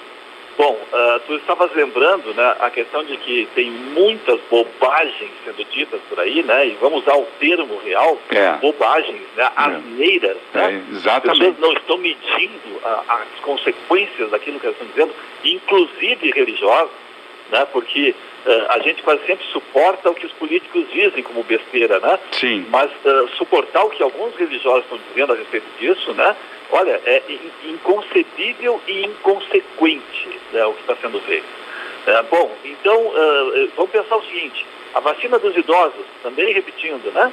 Bom, 0.57 0.73
uh, 0.73 1.19
tu 1.25 1.35
estavas 1.35 1.73
lembrando 1.73 2.33
né, 2.35 2.55
a 2.59 2.69
questão 2.69 3.03
de 3.03 3.17
que 3.17 3.47
tem 3.55 3.71
muitas 3.71 4.39
bobagens 4.51 5.31
sendo 5.43 5.63
ditas 5.65 5.99
por 6.07 6.19
aí, 6.19 6.43
né? 6.43 6.67
E 6.67 6.77
vamos 6.79 7.01
usar 7.01 7.15
o 7.15 7.25
termo 7.39 7.79
real, 7.79 8.19
é. 8.29 8.53
bobagens, 8.61 9.21
né, 9.35 9.43
é. 9.43 9.51
asneiras. 9.55 10.37
É. 10.53 10.57
Né? 10.57 10.83
exatamente. 10.91 11.31
As 11.31 11.37
pessoas 11.39 11.59
não 11.59 11.73
estão 11.73 11.97
medindo 11.97 12.77
uh, 12.83 13.03
as 13.07 13.39
consequências 13.41 14.29
daquilo 14.29 14.59
que 14.59 14.67
elas 14.67 14.79
estão 14.79 14.87
dizendo, 14.93 15.15
inclusive 15.43 16.31
religiosas, 16.31 16.91
né? 17.51 17.65
Porque 17.71 18.13
uh, 18.45 18.65
a 18.69 18.79
gente 18.79 19.01
quase 19.01 19.25
sempre 19.25 19.45
suporta 19.47 20.11
o 20.11 20.13
que 20.13 20.27
os 20.27 20.33
políticos 20.33 20.85
dizem 20.93 21.23
como 21.23 21.43
besteira, 21.43 21.99
né? 21.99 22.19
Sim. 22.31 22.67
Mas 22.69 22.91
suportar 23.37 23.85
o 23.85 23.89
que 23.89 24.03
alguns 24.03 24.35
religiosos 24.35 24.83
estão 24.83 24.99
dizendo 25.09 25.33
a 25.33 25.35
respeito 25.35 25.65
disso, 25.79 26.13
né? 26.13 26.35
Olha, 26.75 26.99
é 27.05 27.21
inconcebível 27.65 28.81
e 28.87 29.05
inconsequente 29.05 30.39
né, 30.51 30.65
o 30.65 30.73
que 30.73 30.81
está 30.81 30.95
sendo 30.95 31.21
feito. 31.21 31.45
É, 32.07 32.23
bom, 32.23 32.51
então 32.65 32.99
uh, 32.99 33.69
vamos 33.75 33.91
pensar 33.91 34.17
o 34.17 34.23
seguinte: 34.23 34.65
a 34.91 34.99
vacina 34.99 35.37
dos 35.37 35.55
idosos, 35.55 36.03
também 36.23 36.51
repetindo, 36.51 37.13
né? 37.13 37.31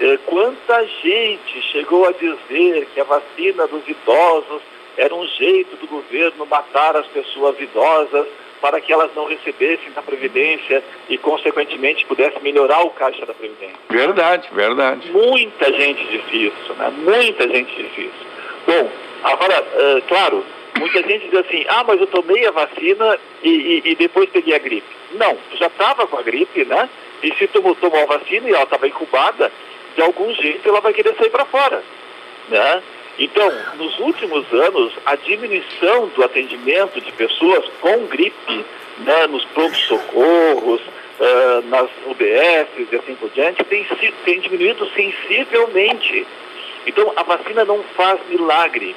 Uh, 0.00 0.18
quanta 0.26 0.86
gente 1.02 1.62
chegou 1.72 2.06
a 2.06 2.12
dizer 2.12 2.86
que 2.94 3.00
a 3.00 3.04
vacina 3.04 3.66
dos 3.66 3.86
idosos 3.88 4.62
era 4.96 5.12
um 5.12 5.26
jeito 5.26 5.76
do 5.78 5.88
governo 5.88 6.46
matar 6.46 6.96
as 6.96 7.06
pessoas 7.08 7.58
idosas 7.60 8.28
para 8.60 8.80
que 8.80 8.92
elas 8.92 9.10
não 9.16 9.26
recebessem 9.26 9.90
da 9.90 10.00
Previdência 10.00 10.82
e, 11.08 11.18
consequentemente, 11.18 12.06
pudesse 12.06 12.40
melhorar 12.40 12.84
o 12.84 12.90
caixa 12.90 13.26
da 13.26 13.34
Previdência. 13.34 13.76
Verdade, 13.90 14.48
verdade. 14.52 15.10
Muita 15.10 15.72
gente 15.72 16.06
disse 16.06 16.46
isso, 16.46 16.72
né? 16.74 16.88
Muita 16.96 17.48
gente 17.48 17.74
disse 17.74 18.00
isso. 18.02 18.25
Bom, 18.66 18.90
agora, 19.22 19.62
uh, 19.62 20.02
claro, 20.08 20.44
muita 20.78 21.02
gente 21.02 21.28
diz 21.28 21.38
assim, 21.38 21.64
ah, 21.68 21.84
mas 21.86 22.00
eu 22.00 22.06
tomei 22.06 22.46
a 22.46 22.50
vacina 22.50 23.18
e, 23.42 23.48
e, 23.48 23.90
e 23.90 23.94
depois 23.94 24.28
peguei 24.30 24.54
a 24.54 24.58
gripe. 24.58 24.86
Não, 25.12 25.38
já 25.54 25.66
estava 25.68 26.06
com 26.06 26.18
a 26.18 26.22
gripe, 26.22 26.64
né? 26.64 26.88
E 27.22 27.32
se 27.34 27.46
tomou, 27.46 27.74
tomou 27.76 28.02
a 28.02 28.06
vacina 28.06 28.48
e 28.48 28.52
ela 28.52 28.64
estava 28.64 28.86
incubada, 28.86 29.50
de 29.94 30.02
algum 30.02 30.32
jeito 30.34 30.68
ela 30.68 30.80
vai 30.80 30.92
querer 30.92 31.14
sair 31.14 31.30
para 31.30 31.44
fora, 31.44 31.82
né? 32.48 32.82
Então, 33.18 33.50
nos 33.78 33.98
últimos 33.98 34.52
anos, 34.52 34.92
a 35.06 35.16
diminuição 35.16 36.08
do 36.08 36.22
atendimento 36.22 37.00
de 37.00 37.10
pessoas 37.12 37.64
com 37.80 38.06
gripe, 38.06 38.64
né, 38.98 39.26
nos 39.26 39.44
prontos-socorros, 39.46 40.82
uh, 40.82 41.62
nas 41.68 41.88
UBSs 42.06 42.88
e 42.92 42.96
assim 42.96 43.14
por 43.14 43.30
diante, 43.30 43.64
tem, 43.64 43.86
tem 44.24 44.40
diminuído 44.40 44.86
sensivelmente. 44.94 46.26
Então, 46.86 47.12
a 47.16 47.22
vacina 47.24 47.64
não 47.64 47.82
faz 47.82 48.20
milagre. 48.28 48.94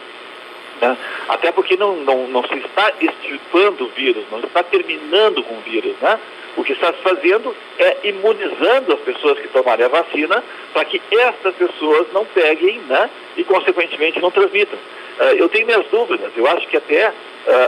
Né? 0.80 0.98
Até 1.28 1.52
porque 1.52 1.76
não, 1.76 1.98
não, 1.98 2.28
não 2.28 2.44
se 2.44 2.56
está 2.56 2.94
extirpando 3.02 3.86
o 3.86 3.90
vírus, 3.90 4.24
não 4.32 4.40
está 4.40 4.64
terminando 4.64 5.44
com 5.44 5.56
o 5.56 5.62
vírus. 5.62 5.96
Né? 6.00 6.20
O 6.56 6.64
que 6.64 6.74
está 6.74 6.94
se 6.94 7.00
fazendo 7.00 7.56
é 7.78 7.98
imunizando 8.04 8.94
as 8.94 9.00
pessoas 9.00 9.40
que 9.40 9.48
tomarem 9.48 9.86
a 9.86 9.90
vacina 9.90 10.44
para 10.72 10.86
que 10.86 11.02
essas 11.12 11.56
pessoas 11.56 12.08
não 12.14 12.26
peguem 12.26 12.80
né? 12.88 13.10
e, 13.36 13.44
consequentemente, 13.44 14.22
não 14.22 14.32
transmitam. 14.32 14.78
Uh, 15.20 15.36
eu 15.36 15.50
tenho 15.50 15.66
minhas 15.66 15.86
dúvidas. 15.88 16.32
Eu 16.38 16.48
acho 16.48 16.68
que 16.68 16.78
até 16.78 17.10
uh, 17.10 17.14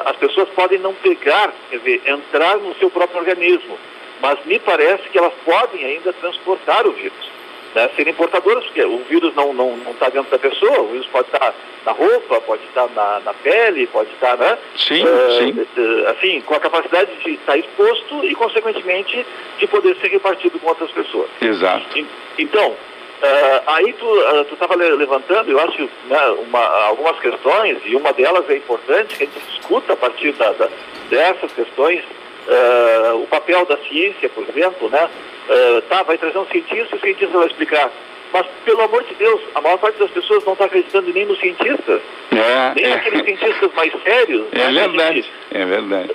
as 0.06 0.16
pessoas 0.16 0.48
podem 0.50 0.80
não 0.80 0.94
pegar, 0.94 1.52
quer 1.70 1.78
dizer, 1.80 2.02
entrar 2.06 2.58
no 2.58 2.74
seu 2.76 2.90
próprio 2.90 3.20
organismo. 3.20 3.78
Mas 4.22 4.38
me 4.46 4.60
parece 4.60 5.10
que 5.10 5.18
elas 5.18 5.34
podem 5.44 5.84
ainda 5.84 6.14
transportar 6.14 6.86
o 6.86 6.92
vírus 6.92 7.31
né, 7.76 7.90
serem 7.96 8.14
portadoras, 8.14 8.64
porque 8.66 8.84
o 8.84 9.00
vírus 9.10 9.34
não 9.36 9.52
está 9.52 9.64
não, 9.64 9.78
não 9.78 9.94
tá 9.94 10.10
dentro 10.10 10.32
da 10.32 10.40
pessoa, 10.40 10.82
o 10.82 10.88
vírus 10.88 11.08
pode 11.08 11.28
estar 11.28 11.54
na 11.86 11.92
roupa, 11.92 12.42
pode 12.42 12.64
estar 12.66 12.88
na, 12.96 13.20
na 13.22 13.34
pele, 13.34 13.88
pode 13.88 14.12
estar, 14.12 14.38
né? 14.38 14.58
Sim, 14.76 15.04
uh, 15.04 15.38
sim. 15.40 15.82
Uh, 15.82 16.08
assim, 16.10 16.42
com 16.42 16.54
a 16.54 16.60
capacidade 16.60 17.12
de 17.24 17.32
estar 17.32 17.58
exposto 17.58 18.24
e, 18.26 18.36
consequentemente, 18.36 19.26
de 19.58 19.68
poder 19.68 19.96
ser 19.98 20.10
repartido 20.10 20.60
com 20.60 20.68
outras 20.68 20.92
pessoas. 20.92 21.30
Exato. 21.42 21.98
E, 21.98 22.06
então, 22.38 22.76
Uh, 23.22 23.62
aí 23.68 23.94
tu 23.94 24.06
uh, 24.08 24.42
estava 24.52 24.74
levantando, 24.74 25.52
eu 25.52 25.60
acho, 25.60 25.88
né, 26.08 26.20
uma, 26.40 26.60
algumas 26.88 27.20
questões, 27.20 27.78
e 27.86 27.96
uma 27.96 28.12
delas 28.14 28.50
é 28.50 28.56
importante, 28.56 29.16
que 29.16 29.24
a 29.24 29.28
gente 29.28 29.40
discuta 29.46 29.94
a 29.94 29.96
partir 29.96 30.32
da, 30.32 30.52
da, 30.54 30.68
dessas 31.08 31.52
questões, 31.52 32.04
uh, 32.48 33.22
o 33.22 33.28
papel 33.28 33.64
da 33.68 33.78
ciência, 33.78 34.28
por 34.30 34.44
exemplo, 34.50 34.90
né? 34.90 35.08
Uh, 35.50 35.82
tá, 35.84 36.04
vai 36.04 36.18
trazer 36.18 36.38
um 36.38 36.46
cientista 36.46 36.96
e 36.96 36.98
o 36.98 37.02
cientista 37.02 37.38
vai 37.38 37.48
explicar. 37.48 37.92
Mas, 38.34 38.46
pelo 38.64 38.82
amor 38.82 39.04
de 39.04 39.14
Deus, 39.16 39.42
a 39.56 39.62
maior 39.62 39.78
parte 39.78 40.00
das 40.00 40.12
pessoas 40.12 40.44
não 40.46 40.54
está 40.54 40.66
acreditando 40.66 41.12
nem 41.14 41.26
nos 41.26 41.40
cientistas. 41.40 42.02
É, 42.32 42.74
nem 42.76 42.86
é. 42.86 42.90
naqueles 42.90 43.26
cientistas 43.26 43.74
mais 43.74 43.92
sérios. 44.04 44.48
É 44.54 44.72
né, 44.72 44.88
verdade, 44.88 45.22
que, 45.24 45.58
é 45.58 45.66
verdade. 45.66 46.12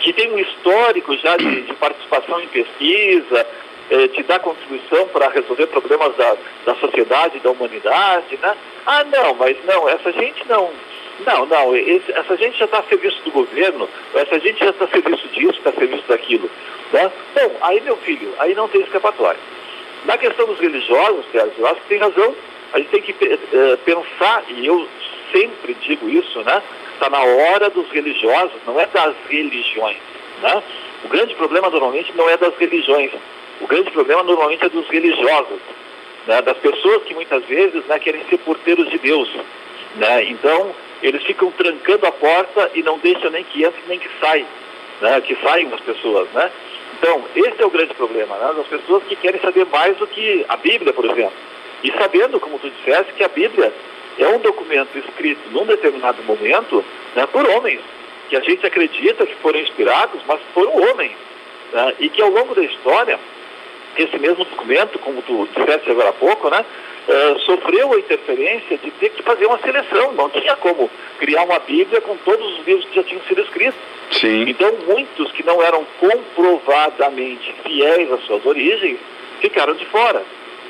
Que 0.00 0.12
tem 0.12 0.32
um 0.32 0.38
histórico 0.38 1.14
já 1.18 1.36
de, 1.36 1.62
de 1.62 1.74
participação 1.74 2.40
em 2.40 2.48
pesquisa, 2.48 3.46
eh, 3.90 4.06
de 4.06 4.22
dar 4.22 4.38
contribuição 4.38 5.08
para 5.08 5.28
resolver 5.28 5.66
problemas 5.66 6.16
da, 6.16 6.36
da 6.64 6.74
sociedade, 6.76 7.40
da 7.40 7.50
humanidade, 7.50 8.38
né? 8.40 8.54
Ah, 8.86 9.04
não, 9.04 9.34
mas 9.34 9.56
não, 9.66 9.88
essa 9.88 10.12
gente 10.12 10.42
não, 10.48 10.70
não, 11.24 11.46
não, 11.46 11.76
esse, 11.76 12.12
essa 12.12 12.36
gente 12.36 12.58
já 12.58 12.64
está 12.64 12.78
a 12.78 12.82
serviço 12.84 13.22
do 13.22 13.30
governo, 13.30 13.88
essa 14.14 14.38
gente 14.38 14.58
já 14.58 14.70
está 14.70 14.84
a 14.84 14.88
serviço 14.88 15.28
disso, 15.28 15.58
está 15.58 15.70
a 15.70 15.72
serviço 15.72 16.04
daquilo. 16.08 16.50
Né? 16.92 17.10
Bom, 17.34 17.56
aí, 17.60 17.80
meu 17.80 17.96
filho, 17.98 18.34
aí 18.38 18.54
não 18.54 18.68
tem 18.68 18.82
escapatória. 18.82 19.40
Na 20.04 20.16
questão 20.16 20.46
dos 20.46 20.58
religiosos, 20.58 21.24
Sérgio, 21.30 21.54
eu 21.58 21.66
acho 21.66 21.80
que 21.82 21.88
tem 21.88 21.98
razão. 21.98 22.34
A 22.72 22.78
gente 22.78 22.90
tem 22.90 23.02
que 23.02 23.12
uh, 23.12 23.78
pensar, 23.84 24.44
e 24.48 24.66
eu 24.66 24.88
sempre 25.32 25.74
digo 25.74 26.08
isso, 26.08 26.40
né? 26.42 26.62
Está 26.94 27.10
na 27.10 27.22
hora 27.22 27.70
dos 27.70 27.88
religiosos, 27.90 28.52
não 28.66 28.78
é 28.78 28.86
das 28.86 29.14
religiões. 29.28 29.96
Né? 30.42 30.62
O 31.04 31.08
grande 31.08 31.34
problema 31.34 31.70
normalmente 31.70 32.12
não 32.14 32.28
é 32.28 32.36
das 32.36 32.54
religiões. 32.56 33.10
O 33.60 33.66
grande 33.66 33.90
problema 33.90 34.22
normalmente 34.22 34.64
é 34.64 34.68
dos 34.68 34.86
religiosos, 34.88 35.58
né? 36.26 36.42
das 36.42 36.56
pessoas 36.58 37.02
que 37.04 37.14
muitas 37.14 37.44
vezes 37.44 37.84
né, 37.86 37.98
querem 37.98 38.22
ser 38.28 38.38
porteiros 38.38 38.88
de 38.90 38.98
Deus. 38.98 39.28
Né? 39.96 40.24
Então, 40.24 40.74
eles 41.02 41.22
ficam 41.22 41.50
trancando 41.50 42.06
a 42.06 42.12
porta 42.12 42.70
e 42.74 42.82
não 42.82 42.98
deixam 42.98 43.30
nem 43.30 43.44
que 43.44 43.64
entre 43.64 43.80
nem 43.88 43.98
que 43.98 44.08
saia, 44.20 44.46
né? 45.00 45.20
que 45.20 45.36
saiam 45.36 45.72
as 45.74 45.80
pessoas, 45.80 46.28
né? 46.32 46.50
Então, 46.98 47.24
esse 47.34 47.62
é 47.62 47.64
o 47.64 47.70
grande 47.70 47.94
problema, 47.94 48.36
né? 48.36 48.64
Pessoas 48.68 49.02
que 49.04 49.16
querem 49.16 49.40
saber 49.40 49.64
mais 49.66 49.96
do 49.96 50.06
que 50.06 50.44
a 50.48 50.56
Bíblia, 50.56 50.92
por 50.92 51.04
exemplo. 51.06 51.32
E 51.82 51.90
sabendo, 51.92 52.38
como 52.38 52.58
tu 52.58 52.68
disseste, 52.68 53.14
que 53.14 53.24
a 53.24 53.28
Bíblia 53.28 53.72
é 54.18 54.28
um 54.28 54.38
documento 54.38 54.98
escrito 54.98 55.40
num 55.50 55.64
determinado 55.64 56.22
momento 56.24 56.84
né, 57.14 57.26
por 57.26 57.48
homens, 57.48 57.80
que 58.28 58.36
a 58.36 58.40
gente 58.40 58.66
acredita 58.66 59.24
que 59.24 59.34
foram 59.36 59.60
inspirados, 59.60 60.20
mas 60.26 60.40
foram 60.52 60.76
homens. 60.76 61.16
Né? 61.72 61.94
E 62.00 62.08
que 62.10 62.20
ao 62.20 62.30
longo 62.30 62.54
da 62.54 62.62
história, 62.62 63.18
esse 63.96 64.18
mesmo 64.18 64.44
documento, 64.44 64.98
como 64.98 65.22
tu 65.22 65.48
disseste 65.56 65.90
agora 65.90 66.10
há 66.10 66.12
pouco, 66.12 66.50
né, 66.50 66.64
uh, 67.08 67.38
sofreu 67.40 67.92
a 67.92 67.98
interferência 67.98 68.78
de 68.78 68.90
ter 68.92 69.10
que 69.10 69.22
fazer 69.22 69.46
uma 69.46 69.58
seleção. 69.58 70.12
Não 70.12 70.28
tinha 70.30 70.56
como 70.56 70.90
criar 71.18 71.44
uma 71.44 71.58
Bíblia 71.58 72.00
com 72.00 72.16
todos 72.18 72.58
os 72.58 72.66
livros 72.66 72.84
que 72.86 72.96
já 72.96 73.02
tinham 73.02 73.22
sido 73.22 73.40
escritos. 73.42 73.80
Sim. 74.12 74.48
Então, 74.48 74.72
muitos 74.86 75.30
que 75.32 75.44
não 75.44 75.62
eram 75.62 75.86
comprovadamente 75.98 77.54
fiéis 77.64 78.10
às 78.12 78.24
suas 78.24 78.44
origens 78.44 78.98
ficaram 79.40 79.74
de 79.74 79.84
fora. 79.86 80.22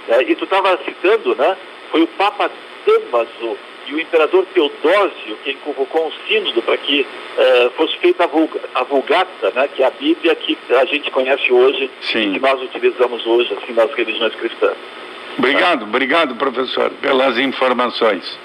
Né? 0.09 0.25
E 0.29 0.35
tu 0.35 0.45
estava 0.45 0.79
citando, 0.85 1.35
né? 1.35 1.57
Foi 1.91 2.03
o 2.03 2.07
Papa 2.07 2.51
Damaso 2.87 3.59
e 3.91 3.95
o 3.95 4.01
imperador 4.01 4.47
Teodósio 4.55 5.37
quem 5.43 5.57
convocou 5.57 6.07
um 6.07 6.13
sínodo 6.29 6.63
para 6.63 6.77
que 6.77 7.01
uh, 7.01 7.71
fosse 7.71 7.97
feita 7.99 8.25
a, 8.25 8.27
vulga, 8.27 8.61
a 8.75 8.85
Vulgata, 8.85 9.51
né? 9.51 9.69
que 9.75 9.83
é 9.83 9.87
a 9.87 9.91
Bíblia 9.91 10.35
que 10.35 10.57
a 10.71 10.85
gente 10.85 11.11
conhece 11.11 11.53
hoje 11.53 11.91
Sim. 12.01 12.31
e 12.31 12.33
que 12.35 12.41
nós 12.41 12.63
utilizamos 12.63 13.27
hoje 13.27 13.53
assim, 13.55 13.73
nas 13.73 13.93
religiões 13.93 14.35
cristãs. 14.35 14.77
Obrigado, 15.39 15.85
obrigado, 15.85 16.35
professor, 16.37 16.91
pelas 17.01 17.39
informações. 17.39 18.39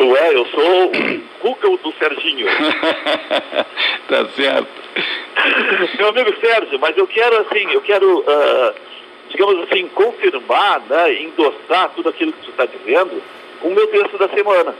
Ué, 0.00 0.34
eu 0.34 0.46
sou 0.46 0.86
o 0.86 1.20
Google 1.40 1.78
do 1.78 1.92
Serginho. 1.98 2.46
tá 4.08 4.26
certo. 4.34 4.68
Meu 5.98 6.08
amigo 6.08 6.34
Sérgio, 6.40 6.78
mas 6.80 6.96
eu 6.96 7.06
quero 7.06 7.40
assim, 7.42 7.70
eu 7.70 7.80
quero, 7.80 8.20
uh, 8.20 8.74
digamos 9.28 9.64
assim, 9.64 9.88
confirmar, 9.88 10.80
né, 10.88 11.22
endossar 11.22 11.90
tudo 11.94 12.08
aquilo 12.08 12.32
que 12.32 12.44
você 12.44 12.50
está 12.50 12.66
dizendo 12.66 13.22
com 13.60 13.68
o 13.68 13.74
meu 13.74 13.86
texto 13.88 14.18
da 14.18 14.28
semana. 14.28 14.74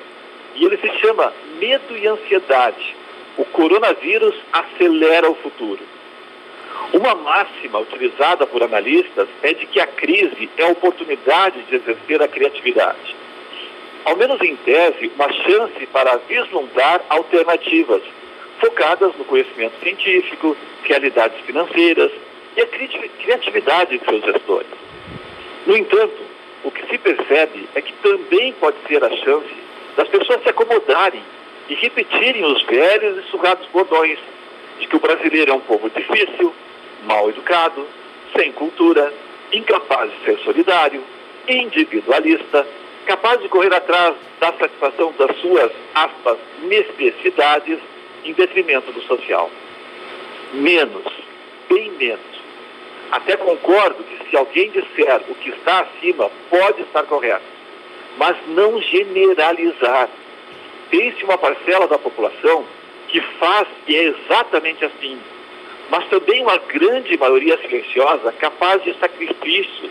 E 0.57 0.65
ele 0.65 0.77
se 0.79 0.91
chama 0.99 1.33
Medo 1.59 1.97
e 1.97 2.07
Ansiedade. 2.07 2.97
O 3.37 3.45
coronavírus 3.45 4.35
acelera 4.53 5.31
o 5.31 5.35
futuro. 5.37 5.81
Uma 6.93 7.15
máxima 7.15 7.79
utilizada 7.81 8.47
por 8.47 8.63
analistas 8.63 9.29
é 9.43 9.53
de 9.53 9.67
que 9.67 9.81
a 9.81 9.87
crise 9.87 10.49
é 10.57 10.65
a 10.65 10.69
oportunidade 10.69 11.63
de 11.63 11.77
exercer 11.77 12.23
a 12.23 12.29
criatividade. 12.29 13.17
Ao 14.05 14.17
menos 14.17 14.41
em 14.41 14.57
tese, 14.57 15.13
uma 15.15 15.31
chance 15.31 15.87
para 15.93 16.17
vislumbrar 16.29 17.03
alternativas 17.11 18.03
focadas 18.59 19.15
no 19.17 19.25
conhecimento 19.25 19.79
científico, 19.83 20.57
realidades 20.83 21.39
financeiras 21.45 22.11
e 22.57 22.61
a 22.63 22.67
criatividade 22.67 23.99
de 23.99 24.05
seus 24.05 24.25
gestores. 24.25 24.71
No 25.67 25.77
entanto, 25.77 26.17
o 26.65 26.71
que 26.71 26.87
se 26.87 26.99
percebe 26.99 27.69
é 27.75 27.83
que 27.83 27.93
também 27.95 28.53
pode 28.55 28.77
ser 28.89 29.05
a 29.05 29.11
chance 29.11 29.55
das 29.97 30.09
pessoas 30.09 30.43
se 30.43 30.49
acomodarem 30.49 31.23
e 31.69 31.75
repetirem 31.75 32.45
os 32.45 32.63
velhos 32.63 33.25
e 33.25 33.31
sugados 33.31 33.67
bordões 33.69 34.19
de 34.81 34.87
que 34.87 34.97
o 34.97 35.01
brasileiro 35.01 35.53
é 35.53 35.55
um 35.55 35.61
povo 35.61 35.91
difícil, 35.91 36.55
mal 37.09 37.29
educado, 37.31 37.87
sem 38.37 38.53
cultura, 38.53 39.13
incapaz 39.53 40.11
de 40.13 40.25
ser 40.25 40.39
solidário, 40.45 41.03
individualista, 41.49 42.67
capaz 43.07 43.41
de 43.41 43.49
correr 43.49 43.75
atrás 43.75 44.15
da 44.39 44.53
satisfação 44.53 45.13
das 45.19 45.35
suas, 45.39 45.73
aspas, 45.95 46.37
necessidades 46.63 47.79
em 48.25 48.35
detrimento 48.35 48.93
do 48.93 49.01
social. 49.03 49.51
Menos, 50.53 51.05
bem 51.69 51.91
menos. 51.93 52.21
Até 53.11 53.39
concordo 53.39 54.05
que 54.05 54.29
se 54.29 54.37
alguém 54.37 54.71
disser 54.71 55.23
o 55.29 55.35
que 55.37 55.49
está 55.49 55.81
acima, 55.81 56.31
pode 56.51 56.83
estar 56.83 57.05
correto. 57.05 57.45
Mas 58.19 58.37
não 58.49 58.81
generalizar. 58.83 60.11
Tem-se 60.91 61.25
uma 61.25 61.39
parcela 61.39 61.89
da 61.89 61.99
população 61.99 62.67
que 63.09 63.21
faz 63.39 63.67
e 63.87 63.97
é 63.97 64.03
exatamente 64.05 64.85
assim, 64.85 65.19
mas 65.91 66.05
também 66.09 66.43
uma 66.43 66.59
grande 66.59 67.17
maioria 67.17 67.59
silenciosa 67.59 68.33
capaz 68.33 68.83
de 68.83 68.95
sacrifícios, 68.95 69.91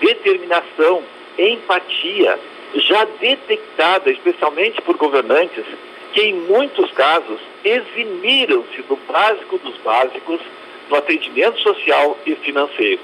determinação, 0.00 1.02
empatia, 1.38 2.38
já 2.74 3.04
detectada 3.20 4.10
especialmente 4.10 4.82
por 4.82 4.96
governantes 4.96 5.64
que, 6.12 6.22
em 6.22 6.34
muitos 6.34 6.90
casos, 6.92 7.40
eximiram-se 7.64 8.82
do 8.82 8.96
básico 8.96 9.58
dos 9.58 9.76
básicos 9.78 10.40
no 10.88 10.96
atendimento 10.96 11.60
social 11.60 12.16
e 12.24 12.34
financeiro, 12.36 13.00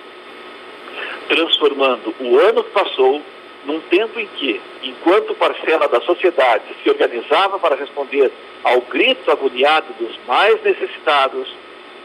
transformando 1.28 2.14
o 2.20 2.38
ano 2.38 2.62
que 2.64 2.70
passou 2.70 3.22
num 3.64 3.80
tempo 3.80 4.18
em 4.18 4.26
que, 4.26 4.60
enquanto 4.82 5.34
parcela 5.34 5.88
da 5.88 6.00
sociedade 6.00 6.64
se 6.82 6.90
organizava 6.90 7.58
para 7.58 7.76
responder 7.76 8.30
ao 8.64 8.80
grito 8.82 9.30
agoniado 9.30 9.92
dos 9.98 10.18
mais 10.26 10.60
necessitados, 10.62 11.54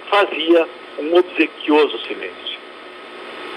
fazia 0.09 0.67
um 0.99 1.15
obsequioso 1.15 1.97
silêncio. 1.99 2.57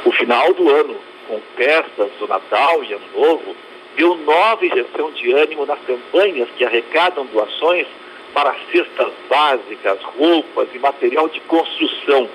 O 0.05 0.13
final 0.13 0.53
do 0.55 0.69
ano, 0.71 0.97
com 1.29 1.41
festas 1.57 2.11
do 2.19 2.27
Natal 2.27 2.83
e 2.85 2.93
Ano 2.93 3.07
Novo, 3.15 3.57
deu 3.97 4.17
nova 4.17 4.65
injeção 4.65 5.11
de 5.13 5.33
ânimo 5.33 5.67
nas 5.67 5.79
campanhas 5.81 6.49
que 6.57 6.65
arrecadam 6.65 7.27
doações 7.27 7.87
para 8.33 8.55
cestas 8.71 9.13
básicas, 9.29 10.01
roupas 10.03 10.69
e 10.75 10.79
material 10.79 11.29
de 11.29 11.41
construção. 11.41 12.29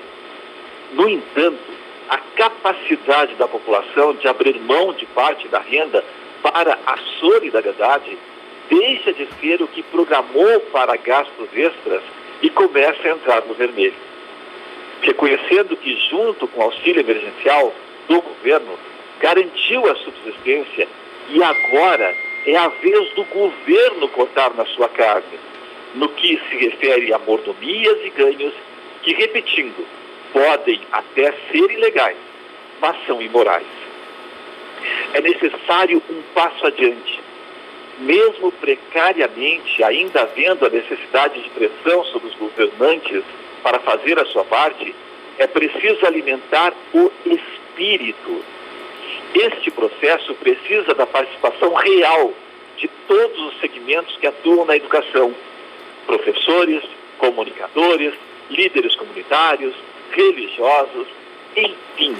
No 0.92 1.08
entanto, 1.08 1.58
a 2.08 2.18
capacidade 2.18 3.34
da 3.34 3.48
população 3.48 4.14
de 4.14 4.28
abrir 4.28 4.58
mão 4.60 4.92
de 4.92 5.06
parte 5.06 5.48
da 5.48 5.58
renda 5.58 6.04
para 6.42 6.78
a 6.86 6.96
solidariedade 7.18 8.16
deixa 8.68 9.12
de 9.12 9.26
ser 9.40 9.62
o 9.62 9.68
que 9.68 9.82
programou 9.82 10.60
para 10.72 10.96
gastos 10.96 11.48
extras 11.54 12.02
e 12.42 12.50
começa 12.50 13.08
a 13.08 13.12
entrar 13.12 13.44
no 13.44 13.54
vermelho. 13.54 13.94
Reconhecendo 15.02 15.76
que, 15.76 15.96
junto 16.10 16.48
com 16.48 16.60
o 16.60 16.64
auxílio 16.64 17.00
emergencial 17.00 17.72
do 18.08 18.20
governo, 18.20 18.78
garantiu 19.20 19.90
a 19.90 19.94
subsistência 19.96 20.88
e 21.30 21.42
agora 21.42 22.14
é 22.46 22.56
a 22.56 22.68
vez 22.68 23.12
do 23.14 23.24
governo 23.24 24.08
cortar 24.08 24.54
na 24.54 24.64
sua 24.66 24.88
carne, 24.88 25.38
no 25.94 26.08
que 26.10 26.40
se 26.48 26.56
refere 26.56 27.12
a 27.12 27.18
mordomias 27.18 27.98
e 28.04 28.10
ganhos 28.10 28.54
que, 29.02 29.14
repetindo, 29.14 29.86
podem 30.32 30.80
até 30.92 31.32
ser 31.50 31.70
ilegais, 31.70 32.16
mas 32.80 32.96
são 33.06 33.20
imorais. 33.20 33.66
É 35.14 35.20
necessário 35.20 36.02
um 36.08 36.22
passo 36.34 36.66
adiante. 36.66 37.25
Mesmo 37.98 38.52
precariamente, 38.52 39.82
ainda 39.82 40.22
havendo 40.22 40.66
a 40.66 40.68
necessidade 40.68 41.40
de 41.42 41.48
pressão 41.50 42.04
sobre 42.04 42.28
os 42.28 42.34
governantes 42.34 43.22
para 43.62 43.78
fazer 43.80 44.18
a 44.18 44.26
sua 44.26 44.44
parte, 44.44 44.94
é 45.38 45.46
preciso 45.46 46.04
alimentar 46.06 46.74
o 46.92 47.10
espírito. 47.24 48.44
Este 49.34 49.70
processo 49.70 50.34
precisa 50.34 50.94
da 50.94 51.06
participação 51.06 51.74
real 51.74 52.32
de 52.76 52.88
todos 53.08 53.38
os 53.46 53.60
segmentos 53.60 54.16
que 54.16 54.26
atuam 54.26 54.66
na 54.66 54.76
educação: 54.76 55.34
professores, 56.06 56.82
comunicadores, 57.18 58.14
líderes 58.50 58.94
comunitários, 58.94 59.74
religiosos, 60.10 61.06
enfim, 61.56 62.16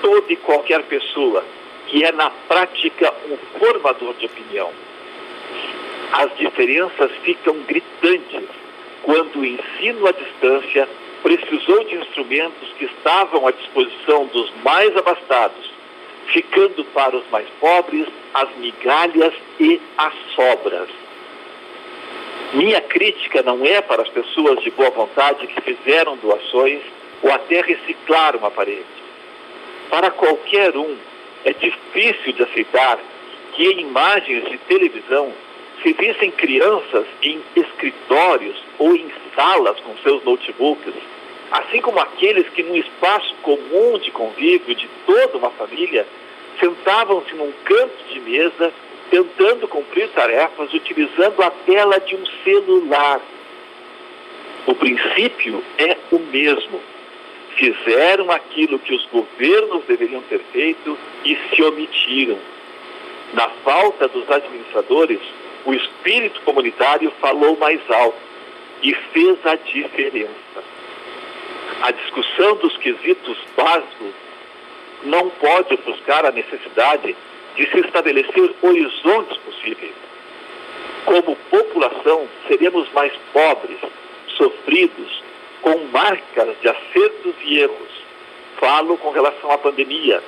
toda 0.00 0.32
e 0.32 0.36
qualquer 0.36 0.82
pessoa 0.84 1.44
que 1.86 2.04
é 2.04 2.12
na 2.12 2.30
prática 2.30 3.12
um 3.28 3.36
formador 3.58 4.14
de 4.14 4.26
opinião. 4.26 4.70
As 6.12 6.36
diferenças 6.36 7.10
ficam 7.22 7.56
gritantes 7.60 8.48
quando 9.02 9.40
o 9.40 9.44
ensino 9.44 10.06
à 10.06 10.12
distância 10.12 10.88
precisou 11.22 11.84
de 11.84 11.96
instrumentos 11.96 12.68
que 12.78 12.86
estavam 12.86 13.46
à 13.46 13.52
disposição 13.52 14.26
dos 14.26 14.52
mais 14.64 14.96
abastados, 14.96 15.70
ficando 16.26 16.84
para 16.86 17.16
os 17.16 17.28
mais 17.30 17.46
pobres 17.60 18.06
as 18.34 18.48
migalhas 18.56 19.34
e 19.58 19.80
as 19.96 20.14
sobras. 20.34 20.88
Minha 22.52 22.80
crítica 22.80 23.42
não 23.42 23.64
é 23.64 23.80
para 23.80 24.02
as 24.02 24.08
pessoas 24.08 24.60
de 24.62 24.70
boa 24.72 24.90
vontade 24.90 25.46
que 25.46 25.60
fizeram 25.60 26.16
doações 26.16 26.80
ou 27.22 27.30
até 27.30 27.60
reciclar 27.60 28.34
uma 28.36 28.50
parede. 28.50 28.84
Para 29.88 30.10
qualquer 30.10 30.76
um, 30.76 30.96
é 31.44 31.52
difícil 31.52 32.32
de 32.32 32.42
aceitar 32.42 32.98
que 33.52 33.64
em 33.64 33.80
imagens 33.80 34.48
de 34.50 34.58
televisão 34.58 35.32
se 35.82 35.92
vissem 35.92 36.30
crianças 36.30 37.06
em 37.22 37.40
escritórios 37.56 38.56
ou 38.78 38.94
em 38.94 39.10
salas 39.34 39.78
com 39.80 39.96
seus 39.98 40.22
notebooks, 40.24 40.94
assim 41.50 41.80
como 41.80 41.98
aqueles 42.00 42.48
que 42.50 42.62
num 42.62 42.76
espaço 42.76 43.34
comum 43.42 43.98
de 43.98 44.10
convívio 44.10 44.74
de 44.74 44.88
toda 45.06 45.38
uma 45.38 45.50
família 45.50 46.06
sentavam-se 46.58 47.34
num 47.34 47.52
canto 47.64 48.04
de 48.12 48.20
mesa 48.20 48.72
tentando 49.10 49.66
cumprir 49.66 50.08
tarefas 50.10 50.72
utilizando 50.72 51.42
a 51.42 51.50
tela 51.50 51.98
de 51.98 52.14
um 52.14 52.24
celular. 52.44 53.20
O 54.66 54.74
princípio 54.74 55.64
é 55.78 55.96
o 56.12 56.18
mesmo 56.18 56.80
fizeram 57.60 58.30
aquilo 58.30 58.78
que 58.78 58.94
os 58.94 59.04
governos 59.06 59.84
deveriam 59.86 60.22
ter 60.22 60.40
feito 60.50 60.96
e 61.24 61.36
se 61.36 61.62
omitiram. 61.62 62.38
Na 63.34 63.48
falta 63.62 64.08
dos 64.08 64.28
administradores, 64.30 65.20
o 65.64 65.74
espírito 65.74 66.40
comunitário 66.42 67.12
falou 67.20 67.56
mais 67.56 67.80
alto 67.90 68.18
e 68.82 68.94
fez 68.94 69.38
a 69.46 69.56
diferença. 69.56 70.64
A 71.82 71.90
discussão 71.90 72.56
dos 72.56 72.76
quesitos 72.78 73.38
básicos 73.56 74.14
não 75.04 75.30
pode 75.30 75.74
ofuscar 75.74 76.26
a 76.26 76.30
necessidade 76.30 77.16
de 77.56 77.70
se 77.70 77.80
estabelecer 77.80 78.54
horizontes 78.62 79.36
possíveis. 79.38 79.94
Como 81.04 81.36
população, 81.50 82.28
seremos 82.46 82.90
mais 82.92 83.12
pobres, 83.32 83.78
sofridos, 84.36 85.22
com 85.62 85.76
marcas 85.92 86.54
de 86.60 86.68
acertos 86.68 87.34
e 87.44 87.58
erros. 87.58 87.88
Falo 88.58 88.96
com 88.98 89.10
relação 89.10 89.50
à 89.50 89.58
pandemia. 89.58 90.22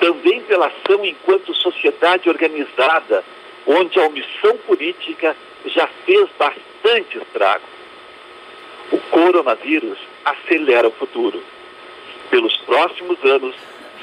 Também 0.00 0.40
pela 0.42 0.66
ação 0.66 1.04
enquanto 1.04 1.54
sociedade 1.54 2.28
organizada, 2.28 3.24
onde 3.66 3.98
a 3.98 4.06
omissão 4.06 4.56
política 4.58 5.36
já 5.66 5.86
fez 6.04 6.28
bastante 6.38 7.18
estrago. 7.18 7.64
O 8.90 8.98
coronavírus 8.98 9.98
acelera 10.24 10.88
o 10.88 10.92
futuro. 10.92 11.42
Pelos 12.30 12.56
próximos 12.58 13.22
anos, 13.24 13.54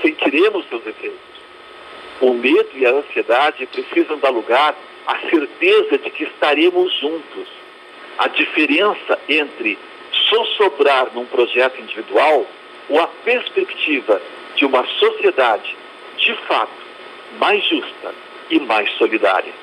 sentiremos 0.01 0.67
seus 0.69 0.85
efeitos. 0.85 1.19
O 2.21 2.33
medo 2.33 2.69
e 2.73 2.85
a 2.85 2.91
ansiedade 2.91 3.65
precisam 3.67 4.17
dar 4.17 4.29
lugar 4.29 4.75
à 5.07 5.17
certeza 5.29 5.97
de 5.97 6.09
que 6.09 6.23
estaremos 6.23 6.93
juntos. 6.99 7.47
A 8.17 8.27
diferença 8.27 9.17
entre 9.27 9.77
sossobrar 10.29 11.09
num 11.13 11.25
projeto 11.25 11.79
individual 11.79 12.45
ou 12.89 12.99
a 12.99 13.07
perspectiva 13.07 14.21
de 14.55 14.65
uma 14.65 14.85
sociedade, 14.85 15.75
de 16.17 16.33
fato, 16.47 16.71
mais 17.39 17.63
justa 17.63 18.13
e 18.49 18.59
mais 18.59 18.89
solidária. 18.97 19.53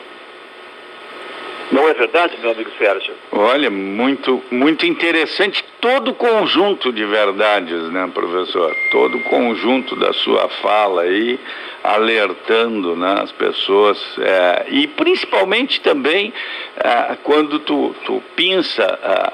Não 1.72 1.88
é 1.88 1.94
verdade, 1.94 2.36
meu 2.40 2.52
amigo 2.52 2.70
Sérgio? 2.78 3.12
Olha, 3.32 3.68
muito, 3.70 4.42
muito 4.52 4.86
interessante 4.86 5.64
todo 5.80 6.12
o 6.12 6.14
conjunto 6.14 6.92
de 6.92 7.04
verdades, 7.04 7.90
né, 7.90 8.08
professor? 8.14 8.74
Todo 8.92 9.16
o 9.16 9.22
conjunto 9.24 9.96
da 9.96 10.12
sua 10.12 10.48
fala 10.48 11.02
aí, 11.02 11.38
alertando 11.86 12.96
né, 12.96 13.20
as 13.22 13.32
pessoas, 13.32 13.98
é, 14.18 14.66
e 14.70 14.86
principalmente 14.88 15.80
também 15.80 16.32
é, 16.76 17.16
quando 17.22 17.58
tu, 17.60 17.94
tu 18.04 18.22
pinça 18.34 18.82
é, 18.82 19.32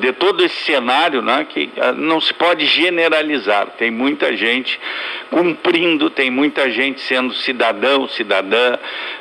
de 0.00 0.12
todo 0.12 0.44
esse 0.44 0.56
cenário, 0.64 1.22
né, 1.22 1.46
que 1.48 1.70
é, 1.76 1.92
não 1.92 2.20
se 2.20 2.34
pode 2.34 2.66
generalizar. 2.66 3.68
Tem 3.78 3.90
muita 3.90 4.36
gente 4.36 4.80
cumprindo, 5.30 6.10
tem 6.10 6.30
muita 6.30 6.70
gente 6.70 7.00
sendo 7.00 7.32
cidadão, 7.34 8.08
cidadã, 8.08 8.76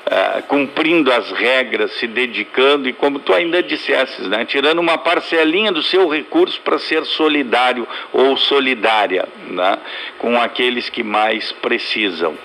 é, 0.05 0.41
cumprindo 0.41 1.11
as 1.11 1.31
regras, 1.31 1.91
se 1.93 2.07
dedicando 2.07 2.89
e 2.89 2.93
como 2.93 3.19
tu 3.19 3.33
ainda 3.33 3.61
dissesses, 3.61 4.27
né, 4.27 4.45
tirando 4.45 4.79
uma 4.79 4.97
parcelinha 4.97 5.71
do 5.71 5.83
seu 5.83 6.07
recurso 6.07 6.59
para 6.61 6.79
ser 6.79 7.05
solidário 7.05 7.87
ou 8.11 8.35
solidária 8.35 9.27
né, 9.47 9.77
com 10.17 10.39
aqueles 10.39 10.89
que 10.89 11.03
mais 11.03 11.51
precisam. 11.51 12.37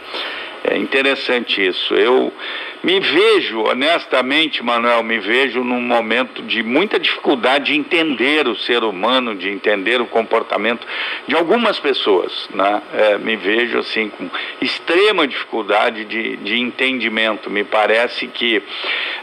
É 0.70 0.76
interessante 0.76 1.66
isso. 1.66 1.94
Eu 1.94 2.32
me 2.82 3.00
vejo, 3.00 3.62
honestamente, 3.62 4.62
Manuel, 4.62 5.02
me 5.02 5.18
vejo 5.18 5.64
num 5.64 5.80
momento 5.80 6.42
de 6.42 6.62
muita 6.62 6.98
dificuldade 6.98 7.72
de 7.72 7.78
entender 7.78 8.46
o 8.46 8.54
ser 8.54 8.84
humano, 8.84 9.34
de 9.34 9.48
entender 9.48 10.00
o 10.00 10.06
comportamento 10.06 10.86
de 11.26 11.34
algumas 11.34 11.80
pessoas. 11.80 12.48
Né? 12.54 12.82
É, 12.94 13.18
me 13.18 13.36
vejo 13.36 13.78
assim 13.78 14.08
com 14.08 14.30
extrema 14.60 15.26
dificuldade 15.26 16.04
de, 16.04 16.36
de 16.36 16.58
entendimento. 16.58 17.50
Me 17.50 17.64
parece 17.64 18.28
que 18.28 18.62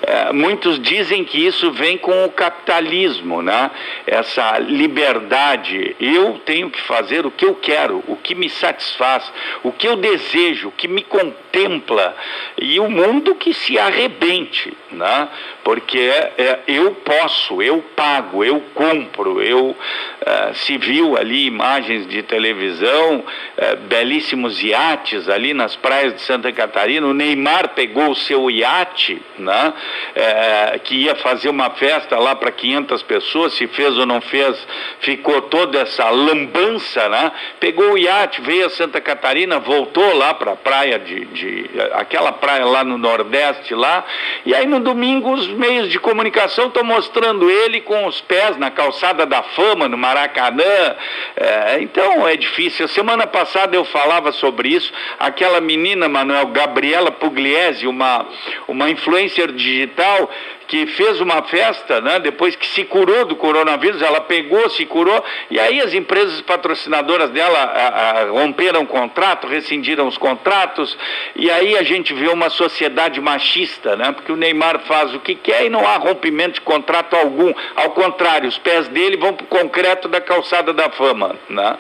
é, 0.01 0.34
muitos 0.34 0.80
dizem 0.80 1.24
que 1.24 1.45
isso 1.45 1.72
vem 1.72 1.97
com 1.97 2.26
o 2.26 2.32
capitalismo, 2.32 3.41
né? 3.41 3.72
essa 4.06 4.60
liberdade. 4.60 5.95
Eu 5.99 6.41
tenho 6.45 6.70
que 6.70 6.82
fazer 6.82 7.26
o 7.26 7.32
que 7.32 7.45
eu 7.45 7.56
quero, 7.56 8.03
o 8.08 8.18
que 8.18 8.36
me 8.36 8.49
satisfaz, 8.49 9.32
o 9.64 9.72
que 9.72 9.88
eu 9.88 9.95
desejo, 9.95 10.68
o 10.68 10.72
que 10.72 10.88
me 10.88 11.01
contempla. 11.03 12.16
E 12.62 12.80
o 12.80 12.89
mundo 12.89 13.34
que 13.36 13.44
se 13.53 13.79
arrebente, 13.79 14.73
né? 14.95 15.27
porque 15.63 15.99
é, 15.99 16.33
é, 16.37 16.59
eu 16.67 16.91
posso, 16.91 17.61
eu 17.61 17.83
pago, 17.95 18.43
eu 18.43 18.61
compro, 18.73 19.41
eu 19.41 19.75
é, 20.21 20.53
se 20.53 20.77
viu 20.77 21.17
ali 21.17 21.45
imagens 21.45 22.07
de 22.07 22.21
televisão, 22.23 23.23
é, 23.57 23.75
belíssimos 23.75 24.61
iates 24.63 25.27
ali 25.27 25.53
nas 25.53 25.75
praias 25.75 26.13
de 26.13 26.21
Santa 26.21 26.51
Catarina, 26.51 27.07
o 27.07 27.13
Neymar 27.13 27.69
pegou 27.69 28.11
o 28.11 28.15
seu 28.15 28.49
iate, 28.49 29.21
né? 29.37 29.73
É, 30.15 30.79
que 30.83 30.95
ia 30.95 31.15
fazer 31.15 31.49
uma 31.49 31.71
festa 31.71 32.17
lá 32.17 32.35
para 32.35 32.51
500 32.51 33.03
pessoas, 33.03 33.53
se 33.53 33.67
fez 33.67 33.97
ou 33.97 34.05
não 34.05 34.21
fez, 34.21 34.67
ficou 34.99 35.41
toda 35.43 35.79
essa 35.79 36.09
lambança, 36.09 37.09
né? 37.09 37.31
pegou 37.59 37.93
o 37.93 37.97
iate, 37.97 38.41
veio 38.41 38.67
a 38.67 38.69
Santa 38.69 39.01
Catarina, 39.01 39.57
voltou 39.59 40.15
lá 40.15 40.33
para 40.33 40.51
a 40.51 40.55
praia 40.55 40.99
de, 40.99 41.25
de, 41.25 41.69
aquela 41.93 42.31
praia 42.31 42.65
lá 42.65 42.83
no 42.83 42.97
Nordeste 42.97 43.73
lá, 43.73 44.05
e 44.45 44.53
aí 44.53 44.65
no 44.65 44.79
domingo 44.86 45.33
os 45.33 45.47
meios 45.47 45.89
de 45.89 45.99
comunicação 45.99 46.67
estão 46.67 46.83
mostrando 46.83 47.49
ele 47.49 47.81
com 47.81 48.05
os 48.05 48.21
pés 48.21 48.55
na 48.55 48.69
calçada 48.69 49.25
da 49.25 49.41
fama, 49.41 49.89
no 49.89 49.97
Maracanã. 49.97 50.95
É, 51.36 51.77
então 51.81 52.27
é 52.27 52.38
difícil. 52.38 52.88
Semana 52.88 53.25
passada 53.25 53.75
eu 53.75 53.83
falava 53.83 54.31
sobre 54.31 54.69
isso. 54.69 54.93
Aquela 55.19 55.59
menina, 55.59 56.07
Manuel, 56.07 56.47
Gabriela 56.47 57.11
Pugliese, 57.11 57.88
uma, 57.88 58.27
uma 58.67 58.89
influencer 58.89 59.51
digital, 59.51 60.29
que 60.68 60.86
fez 60.88 61.22
uma 61.22 61.43
festa, 61.43 62.01
né, 62.01 62.20
depois 62.20 62.55
que 62.55 62.66
se 62.68 62.84
curou 62.84 63.26
do 63.26 63.36
coronavírus, 63.36 64.01
ela 64.01 64.22
pegou, 64.22 64.70
se 64.70 64.86
curou, 64.86 65.24
e 65.49 65.59
aí 65.59 65.82
as 65.82 65.93
empresas 65.93 66.41
patrocinadoras 66.41 67.30
dela 67.30 67.57
a, 67.57 68.22
a, 68.22 68.26
romperam 68.26 68.82
o 68.82 68.88
contrato, 68.88 69.47
rescindiram 69.47 70.07
os 70.07 70.18
contratos, 70.18 70.97
e 71.36 71.49
aí 71.49 71.78
a 71.78 71.84
gente 71.84 72.13
vê 72.13 72.28
uma 72.28 72.49
sociedade 72.49 73.20
machista, 73.22 73.95
né, 73.95 74.11
porque 74.11 74.32
o 74.32 74.36
Neymar 74.36 74.80
faz 74.82 75.13
o 75.13 75.20
que 75.20 75.36
quer 75.36 75.66
e 75.66 75.70
não 75.70 75.88
há 75.88 75.97
rompimento 75.97 76.55
de 76.55 76.61
contrato 76.61 77.16
algum, 77.16 77.53
ao 77.76 77.91
contrário, 77.91 78.47
os 78.47 78.57
pés 78.57 78.88
dele 78.88 79.18
vão 79.18 79.34
para 79.34 79.43
o 79.43 79.47
concreto 79.47 80.07
da 80.07 80.22
calçada 80.22 80.74
da 80.74 80.89
fama. 80.89 81.36
Né. 81.49 81.78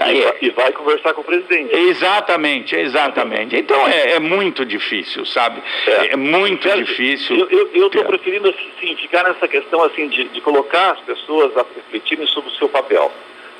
Aí, 0.00 0.24
e, 0.40 0.50
vai 0.50 0.72
conversar 0.72 1.14
com 1.14 1.20
o 1.20 1.24
presidente. 1.24 1.74
Exatamente, 1.74 2.76
exatamente. 2.76 3.56
Então 3.56 3.86
é, 3.86 4.12
é 4.12 4.18
muito 4.18 4.64
difícil, 4.64 5.24
sabe? 5.26 5.62
É, 5.86 6.12
é 6.12 6.16
muito 6.16 6.68
difícil. 6.68 7.48
Eu 7.50 7.86
estou 7.86 8.04
preferindo 8.04 8.27
assim, 8.36 8.96
ficar 8.96 9.24
nessa 9.24 9.48
questão 9.48 9.82
assim 9.82 10.08
de, 10.08 10.24
de, 10.24 10.40
colocar 10.40 10.92
as 10.92 11.00
pessoas 11.00 11.56
a 11.56 11.64
refletirem 11.74 12.26
sobre 12.26 12.50
o 12.50 12.54
seu 12.54 12.68
papel. 12.68 13.10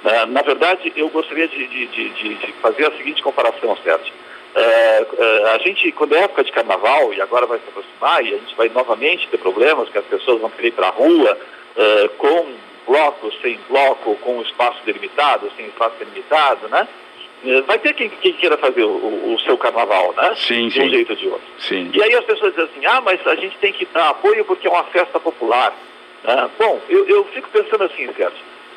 Uh, 0.04 0.26
na 0.28 0.42
verdade, 0.42 0.92
eu 0.94 1.08
gostaria 1.08 1.48
de, 1.48 1.66
de, 1.66 1.86
de, 1.86 2.52
fazer 2.60 2.86
a 2.86 2.96
seguinte 2.96 3.22
comparação, 3.22 3.76
Sérgio. 3.82 4.12
Uh, 4.54 5.14
uh, 5.14 5.46
a 5.54 5.58
gente, 5.58 5.90
quando 5.92 6.14
é 6.14 6.22
época 6.22 6.44
de 6.44 6.52
carnaval, 6.52 7.12
e 7.12 7.20
agora 7.20 7.46
vai 7.46 7.58
se 7.58 7.68
aproximar, 7.68 8.24
e 8.24 8.34
a 8.34 8.38
gente 8.38 8.54
vai 8.54 8.68
novamente 8.68 9.28
ter 9.28 9.38
problemas, 9.38 9.88
que 9.88 9.98
as 9.98 10.04
pessoas 10.04 10.40
vão 10.40 10.50
querer 10.50 10.68
ir 10.68 10.72
para 10.72 10.88
a 10.88 10.90
rua 10.90 11.38
com 12.16 12.46
bloco, 12.88 13.30
sem 13.40 13.56
bloco, 13.68 14.16
com 14.16 14.42
espaço 14.42 14.78
delimitado, 14.84 15.52
sem 15.56 15.66
espaço 15.66 15.94
delimitado, 15.98 16.68
né? 16.68 16.88
É, 17.44 17.60
vai 17.62 17.78
ter 17.78 17.94
quem, 17.94 18.08
quem 18.08 18.32
queira 18.32 18.56
fazer 18.56 18.82
o, 18.82 19.34
o, 19.34 19.38
seu 19.40 19.56
carnaval, 19.56 20.12
né? 20.16 20.34
Sim, 20.36 20.68
de 20.68 20.80
um 20.80 20.84
sim. 20.84 20.90
jeito 20.90 21.10
ou 21.10 21.16
de 21.16 21.26
outro. 21.28 21.46
Sim. 21.58 21.90
E 21.94 22.02
aí 22.02 22.14
as 22.14 22.24
pessoas 22.24 22.52
dizem 22.52 22.68
assim, 22.68 22.86
ah, 22.86 23.00
mas 23.00 23.24
a 23.26 23.34
gente 23.36 23.56
tem 23.58 23.72
que 23.72 23.86
dar 23.86 24.10
apoio 24.10 24.44
porque 24.44 24.66
é 24.66 24.70
uma 24.70 24.84
festa 24.84 25.20
popular. 25.20 25.72
Ah, 26.24 26.48
bom, 26.58 26.80
eu, 26.88 27.06
eu, 27.06 27.24
fico 27.26 27.48
pensando 27.50 27.84
assim, 27.84 28.06
Sérgio. 28.06 28.32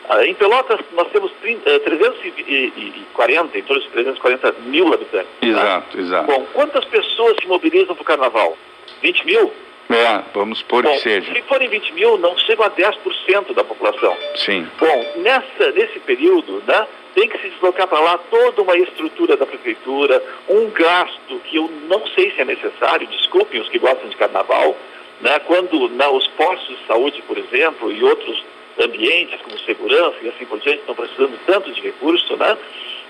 Ah, 0.09 0.26
em 0.26 0.34
Pelotas 0.36 0.80
nós 0.93 1.07
temos 1.12 1.32
30, 1.41 1.80
340, 1.80 3.57
em 3.57 3.62
torno 3.64 3.82
de 3.82 3.89
340 3.89 4.55
mil 4.66 4.93
habitantes. 4.93 5.32
Exato, 5.41 5.97
né? 5.97 6.03
exato. 6.03 6.28
Bom, 6.28 6.45
quantas 6.53 6.86
pessoas 6.86 7.38
se 7.41 7.47
mobilizam 7.47 7.95
para 7.95 8.01
o 8.03 8.05
carnaval? 8.05 8.57
20 9.01 9.26
mil? 9.26 9.51
É, 9.89 10.21
vamos 10.34 10.61
por 10.61 10.84
que 10.84 10.99
seja. 10.99 11.34
Se 11.34 11.41
forem 11.43 11.67
20 11.67 11.93
mil, 11.93 12.17
não 12.17 12.38
chegam 12.38 12.65
a 12.65 12.69
10% 12.69 13.53
da 13.53 13.63
população. 13.63 14.15
Sim. 14.36 14.67
Bom, 14.79 15.13
nessa, 15.17 15.71
nesse 15.71 15.99
período, 15.99 16.63
né, 16.65 16.88
tem 17.13 17.27
que 17.27 17.38
se 17.39 17.49
deslocar 17.49 17.88
para 17.88 17.99
lá 17.99 18.17
toda 18.17 18.61
uma 18.61 18.77
estrutura 18.77 19.36
da 19.36 19.45
prefeitura, 19.45 20.23
um 20.47 20.69
gasto 20.69 21.39
que 21.45 21.57
eu 21.57 21.69
não 21.88 22.07
sei 22.07 22.32
se 22.32 22.41
é 22.41 22.45
necessário, 22.45 23.07
desculpem 23.07 23.59
os 23.59 23.67
que 23.67 23.79
gostam 23.79 24.09
de 24.09 24.15
carnaval, 24.15 24.77
né, 25.19 25.39
quando 25.39 25.89
né, 25.89 26.07
os 26.07 26.27
postos 26.27 26.77
de 26.77 26.86
saúde, 26.88 27.21
por 27.27 27.38
exemplo, 27.38 27.91
e 27.91 28.03
outros 28.03 28.43
ambientes 28.79 29.39
como 29.41 29.59
segurança 29.59 30.15
e 30.21 30.29
assim 30.29 30.45
por 30.45 30.59
diante 30.59 30.79
estão 30.79 30.95
precisando 30.95 31.38
tanto 31.45 31.71
de 31.71 31.82
recurso, 31.82 32.36
né? 32.38 32.57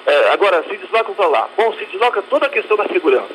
É, 0.06 0.30
agora, 0.32 0.64
se 0.64 0.76
deslocam 0.78 1.14
para 1.14 1.28
lá. 1.28 1.50
Bom, 1.56 1.74
se 1.74 1.86
desloca 1.86 2.24
toda 2.24 2.48
a 2.48 2.50
questão 2.50 2.76
da 2.76 2.88
segurança, 2.88 3.30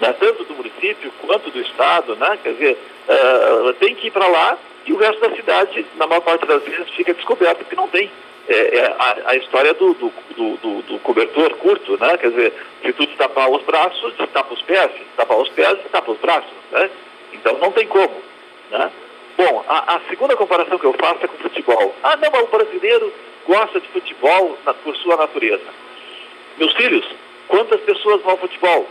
né, 0.00 0.14
tanto 0.18 0.44
do 0.44 0.54
município 0.54 1.12
quanto 1.20 1.50
do 1.50 1.60
Estado, 1.60 2.16
né? 2.16 2.38
Quer 2.42 2.52
dizer, 2.52 2.78
é, 3.08 3.72
tem 3.74 3.94
que 3.94 4.08
ir 4.08 4.10
para 4.10 4.26
lá 4.26 4.58
e 4.86 4.92
o 4.92 4.96
resto 4.96 5.20
da 5.20 5.36
cidade, 5.36 5.84
na 5.96 6.06
maior 6.06 6.20
parte 6.20 6.46
das 6.46 6.62
vezes, 6.62 6.88
fica 6.90 7.12
descoberto 7.12 7.58
porque 7.58 7.76
não 7.76 7.88
tem 7.88 8.10
é, 8.48 8.78
é 8.78 8.96
a, 8.98 9.16
a, 9.26 9.36
história 9.36 9.74
do, 9.74 9.92
do, 9.94 10.12
do, 10.36 10.82
do, 10.82 10.98
cobertor 11.00 11.54
curto, 11.56 11.98
né? 11.98 12.16
Quer 12.16 12.30
dizer, 12.30 12.52
se 12.82 12.92
tu 12.94 13.06
destapar 13.06 13.50
os 13.50 13.62
braços, 13.64 14.14
destapa 14.14 14.54
os 14.54 14.62
pés, 14.62 14.90
destapar 14.92 15.36
os 15.36 15.48
pés, 15.50 15.76
destapa 15.78 16.10
os 16.10 16.18
braços, 16.18 16.50
né? 16.70 16.90
Então 17.34 17.58
não 17.58 17.70
tem 17.72 17.86
como, 17.86 18.14
né? 18.70 18.90
Bom, 19.36 19.64
a, 19.68 19.96
a, 19.96 20.00
segunda 20.08 20.34
comparação 20.34 20.78
que 20.78 20.86
eu 20.86 20.94
faço 20.94 21.24
é 21.24 21.28
com 21.28 21.36
o 21.36 21.40
futebol. 21.40 21.94
Ah, 22.02 22.16
não, 22.16 22.30
mas 22.32 22.42
o 22.42 22.46
brasileiro 22.46 23.12
gosta 23.46 23.80
de 23.80 23.88
futebol 23.88 24.58
na, 24.64 24.74
por 24.74 24.96
sua 24.96 25.16
natureza. 25.16 25.68
Meus 26.56 26.72
filhos, 26.74 27.04
quantas 27.46 27.80
pessoas 27.82 28.22
vão 28.22 28.32
ao 28.32 28.38
futebol? 28.38 28.88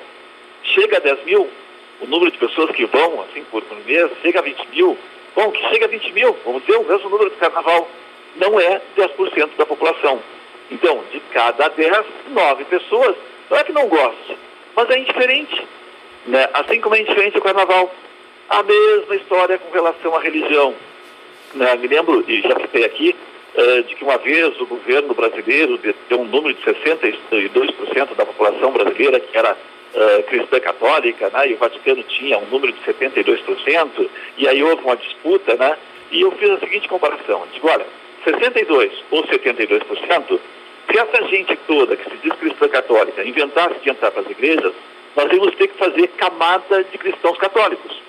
Chega 0.64 0.98
a 0.98 1.00
10 1.00 1.24
mil, 1.26 1.50
o 2.02 2.06
número 2.06 2.32
de 2.32 2.38
pessoas 2.38 2.72
que 2.72 2.86
vão, 2.86 3.22
assim, 3.22 3.44
por, 3.46 3.64
mês, 3.86 4.12
chega 4.22 4.40
a 4.40 4.42
20 4.42 4.68
mil, 4.68 4.98
bom, 5.36 5.52
que 5.52 5.70
chega 5.70 5.86
a 5.86 5.90
20 5.90 6.12
mil, 6.14 6.38
vamos 6.46 6.62
dizer, 6.66 6.78
o 6.78 6.86
mesmo 6.86 7.10
número 7.10 7.30
do 7.30 7.38
carnaval, 7.38 7.90
não 8.36 8.60
é 8.60 8.82
10% 8.98 9.50
da 9.58 9.66
população. 9.66 10.22
Então, 10.70 11.04
de 11.12 11.20
cada 11.32 11.70
10, 11.70 12.06
9 12.30 12.66
pessoas, 12.66 13.16
não 13.50 13.58
é 13.58 13.64
que 13.64 13.72
não 13.72 13.88
goste, 13.88 14.38
mas 14.76 14.90
é 14.90 15.00
indiferente. 15.00 15.66
Né? 16.26 16.48
Assim 16.54 16.82
como 16.82 16.96
é 16.96 17.02
indiferente 17.02 17.38
o 17.38 17.42
carnaval. 17.42 17.94
A 18.50 18.64
mesma 18.64 19.16
história 19.16 19.58
com 19.58 19.72
relação 19.72 20.16
à 20.16 20.20
religião. 20.20 20.74
Né? 21.54 21.76
Me 21.76 21.88
lembro, 21.88 22.24
e 22.28 22.42
já 22.42 22.60
citei 22.60 22.86
aqui, 22.86 23.16
uh, 23.56 23.84
de 23.84 23.96
que 23.96 24.04
uma 24.04 24.18
vez 24.18 24.60
o 24.60 24.66
governo 24.66 25.14
brasileiro 25.14 25.80
deu 26.10 26.20
um 26.20 26.26
número 26.26 26.54
de 26.54 26.64
62% 26.64 28.16
da 28.16 28.26
população 28.26 28.72
brasileira 28.72 29.20
que 29.20 29.38
era 29.38 29.58
uh, 29.98 30.24
cristã 30.24 30.60
católica, 30.60 31.30
né? 31.30 31.50
e 31.50 31.54
o 31.54 31.58
Vaticano 31.58 32.04
tinha 32.04 32.38
um 32.38 32.46
número 32.46 32.72
de 32.72 32.80
72%, 32.82 34.10
e 34.38 34.48
aí 34.48 34.64
houve 34.64 34.84
uma 34.84 34.96
disputa, 34.96 35.56
né? 35.56 35.78
e 36.12 36.22
eu 36.22 36.32
fiz 36.32 36.50
a 36.52 36.60
seguinte 36.60 36.88
comparação, 36.88 37.44
digo, 37.52 37.68
olha, 37.68 37.86
62% 38.26 38.92
ou 39.12 39.24
72%, 39.24 40.40
se 40.90 40.98
essa 40.98 41.24
gente 41.28 41.56
toda 41.68 41.98
que 41.98 42.10
se 42.10 42.18
diz 42.18 42.34
cristã 42.34 42.68
católica 42.70 43.24
inventasse 43.24 43.80
de 43.82 43.90
entrar 43.90 44.12
para 44.12 44.22
as 44.22 44.30
igrejas, 44.30 44.74
nós 45.16 45.32
íamos 45.32 45.56
ter 45.56 45.68
que 45.68 45.78
fazer 45.78 46.08
camada 46.10 46.84
de 46.84 46.98
cristãos 46.98 47.38
católicos 47.38 48.08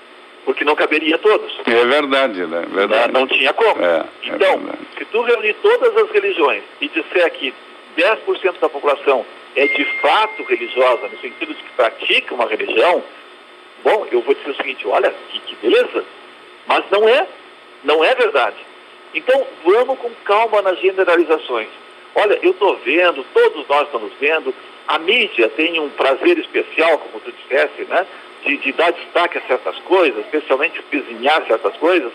porque 0.49 0.65
não 0.65 0.75
caberia 0.75 1.17
a 1.17 1.19
todos. 1.19 1.61
É 1.67 1.85
verdade, 1.85 2.47
né? 2.47 2.65
Verdade. 2.71 3.13
Não, 3.13 3.21
não 3.21 3.27
tinha 3.27 3.53
como. 3.53 3.85
É, 3.85 3.99
é 3.99 4.35
então, 4.35 4.55
é 4.55 4.99
se 4.99 5.05
tu 5.05 5.21
reunir 5.21 5.55
todas 5.61 5.95
as 5.95 6.11
religiões 6.11 6.63
e 6.81 6.89
disser 6.89 7.31
que 7.33 7.53
10% 7.99 8.59
da 8.59 8.69
população 8.71 9.27
é 9.57 9.67
de 9.67 9.85
fato 10.01 10.43
religiosa, 10.45 11.09
no 11.09 11.19
sentido 11.21 11.55
de 11.55 11.63
que 11.63 11.71
pratica 11.71 12.35
uma 12.35 12.47
religião, 12.47 13.03
bom, 13.83 14.07
eu 14.11 14.21
vou 14.23 14.35
dizer 14.35 14.51
o 14.51 14.57
seguinte, 14.57 14.87
olha, 14.87 15.13
que, 15.31 15.41
que 15.41 15.57
beleza, 15.57 16.05
mas 16.67 16.85
não 16.91 17.09
é, 17.09 17.27
não 17.85 18.05
é 18.05 18.15
verdade. 18.15 18.57
Então, 19.15 19.47
vamos 19.65 19.99
com 19.99 20.11
calma 20.25 20.63
nas 20.63 20.79
generalizações. 20.81 21.69
Olha, 22.15 22.39
eu 22.43 22.51
estou 22.51 22.77
vendo, 22.79 23.25
todos 23.33 23.67
nós 23.69 23.85
estamos 23.85 24.13
vendo, 24.21 24.55
a 24.87 24.99
mídia 24.99 25.49
tem 25.51 25.81
um 25.81 25.91
prazer 25.91 26.39
especial, 26.39 26.99
como 26.99 27.21
tu 27.21 27.33
disseste, 27.33 27.85
né? 27.85 28.07
de, 28.45 28.57
de 28.57 28.73
dar 28.73 28.93
destaque 28.93 29.39
a 29.39 29.43
certas 29.43 29.79
coisas, 29.81 30.25
especialmente 30.25 30.83
vizinhar 30.91 31.45
certas 31.47 31.77
coisas. 31.77 32.13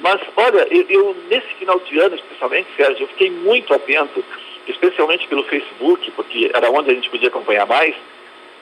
Mas, 0.00 0.20
olha, 0.36 0.66
eu, 0.70 0.86
eu, 0.88 1.16
nesse 1.28 1.46
final 1.58 1.78
de 1.80 1.98
ano, 1.98 2.16
especialmente, 2.16 2.68
Sérgio, 2.76 3.04
eu 3.04 3.08
fiquei 3.08 3.30
muito 3.30 3.72
atento, 3.72 4.24
especialmente 4.66 5.26
pelo 5.28 5.44
Facebook, 5.44 6.10
porque 6.12 6.50
era 6.54 6.70
onde 6.70 6.90
a 6.90 6.94
gente 6.94 7.10
podia 7.10 7.28
acompanhar 7.28 7.66
mais, 7.66 7.94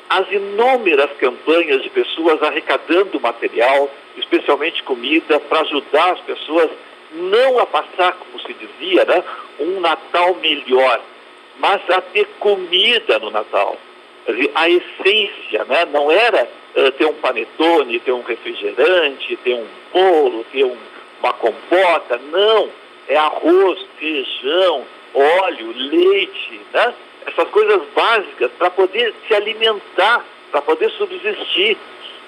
as 0.09 0.30
inúmeras 0.30 1.11
campanhas 1.18 1.82
de 1.82 1.88
pessoas 1.88 2.42
arrecadando 2.42 3.20
material, 3.20 3.90
especialmente 4.16 4.82
comida, 4.82 5.40
para 5.40 5.61
ajudar 5.61 6.12
as 6.12 6.20
pessoas 6.20 6.70
não 7.14 7.59
a 7.59 7.66
passar, 7.66 8.12
como 8.14 8.40
se 8.40 8.55
dizia, 8.55 9.05
né, 9.05 9.22
um 9.59 9.80
Natal 9.80 10.34
melhor, 10.34 11.00
mas 11.59 11.80
a 11.90 12.00
ter 12.00 12.26
comida 12.38 13.18
no 13.18 13.30
Natal. 13.30 13.76
A 14.55 14.68
essência 14.68 15.64
né, 15.64 15.84
não 15.86 16.11
era 16.11 16.48
uh, 16.76 16.92
ter 16.92 17.07
um 17.07 17.14
panetone, 17.14 17.98
ter 18.00 18.12
um 18.12 18.22
refrigerante, 18.22 19.36
ter 19.38 19.55
um 19.55 19.66
bolo, 19.92 20.44
ter 20.53 20.64
um, 20.64 20.76
uma 21.20 21.32
compota. 21.32 22.20
Não. 22.30 22.68
É 23.09 23.16
arroz, 23.16 23.80
feijão, 23.98 24.84
óleo, 25.15 25.73
leite, 25.75 26.61
né? 26.73 26.95
Essas 27.27 27.49
coisas 27.49 27.83
básicas 27.95 28.51
para 28.59 28.71
poder 28.71 29.15
se 29.27 29.35
alimentar, 29.35 30.25
para 30.51 30.63
poder 30.63 30.91
subsistir. 30.91 31.77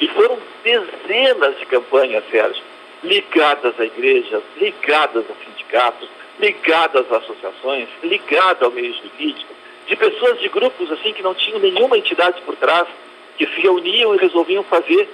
E 0.01 0.09
foram 0.09 0.39
dezenas 0.62 1.59
de 1.59 1.66
campanhas, 1.66 2.24
Sérgio, 2.30 2.62
ligadas 3.03 3.78
a 3.78 3.85
igrejas, 3.85 4.43
ligadas 4.57 5.24
a 5.30 5.45
sindicatos, 5.45 6.09
ligadas 6.39 7.11
a 7.12 7.16
associações, 7.18 7.89
ligadas 8.03 8.62
ao 8.62 8.70
meio 8.70 8.95
jurídico, 8.95 9.53
de 9.87 9.97
pessoas 9.97 10.41
de 10.41 10.49
grupos 10.49 10.91
assim 10.91 11.12
que 11.12 11.22
não 11.22 11.35
tinham 11.35 11.59
nenhuma 11.59 11.99
entidade 11.99 12.41
por 12.43 12.57
trás, 12.57 12.89
que 13.37 13.47
se 13.47 13.61
reuniam 13.61 14.14
e 14.14 14.18
resolviam 14.18 14.64
fazer 14.64 15.09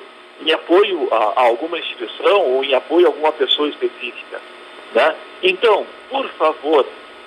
em 0.45 0.53
apoio 0.53 1.09
a, 1.11 1.17
a 1.37 1.43
alguma 1.43 1.79
instituição 1.79 2.41
ou 2.43 2.65
em 2.65 2.75
apoio 2.75 3.07
a 3.07 3.09
alguma 3.09 3.33
pessoa 3.33 3.69
específica. 3.69 4.41
Né? 4.95 5.15
Então, 5.43 5.87
por 6.09 6.29
favor, 6.31 6.87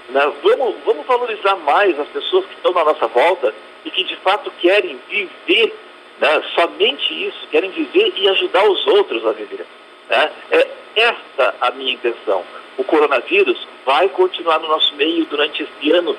né, 0.10 0.34
vamos, 0.44 0.76
vamos 0.86 1.06
valorizar 1.06 1.56
mais 1.58 2.00
as 2.00 2.08
pessoas 2.10 2.46
que 2.46 2.54
estão 2.54 2.72
na 2.74 2.84
nossa 2.84 3.08
volta 3.08 3.54
e 3.86 3.92
que 3.92 4.04
de 4.04 4.16
fato 4.18 4.52
querem 4.60 5.00
viver 5.10 5.76
né, 6.20 6.44
somente 6.56 7.28
isso, 7.28 7.48
querem 7.50 7.72
viver 7.72 8.14
e 8.16 8.30
ajudar 8.30 8.68
os 8.70 8.86
outros 8.88 9.26
a 9.26 9.32
viver. 9.32 9.66
Né? 10.10 10.32
É 10.52 10.68
esta 10.96 11.56
a 11.60 11.72
minha 11.72 11.94
intenção. 11.94 12.44
O 12.78 12.84
coronavírus 12.84 13.68
vai 13.86 14.10
continuar 14.10 14.60
no 14.60 14.68
nosso 14.68 14.94
meio 14.96 15.26
durante 15.26 15.64
este 15.64 15.92
ano, 15.92 16.16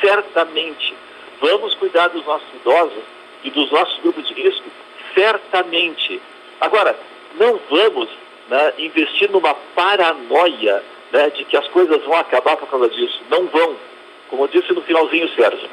certamente. 0.00 0.94
Vamos 1.40 1.74
cuidar 1.74 2.08
dos 2.08 2.24
nossos 2.24 2.48
idosos, 2.54 3.02
e 3.46 3.50
dos 3.50 3.70
nossos 3.70 3.98
grupos 4.00 4.26
de 4.26 4.34
risco, 4.34 4.64
certamente. 5.14 6.20
Agora, 6.60 6.98
não 7.36 7.60
vamos 7.70 8.08
né, 8.48 8.72
investir 8.78 9.30
numa 9.30 9.54
paranoia 9.54 10.82
né, 11.12 11.30
de 11.30 11.44
que 11.44 11.56
as 11.56 11.66
coisas 11.68 12.02
vão 12.04 12.14
acabar 12.14 12.56
por 12.56 12.68
causa 12.68 12.88
disso. 12.88 13.20
Não 13.30 13.46
vão. 13.46 13.76
Como 14.28 14.44
eu 14.44 14.48
disse 14.48 14.72
no 14.72 14.82
finalzinho, 14.82 15.28
Sérgio, 15.34 15.68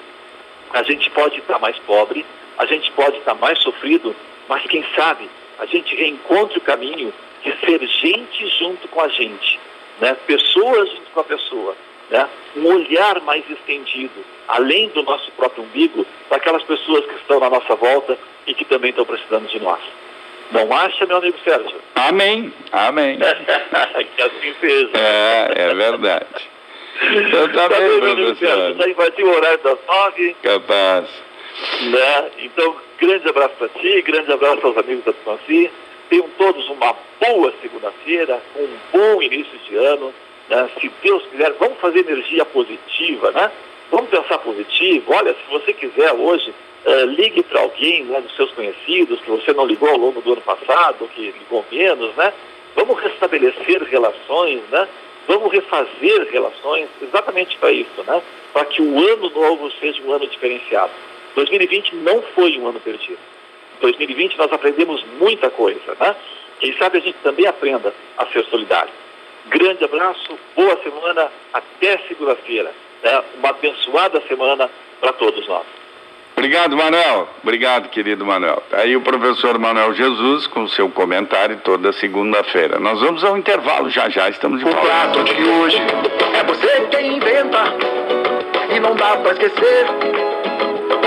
a 0.71 0.83
gente 0.83 1.09
pode 1.11 1.39
estar 1.39 1.59
mais 1.59 1.77
pobre, 1.79 2.25
a 2.57 2.65
gente 2.65 2.91
pode 2.91 3.17
estar 3.17 3.33
mais 3.35 3.59
sofrido, 3.59 4.15
mas 4.47 4.63
quem 4.63 4.83
sabe 4.95 5.29
a 5.59 5.65
gente 5.65 5.95
reencontre 5.95 6.57
o 6.57 6.61
caminho 6.61 7.13
de 7.43 7.51
ser 7.59 7.85
gente 7.85 8.47
junto 8.59 8.87
com 8.87 9.01
a 9.01 9.07
gente, 9.07 9.59
né? 9.99 10.15
pessoas 10.25 10.89
junto 10.89 11.11
com 11.11 11.19
a 11.19 11.23
pessoa, 11.23 11.75
né? 12.09 12.27
um 12.55 12.65
olhar 12.67 13.21
mais 13.21 13.47
estendido, 13.49 14.23
além 14.47 14.89
do 14.89 15.03
nosso 15.03 15.31
próprio 15.31 15.63
umbigo, 15.63 16.05
para 16.27 16.37
aquelas 16.37 16.63
pessoas 16.63 17.05
que 17.05 17.15
estão 17.15 17.39
na 17.39 17.49
nossa 17.49 17.75
volta 17.75 18.17
e 18.47 18.53
que 18.53 18.65
também 18.65 18.89
estão 18.89 19.05
precisando 19.05 19.47
de 19.47 19.59
nós. 19.59 19.81
Não 20.53 20.71
acha, 20.71 21.05
meu 21.07 21.17
amigo 21.17 21.37
Sérgio? 21.43 21.81
Amém, 21.95 22.53
amém. 22.71 23.17
que 24.15 24.21
assim 24.21 24.53
seja. 24.61 24.91
É, 24.93 25.51
é 25.55 25.73
verdade. 25.73 26.25
Então 27.01 27.49
tá, 27.49 27.69
tá 27.69 27.79
bem, 27.79 27.99
professor. 27.99 28.37
Sérgio, 28.37 28.77
já 28.77 28.89
invadiu 28.89 29.27
o 29.27 29.35
horário 29.35 29.59
das 29.63 29.79
nove. 29.87 30.35
Capaz. 30.43 31.05
Né? 31.81 32.31
Então, 32.37 32.75
grande 32.99 33.27
abraço 33.27 33.55
para 33.57 33.69
ti, 33.69 34.01
grande 34.03 34.31
abraço 34.31 34.65
aos 34.65 34.77
amigos 34.77 35.03
da 35.03 35.13
Tupanci. 35.13 35.71
Tenham 36.09 36.29
todos 36.37 36.69
uma 36.69 36.95
boa 37.19 37.53
segunda-feira, 37.61 38.39
um 38.55 38.69
bom 38.91 39.21
início 39.23 39.57
de 39.67 39.75
ano. 39.75 40.13
Né? 40.49 40.69
Se 40.79 40.91
Deus 41.01 41.23
quiser, 41.31 41.51
vamos 41.53 41.79
fazer 41.79 41.99
energia 41.99 42.45
positiva, 42.45 43.31
né? 43.31 43.51
Vamos 43.89 44.09
pensar 44.09 44.37
positivo. 44.39 45.13
Olha, 45.13 45.33
se 45.33 45.51
você 45.51 45.73
quiser 45.73 46.13
hoje, 46.13 46.53
uh, 46.85 47.05
ligue 47.05 47.43
para 47.43 47.61
alguém 47.61 48.03
né, 48.05 48.21
dos 48.21 48.35
seus 48.35 48.51
conhecidos 48.51 49.19
que 49.21 49.31
você 49.31 49.53
não 49.53 49.65
ligou 49.65 49.89
ao 49.89 49.97
longo 49.97 50.21
do 50.21 50.33
ano 50.33 50.41
passado, 50.41 51.09
que 51.13 51.31
ligou 51.31 51.65
menos, 51.71 52.15
né? 52.15 52.33
Vamos 52.75 52.99
restabelecer 53.01 53.83
relações, 53.83 54.61
né? 54.69 54.87
Vamos 55.27 55.51
refazer 55.51 56.27
relações 56.31 56.89
exatamente 57.01 57.57
para 57.57 57.71
isso, 57.71 58.03
né? 58.05 58.21
Para 58.51 58.65
que 58.65 58.81
o 58.81 59.11
ano 59.11 59.29
novo 59.29 59.71
seja 59.79 60.01
um 60.03 60.11
ano 60.11 60.27
diferenciado. 60.27 60.91
2020 61.35 61.95
não 61.97 62.21
foi 62.35 62.57
um 62.57 62.67
ano 62.67 62.79
perdido. 62.79 63.19
2020 63.81 64.37
nós 64.37 64.51
aprendemos 64.51 65.03
muita 65.19 65.49
coisa, 65.49 65.95
né? 65.99 66.15
Quem 66.59 66.73
sabe 66.77 66.97
a 66.97 67.01
gente 67.01 67.17
também 67.23 67.45
aprenda 67.45 67.93
a 68.17 68.25
ser 68.27 68.45
solidário. 68.45 68.91
Grande 69.47 69.83
abraço, 69.83 70.39
boa 70.55 70.79
semana, 70.81 71.29
até 71.51 71.97
segunda-feira. 72.07 72.71
Né? 73.03 73.23
Uma 73.37 73.49
abençoada 73.49 74.21
semana 74.27 74.69
para 75.01 75.11
todos 75.13 75.45
nós. 75.47 75.65
Obrigado, 76.35 76.75
Manuel. 76.75 77.27
Obrigado, 77.41 77.89
querido 77.89 78.25
Manuel. 78.25 78.61
Aí 78.73 78.95
o 78.95 79.01
professor 79.01 79.57
Manuel 79.59 79.93
Jesus 79.93 80.47
com 80.47 80.63
o 80.63 80.69
seu 80.69 80.89
comentário 80.89 81.57
toda 81.63 81.93
segunda-feira. 81.93 82.79
Nós 82.79 82.99
vamos 82.99 83.23
ao 83.23 83.37
intervalo 83.37 83.89
já 83.89 84.09
já, 84.09 84.29
estamos 84.29 84.59
de 84.59 84.65
volta. 84.65 84.79
O 84.79 84.83
prato 84.83 85.23
de 85.23 85.43
hoje 85.43 85.81
é 86.33 86.43
você 86.43 86.87
quem 86.91 87.17
inventa 87.17 87.63
e 88.75 88.79
não 88.79 88.95
dá 88.95 89.15
para 89.17 89.31
esquecer 89.33 89.85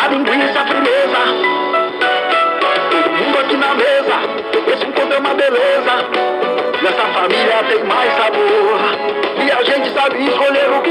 a 0.01 0.09
linguiça 0.09 0.65
firmeza. 0.65 1.19
Todo 2.91 3.11
mundo 3.11 3.39
aqui 3.39 3.57
na 3.57 3.75
mesa, 3.75 4.73
esse 4.73 4.87
encontro 4.87 5.15
é 5.15 5.19
uma 5.19 5.35
beleza. 5.35 6.37
Nessa 6.83 7.07
família 7.07 7.65
tem 7.69 7.85
mais 7.85 8.13
sabor 8.13 8.81
e 9.45 9.51
a 9.51 9.63
gente 9.65 9.93
sabe 9.93 10.25
escolher 10.25 10.71
o 10.71 10.83